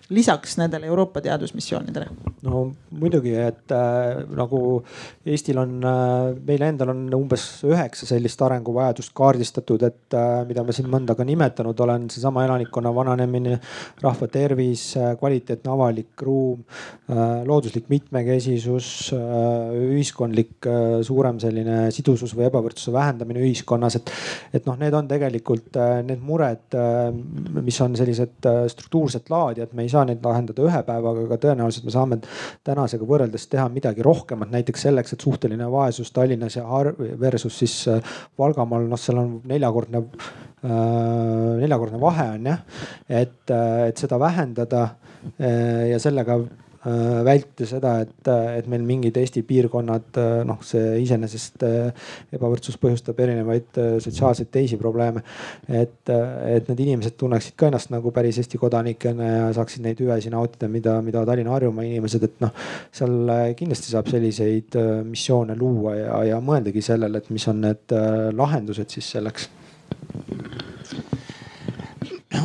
[0.10, 2.08] Lisaks nendele Euroopa teadusmissioonidele?
[2.46, 2.62] no
[3.00, 4.60] muidugi, et äh, nagu
[5.26, 10.76] Eestil on äh,, meil endal on umbes üheksa sellist arenguvajadust kaardistatud, et äh, mida ma
[10.76, 13.58] siin mõnda ka nimetanud olen, seesama elanikkonna vananemine,
[14.04, 22.36] rahva tervis, äh, kvaliteetne avalik ruum äh,, looduslik mitmekesisus äh,, ühiskondlik äh, suurem selline sidusus
[22.38, 24.14] või ebavõrdsuse vähendamine ühiskonnas, et,
[24.60, 27.10] et noh, need on tegelikult äh, need mured, äh,
[27.66, 31.88] mis on sellised struktuurset laadi, et me ei saa neid lahendada ühe päevaga, aga tõenäoliselt
[31.88, 32.18] me saame
[32.68, 36.66] tänasega võrreldes teha midagi rohkemat, näiteks selleks, et suhteline vaesus Tallinnas ja
[37.22, 40.70] versus siis äh, Valgamaal, noh, seal on neljakordne äh,,
[41.62, 42.62] neljakordne vahe on jah.
[43.10, 44.88] et, äh, et seda vähendada
[45.40, 46.42] äh, ja sellega
[47.26, 48.30] vältida seda, et,
[48.60, 54.78] et meil mingid Eesti piirkonnad, äh, noh, see iseenesest äh, ebavõrdsus põhjustab erinevaid sotsiaalseid teisi
[54.78, 55.24] probleeme.
[55.70, 60.34] et, et need inimesed tunneksid ka ennast nagu päris Eesti kodanikena ja saaksid neid hüvesid
[60.36, 62.54] nautida, mida, mida Tallinna-Harjumaa inimesed, et noh,
[62.94, 64.78] seal kindlasti saab selliseid
[65.10, 67.96] missioone luua ja, ja mõeldagi sellele, et mis on need
[68.36, 69.50] lahendused siis selleks.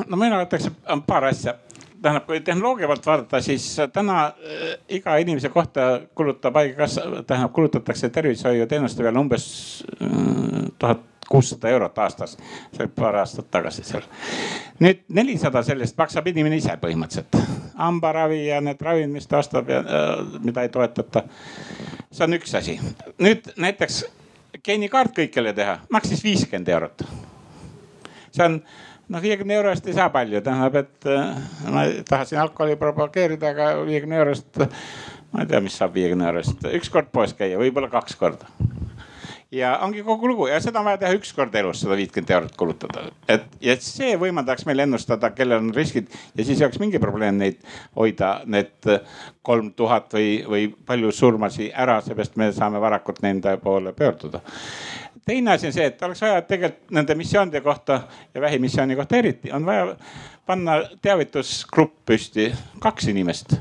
[0.08, 0.70] no mina ütleks
[1.06, 1.58] paar asja
[2.02, 8.08] tähendab, kui tehnoloogia poolt vaadata, siis täna äh, iga inimese kohta kulutab haigekassa, tähendab kulutatakse
[8.08, 9.46] tervishoiuteenuste peale umbes
[10.02, 10.08] äh,
[10.78, 12.36] tuhat kuussada eurot aastas.
[12.72, 14.02] see oli paar aastat tagasi seal.
[14.80, 17.36] nüüd nelisada sellest maksab inimene ise põhimõtteliselt.
[17.78, 21.22] hambaravi ja need ravimid, mis ta ostab ja äh, mida ei toetata.
[22.10, 22.80] see on üks asi.
[23.18, 24.04] nüüd näiteks
[24.64, 27.06] geenikaart kõikjale teha, maksis viiskümmend eurot.
[28.32, 28.62] see on
[29.10, 31.38] noh, viiekümne euro eest ei saa palju, tähendab, et äh,
[31.70, 34.62] ma tahtsin alkoholi propageerida, aga viiekümne euro eest,
[35.32, 38.50] ma ei tea, mis saab viiekümne euro eest, üks kord poes käia, võib-olla kaks korda.
[39.50, 40.44] Ja ongi kogu lugu.
[40.46, 43.08] Ja seda on vaja teha üks kord elus, sada viitkümmend eurot kulutada.
[43.26, 46.06] et ja see võimaldaks meil ennustada, kellel on riskid
[46.38, 47.58] ja siis ei oleks mingi probleem neid
[47.98, 48.86] hoida, need
[49.42, 54.38] kolm tuhat või, või palju surmasi ära, seepärast me saame varakult nende poole pöörduda
[55.26, 58.00] teine asi on see, et oleks vaja tegelikult nende missioonide kohta
[58.34, 59.96] ja vähimissiooni kohta eriti on vaja
[60.46, 63.54] panna teavitusgrupp püsti, kaks inimest.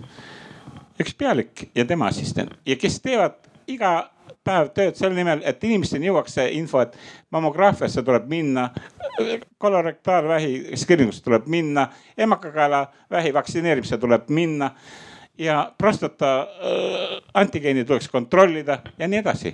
[1.00, 3.38] üks pealik ja tema assistent ja kes teevad
[3.68, 4.10] iga
[4.44, 6.96] päev tööd selle nimel, et inimesteni jõuaks see info, et
[7.32, 8.70] mammograafiasse tuleb minna,
[9.58, 11.88] kolorektaalvähi screening tuleb minna,
[12.18, 14.72] emakakaelavähi vaktsineerimisse tuleb minna
[15.40, 19.54] ja prostata äh, antigeeni tuleks kontrollida ja nii edasi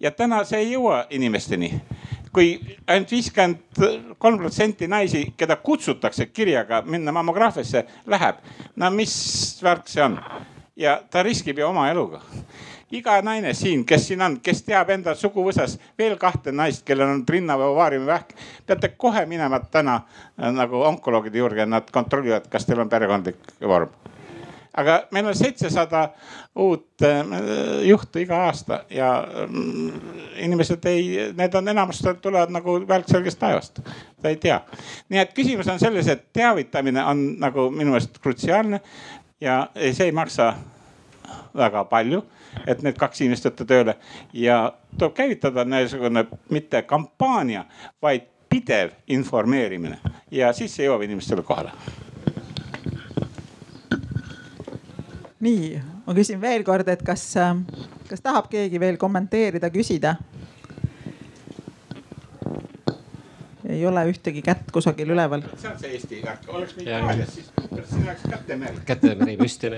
[0.00, 1.74] ja täna see ei jõua inimesteni
[2.32, 2.54] kui
[2.86, 8.36] ainult viiskümmend kolm protsenti naisi, keda kutsutakse kirjaga minna mammograafiasse, läheb.
[8.76, 9.14] no mis
[9.62, 10.18] värk see on?
[10.76, 12.20] ja ta riskib ju oma eluga.
[12.90, 17.24] iga naine siin, kes siin on, kes teab enda suguvõsas veel kahte naist, kellel on
[17.28, 18.34] rinna või ovaariumivähk,
[18.66, 24.09] peate kohe minema täna äh, nagu onkoloogide juurde, nad kontrollivad, kas teil on perekondlik vorm
[24.80, 26.08] aga meil on seitsesada
[26.60, 27.20] uut äh,
[27.88, 29.12] juhtu iga aasta ja
[29.46, 30.00] mm,
[30.46, 33.80] inimesed ei, need on enamus tulevad nagu välk selgest taevast.
[34.22, 34.60] ta ei tea.
[35.08, 38.80] nii et küsimus on selles, et teavitamine on nagu minu meelest krutsiaalne
[39.40, 40.54] ja see ei maksa
[41.56, 42.24] väga palju,
[42.66, 43.96] et need kaks inimest võtta tööle
[44.32, 44.60] ja
[44.98, 47.64] tuleb käivitada niisugune mitte kampaania,
[48.02, 49.98] vaid pidev informeerimine
[50.30, 51.74] ja siis see jõuab inimestele kohale
[55.40, 57.32] nii, ma küsin veel kord, et kas,
[58.10, 60.16] kas tahab keegi veel kommenteerida, küsida?
[63.70, 65.44] ei ole ühtegi kätt kusagil üleval.
[65.56, 67.50] see on see Eesti värk, oleks meil Itaalias, siis
[67.90, 68.82] siin oleks kätemeri.
[68.86, 69.70] kätemeri püsti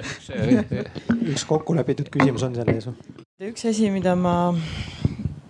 [1.34, 2.88] üks kokkulepitud küsimus on seal ees.
[3.52, 4.36] üks asi, mida ma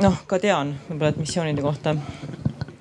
[0.03, 1.95] noh, ka tean võib-olla, et missioonide kohta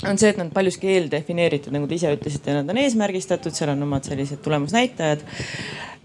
[0.07, 3.87] on see, et nad paljuski eeldefineeritud, nagu te ise ütlesite, nad on eesmärgistatud, seal on
[3.87, 5.25] omad sellised tulemusnäitajad.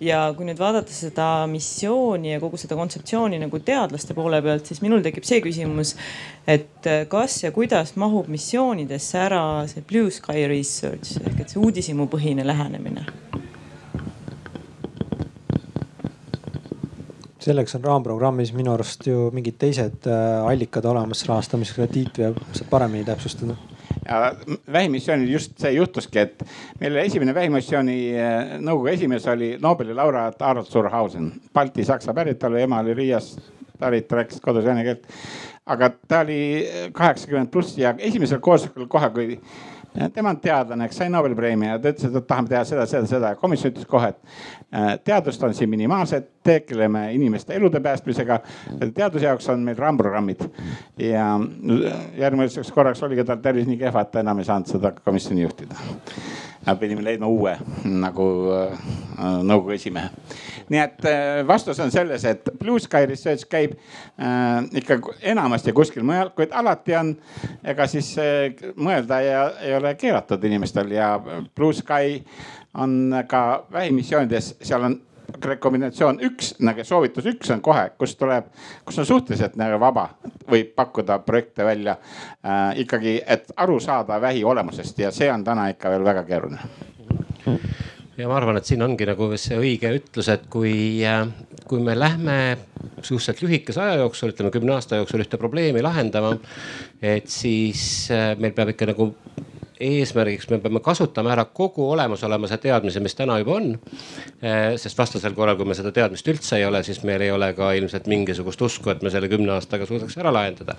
[0.00, 4.82] ja kui nüüd vaadata seda missiooni ja kogu seda kontseptsiooni nagu teadlaste poole pealt, siis
[4.84, 5.94] minul tekib see küsimus,
[6.44, 9.40] et kas ja kuidas mahub missioonidesse ära
[9.70, 13.06] see blue sky research ehk et see uudishimupõhine lähenemine
[17.46, 23.06] selleks on raamprogrammis minu arust ju mingid teised äh, allikad olemas rahastamiseks, Tiit saab paremini
[23.06, 23.56] täpsustada
[24.08, 24.32] ja
[24.72, 26.44] vähimissioonil just see juhtuski, et
[26.80, 32.94] meil esimene vähimissiooni äh, nõukogu esimees oli Nobeli laureaat Arnold Surhausen, balti-saksa päritolu, ema oli
[32.94, 33.40] Riiast
[33.78, 35.06] pärit, rääkis kodus vene keelt.
[35.66, 36.40] aga ta oli
[36.94, 39.40] kaheksakümmend pluss ja esimesel koosolekul kohe, kui
[40.14, 43.08] tema on teadlane, eks sai Nobeli preemia ja ta ütles, et tahame teha seda, seda,
[43.10, 43.32] seda.
[43.40, 44.20] Komisjon ütles kohe, et
[44.74, 48.40] äh, teadust on siin minimaalselt, tegeleme inimeste elude päästmisega.
[48.94, 50.44] teaduse jaoks on meil raamprogrammid
[51.02, 51.26] ja
[52.18, 55.74] järgmiseks korraks oligi tal tervis nii kehva, et ta enam ei saanud seda komisjoni juhtida.
[56.80, 58.78] Pidime leidma uue nagu äh,
[59.16, 60.10] nõukogu esimehe.
[60.68, 63.76] nii et äh, vastus on selles, et Blue Sky Research käib
[64.18, 67.14] äh, ikka enamasti kuskil mujal, kuid alati on,
[67.64, 71.16] ega siis äh, mõelda ja ei ole keelatud inimestel ja
[71.54, 72.20] Blue Sky
[72.76, 75.00] on ka vähimissioonides, seal on
[75.44, 78.46] rekombinatsioon üks nagu soovitus üks on kohe, kus tuleb,
[78.86, 80.08] kus on suhteliselt nagu vaba,
[80.50, 85.68] võib pakkuda projekte välja äh, ikkagi, et aru saada vähi olemusest ja see on täna
[85.74, 86.60] ikka veel väga keeruline
[88.16, 91.26] ja ma arvan, et siin ongi nagu see õige ütlus, et kui, äh,
[91.68, 92.38] kui me lähme
[93.02, 96.34] suhteliselt lühikese aja jooksul, ütleme kümne aasta jooksul ühte probleemi lahendama,
[97.04, 99.10] et siis äh, meil peab ikka nagu
[99.80, 103.72] eesmärgiks me peame kasutama ära kogu olemasoleva teadmise, mis täna juba on.
[104.42, 107.50] Eh, sest vastasel korral, kui me seda teadmist üldse ei ole, siis meil ei ole
[107.56, 110.76] ka ilmselt mingisugust usku, et me selle kümne aastaga suudaks ära lahendada.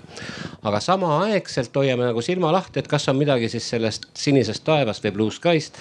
[0.62, 5.14] aga samaaegselt hoiame nagu silma lahti, et kas on midagi siis sellest sinisest taevast või
[5.14, 5.78] blue sky'st.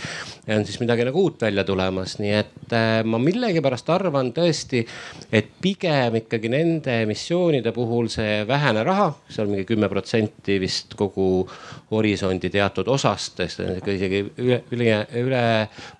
[0.55, 4.85] on siis midagi nagu uut välja tulemas, nii et eh, ma millegipärast arvan tõesti,
[5.31, 10.93] et pigem ikkagi nende missioonide puhul see vähene raha, see on mingi kümme protsenti vist
[10.97, 11.47] kogu
[11.91, 13.39] horisondi teatud osa osast,
[13.87, 15.41] isegi üle, üle, üle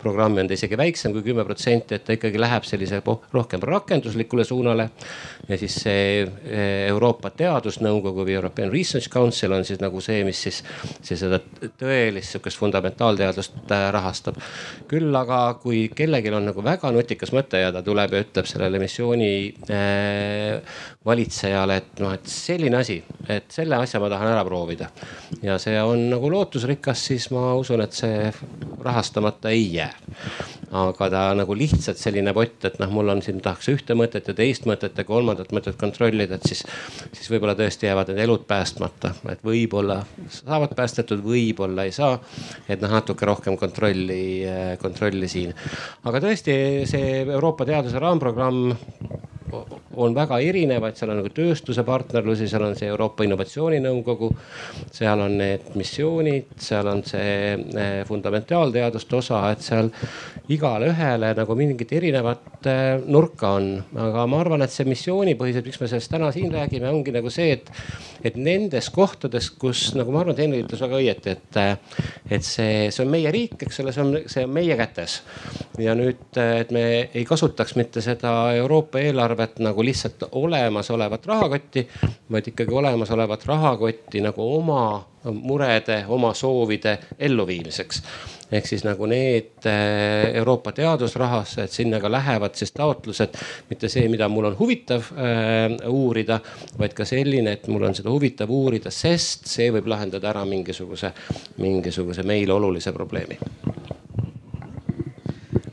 [0.01, 3.01] programmi on ta isegi väiksem kui kümme protsenti, et ta ikkagi läheb sellise
[3.33, 4.89] rohkem rakenduslikule suunale.
[5.47, 10.41] ja siis see eh, Euroopa Teadusnõukogu või European Research Council on siis nagu see, mis
[10.47, 10.63] siis,
[11.01, 11.39] siis seda
[11.79, 14.41] tõelist sihukest fundamentaalteadust äh, rahastab.
[14.87, 18.81] küll aga, kui kellelgi on nagu väga nutikas mõte ja ta tuleb ja ütleb sellele
[18.81, 19.31] missiooni
[19.71, 22.99] äh, valitsejale, et noh, et selline asi,
[23.29, 24.89] et selle asja ma tahan ära proovida.
[25.41, 28.31] ja see on nagu lootusrikas, siis ma usun, et see
[28.83, 29.93] rahastamata ei jää.
[30.77, 34.33] aga ta nagu lihtsalt selline pott, et noh, mul on siin tahaks ühte mõtet ja
[34.35, 36.65] teist mõtet ja kolmandat mõtet kontrollida, et siis,
[37.15, 42.19] siis võib-olla tõesti jäävad need elud päästmata, et võib-olla saavad päästetud, võib-olla ei saa.
[42.67, 44.43] et noh, natuke rohkem kontrolli,
[44.81, 45.55] kontrolli siin.
[46.03, 46.59] aga tõesti
[46.89, 48.75] see Euroopa teaduse raamprogramm
[49.97, 54.29] on väga erinevaid, seal on nagu tööstuse partnerlusi, seal on see Euroopa Innovatsiooninõukogu.
[54.93, 59.91] seal on need missioonid, seal on see eh, fundamentaalteaduste osa, et seal
[60.53, 63.71] igale ühele nagu mingit erinevat eh, nurka on.
[64.07, 67.57] aga ma arvan, et see missioonipõhiselt, miks me sellest täna siin räägime, ongi nagu see,
[67.57, 67.71] et,
[68.25, 72.01] et nendes kohtades, kus nagu ma arvan, et Henri ütles väga õieti, et, eh,
[72.37, 75.21] et see, see on meie riik, eks ole, see on, see on meie kätes.
[75.77, 81.87] ja nüüd, et me ei kasutaks mitte seda Euroopa eelarvet nagu lihtsalt olemasolevat rahakotti,
[82.31, 84.81] vaid ikkagi olemasolevat rahakotti nagu oma
[85.31, 88.01] murede, oma soovide elluviimiseks.
[88.51, 93.35] Ehk siis nagu need eh, Euroopa teadusrahasse, et sinna ka lähevad siis taotlused,
[93.69, 96.39] mitte see, mida mul on huvitav äh, uurida,
[96.79, 101.11] vaid ka selline, et mul on seda huvitav uurida, sest see võib lahendada ära mingisuguse,
[101.59, 103.39] mingisuguse meile olulise probleemi.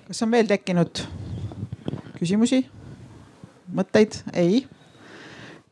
[0.08, 1.04] kas on veel tekkinud
[2.18, 2.64] küsimusi?
[3.74, 4.22] mõtteid?
[4.34, 4.64] ei.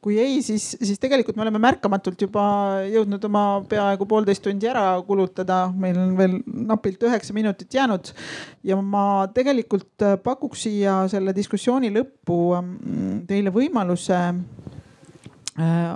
[0.02, 2.44] Kui ei, siis, siis tegelikult me oleme märkamatult juba
[2.90, 6.34] jõudnud oma peaaegu poolteist tundi ära kulutada, meil on veel
[6.72, 8.10] napilt üheksa minutit jäänud.
[8.66, 15.92] ja ma tegelikult pakuks siia selle diskussiooni lõppu mm, teile võimaluse äh,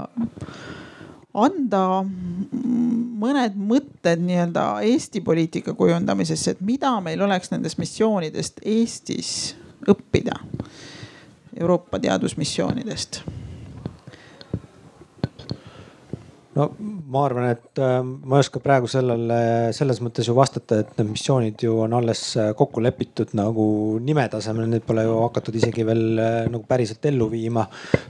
[1.36, 9.32] anda mõned mõtted nii-öelda Eesti poliitika kujundamisesse, et mida meil oleks nendest missioonidest Eestis
[9.88, 10.38] õppida
[11.56, 13.20] Euroopa teadusmissioonidest?
[16.56, 16.70] No
[17.06, 19.38] ma arvan, et äh, ma ei oska praegu sellele
[19.76, 23.66] selles mõttes ju vastata, et need missioonid ju on alles äh, kokku lepitud nagu
[24.02, 27.66] nime tasemel, neid pole ju hakatud isegi veel äh, nagu päriselt ellu viima.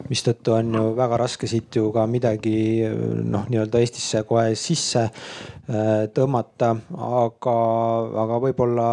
[0.07, 5.09] mistõttu on ju väga raske siit ju ka midagi noh, nii-öelda Eestisse kohe sisse
[6.15, 7.55] tõmmata, aga,
[8.23, 8.85] aga võib-olla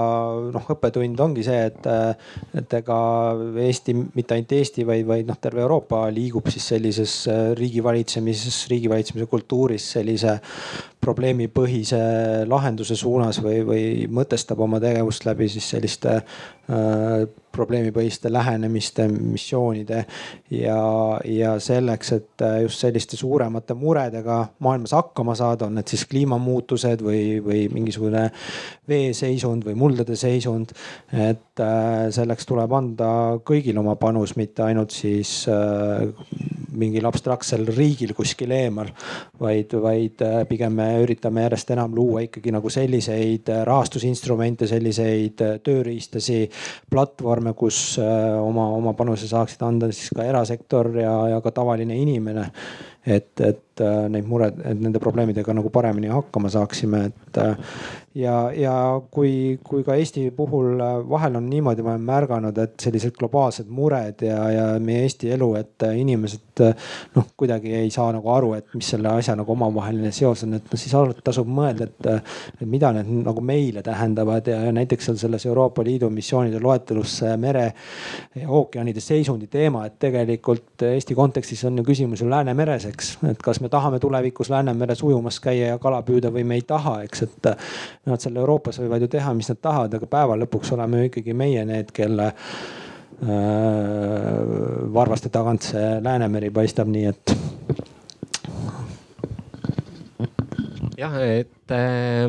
[0.55, 1.85] noh, õppetund ongi see, et,
[2.57, 2.97] et ega
[3.61, 7.13] Eesti, mitte ainult Eesti, vaid, vaid noh, terve Euroopa liigub siis sellises
[7.59, 10.39] riigivalitsemises, riigivalitsemise kultuuris kultuuris sellise
[11.03, 11.99] probleemipõhise
[12.47, 20.03] lahenduse suunas või, või mõtestab oma tegevust läbi siis selliste äh, probleemipõhiste lähenemiste, missioonide
[20.53, 20.79] ja,
[21.25, 27.03] ja selleks, et äh, just selliste suuremate muredega maailmas hakkama saada, on need siis kliimamuutused
[27.05, 28.25] või, või mingisugune
[28.89, 30.73] veeseisund või muldade seisund.
[31.13, 33.11] et äh, selleks tuleb anda
[33.45, 36.09] kõigil oma panus, mitte ainult siis äh,
[36.73, 38.89] mingil abstraktsel riigil kuskil eemal,
[39.39, 46.39] vaid, vaid pigem me üritame järjest enam luua ikkagi nagu selliseid rahastusinstrumente, selliseid tööriistasi,
[46.89, 52.47] platvorme, kus oma, oma panuse saaksid anda siis ka erasektor ja, ja ka tavaline inimene
[53.05, 57.39] et, et neid mured, et nende probleemidega nagu paremini hakkama saaksime, et
[58.15, 62.75] ja, ja kui, kui ka Eesti puhul äh, vahel on niimoodi, ma olen märganud, et
[62.81, 67.89] sellised globaalsed mured ja, ja meie Eesti elu, et äh, inimesed äh, noh, kuidagi ei
[67.93, 70.93] saa nagu aru, et mis selle asja nagu omavaheline seos on, et no siis
[71.25, 72.29] tasub mõelda, et,
[72.61, 77.19] et mida need nagu meile tähendavad ja, ja näiteks seal selles Euroopa Liidu missioonide loetelus
[77.41, 77.65] mere
[78.37, 83.41] ja ookeanide seisundi teema, et tegelikult Eesti kontekstis on ju küsimus ju Läänemeres, eks, et
[83.43, 87.25] kas me tahame tulevikus Läänemeres ujumas käia ja kala püüda või me ei taha, eks,
[87.27, 87.51] et
[88.05, 91.33] Nad seal Euroopas võivad ju teha, mis nad tahavad, aga päeva lõpuks oleme ju ikkagi
[91.37, 92.37] meie need, kelle äh,
[94.93, 97.35] varvaste tagant see Läänemeri paistab, nii et.
[100.99, 102.27] jah, et äh,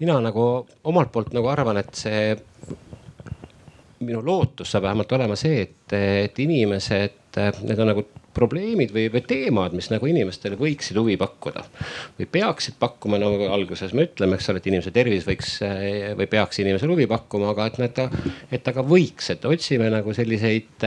[0.00, 0.46] mina nagu
[0.84, 2.36] omalt poolt nagu arvan, et see
[4.00, 8.04] minu lootus saab vähemalt olema see, et, et inimesed, need on nagu
[8.34, 11.64] probleemid või, või teemad, mis nagu inimestele võiksid huvi pakkuda
[12.18, 15.56] või peaksid pakkuma, nagu alguses me ütleme, eks ole, et inimese tervis võiks
[16.18, 18.02] või peaks inimesele huvi pakkuma, aga et nad,
[18.50, 20.86] et ta ka võiks, et otsime nagu selliseid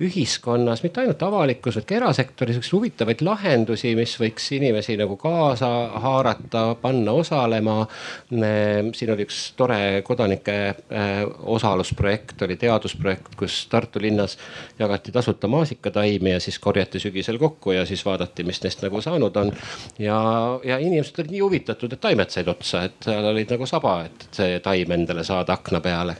[0.00, 5.68] ühiskonnas, mitte ainult avalikus, vaid ka erasektoris siukseid huvitavaid lahendusi, mis võiks inimesi nagu kaasa
[6.04, 7.80] haarata, panna osalema.
[8.30, 14.38] siin oli üks tore kodanike äh, osalusprojekt, oli teadusprojekt, kus Tartu linnas
[14.78, 19.36] jagati tasuta maasikataimi ja siis korjati sügisel kokku ja siis vaadati, mis neist nagu saanud
[19.36, 19.52] on.
[19.98, 20.20] ja,
[20.64, 24.28] ja inimesed olid nii huvitatud, et taimed said otsa, et seal olid nagu saba, et
[24.30, 26.16] see taim endale saada akna peale.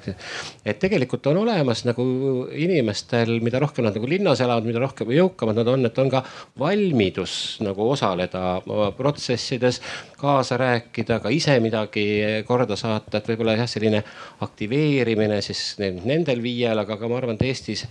[0.64, 2.04] et tegelikult on olemas nagu
[2.52, 6.10] inimestel, mida rohkem rohkem nad nagu linnas elavad, mida rohkem jõukamad nad on, et on
[6.12, 6.22] ka
[6.58, 7.34] valmidus
[7.64, 8.58] nagu osaleda
[8.96, 9.80] protsessides,
[10.18, 12.06] kaasa rääkida, ka ise midagi
[12.48, 14.02] korda saata, et võib-olla jah, selline
[14.44, 17.84] aktiveerimine siis nendel viiel, aga ka ma arvan, et Eestis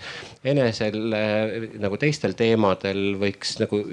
[0.48, 0.98] enesel
[1.82, 3.84] nagu teistel teemadel võiks nagu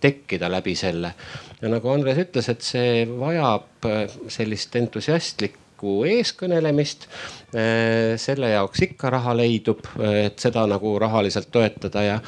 [0.00, 1.14] tekkida läbi selle.
[1.60, 3.88] ja nagu Andres ütles, et see vajab
[4.32, 7.08] sellist entusiastlikku avalikku eeskõnelemist.
[7.50, 12.20] Äh, selle jaoks ikka raha leidub, et seda nagu rahaliselt toetada ja,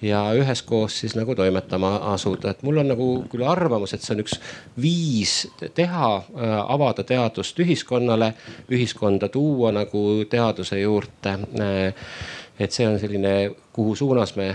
[0.00, 4.22] ja üheskoos siis nagu toimetama asuda, et mul on nagu küll arvamus, et see on
[4.24, 4.38] üks
[4.80, 5.34] viis
[5.76, 8.32] teha, äh, avada teadust ühiskonnale,
[8.72, 11.36] ühiskonda tuua nagu teaduse juurde
[12.60, 13.32] et see on selline,
[13.72, 14.50] kuhu suunas me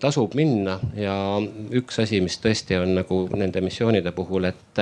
[0.00, 1.14] tasub minna ja
[1.78, 4.80] üks asi, mis tõesti on nagu nende missioonide puhul, et,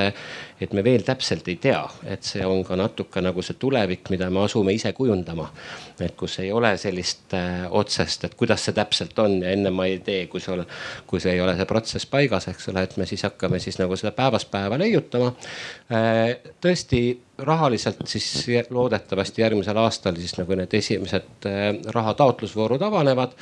[0.60, 4.30] et me veel täpselt ei tea, et see on ka natuke nagu see tulevik, mida
[4.32, 5.50] me asume ise kujundama.
[6.00, 9.86] et kus ei ole sellist äh, otsest, et kuidas see täpselt on ja enne ma
[9.86, 10.64] ei tee, kui sul,
[11.06, 13.96] kui see ei ole see protsess paigas, eks ole, et me siis hakkame siis nagu
[13.96, 15.30] seda päevast päeva leiutama
[15.92, 16.34] äh,.
[16.64, 17.04] tõesti
[17.38, 21.62] rahaliselt siis loodetavasti järgmisel aastal siis nagu need esimesed äh,
[21.94, 23.32] raha taotlusvoorud avanevad.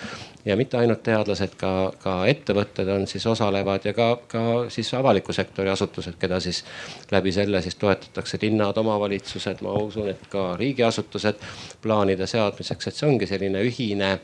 [0.45, 5.33] ja mitte ainult teadlased, ka, ka ettevõtted on siis osalevad ja ka, ka siis avaliku
[5.33, 6.65] sektori asutused, keda siis
[7.11, 11.39] läbi selle siis toetatakse linnad, omavalitsused, ma usun, et ka riigiasutused
[11.83, 14.19] plaanide seadmiseks, et see ongi selline ühine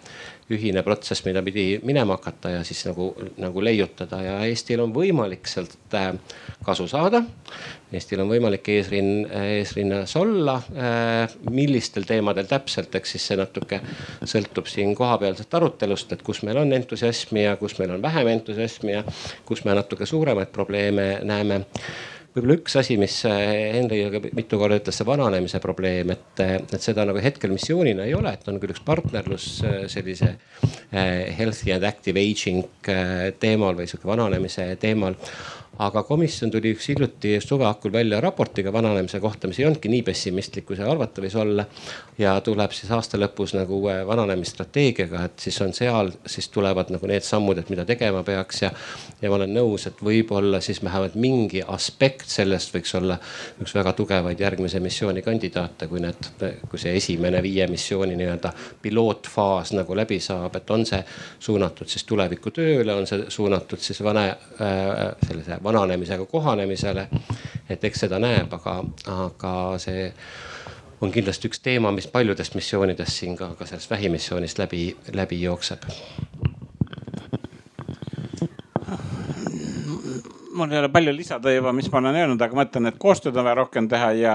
[0.50, 5.48] ühine protsess, mida pidi minema hakata ja siis nagu, nagu leiutada ja Eestil on võimalik
[5.50, 6.14] sealt äh,
[6.64, 7.22] kasu saada.
[7.88, 9.22] Eestil on võimalik eesrinn,
[9.56, 10.58] eesrinnas olla.
[10.76, 13.80] Äh, millistel teemadel täpselt, eks siis see natuke
[14.28, 18.92] sõltub siin kohapealsest arutelust, et kus meil on entusiasmi ja kus meil on vähem entusiasmi
[18.98, 19.02] ja
[19.48, 21.64] kus me natuke suuremaid probleeme näeme
[22.38, 24.02] võib-olla üks asi, mis Henri
[24.36, 28.50] mitu korda ütles, see vananemise probleem, et, et seda nagu hetkel missioonina ei ole, et
[28.50, 29.46] on küll üks partnerlus
[29.90, 30.34] sellise
[30.92, 32.90] healthy and active aging
[33.40, 35.16] teemal või sihuke vananemise teemal
[35.78, 40.02] aga komisjon tuli üks hiljuti suve hakul välja raportiga vananemise kohta, mis ei olnudki nii
[40.06, 41.66] pessimistlik, kui see arvata võis olla.
[42.18, 47.06] ja tuleb siis aasta lõpus nagu uue vananemisstrateegiaga, et siis on seal, siis tulevad nagu
[47.06, 48.72] need sammud, et mida tegema peaks ja.
[49.22, 53.20] ja ma olen nõus, et võib-olla siis vähemalt mingi aspekt sellest võiks olla
[53.62, 56.30] üks väga tugevaid järgmise missiooni kandidaate, kui need,
[56.68, 58.52] kui see esimene viie missiooni nii-öelda
[58.82, 61.00] pilootfaas nagu läbi saab, et on see
[61.38, 67.08] suunatud siis tulevikutööle, on see suunatud siis vana äh, sellise vananemisega kohanemisele.
[67.68, 68.78] et eks seda näeb, aga,
[69.12, 70.08] aga see
[71.00, 75.84] on kindlasti üks teema, mis paljudest missioonidest siin ka, ka sellest vähimissioonist läbi, läbi jookseb.
[80.58, 83.36] mul ei ole palju lisada juba, mis ma olen öelnud, aga ma ütlen, et koostööd
[83.38, 84.32] on vaja rohkem teha ja,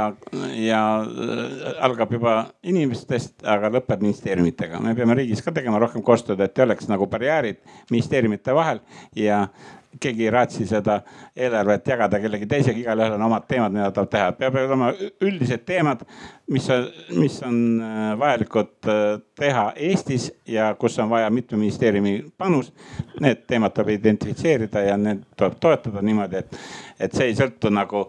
[0.55, 4.79] ja äh, algab juba inimestest, aga lõpeb ministeeriumitega.
[4.79, 7.59] me peame riigis ka tegema rohkem koostööd, et ei oleks nagu barjäärid
[7.91, 8.79] ministeeriumite vahel
[9.19, 9.49] ja
[10.01, 10.99] keegi ei raatsi seda
[11.35, 14.31] eelarvet jagada kellegi teisega, igalühel on omad teemad, mida tahab teha.
[14.39, 14.91] peab olema
[15.21, 16.03] üldised teemad,
[16.51, 16.67] mis
[17.15, 22.73] mis on äh, vajalikud äh, teha Eestis ja kus on vaja mitme ministeeriumi panus.
[23.19, 26.57] Need teemad tuleb identifitseerida ja need tuleb toetada niimoodi, et,
[26.99, 28.07] et see ei sõltu nagu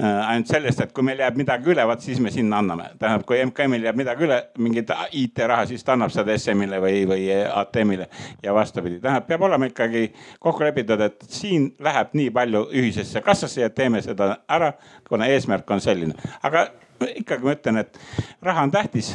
[0.00, 2.86] Äh, ainult sellest, et kui meil jääb midagi üle, vot siis me sinna anname.
[2.98, 4.88] tähendab, kui MKM-il jääb midagi üle, mingit
[5.20, 8.06] IT-raha, siis ta annab seda SM-ile või, või ATM-ile
[8.42, 9.02] ja vastupidi.
[9.02, 10.06] tähendab, peab olema ikkagi
[10.40, 14.72] kokku lepitud, et siin läheb nii palju ühisesse kassasse ja teeme seda ära,
[15.08, 16.16] kuna eesmärk on selline.
[16.42, 16.70] aga
[17.08, 17.98] ikkagi ma ütlen, et
[18.42, 19.12] raha on tähtis.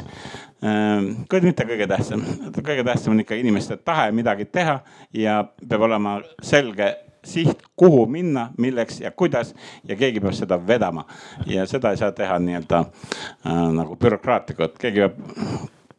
[0.66, 2.24] Ähm, kuid mitte kõige tähtsam,
[2.58, 4.80] kõige tähtsam on ikka inimeste tahe midagi teha
[5.14, 6.96] ja peab olema selge
[7.28, 9.54] siht, kuhu minna, milleks ja kuidas.
[9.88, 11.06] Ja keegi peab seda vedama.
[11.46, 15.20] ja seda ei saa teha nii-öelda äh, nagu bürokraatlikult, keegi peab,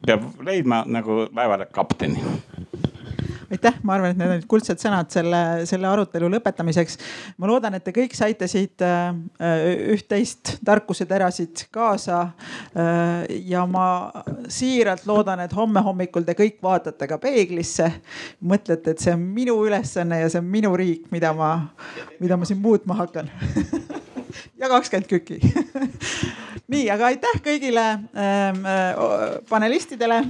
[0.06, 2.22] peab leidma nagu laevale kapteni
[3.52, 6.98] aitäh, ma arvan, et need olid kuldsed sõnad selle, selle arutelu lõpetamiseks.
[7.40, 9.08] ma loodan, et te kõik saite siit äh,
[9.94, 12.20] üht-teist tarkuseterasid kaasa.
[12.76, 13.86] Äh, ja ma
[14.52, 17.90] siiralt loodan, et homme hommikul te kõik vaatate ka peeglisse.
[18.44, 21.52] mõtlete, et see on minu ülesanne ja see on minu riik, mida ma,
[22.20, 23.30] mida ma siin muutma hakkan
[24.60, 25.40] ja kakskümmend kükki
[26.72, 28.62] nii, aga aitäh kõigile ähm,
[29.48, 30.22] panelistidele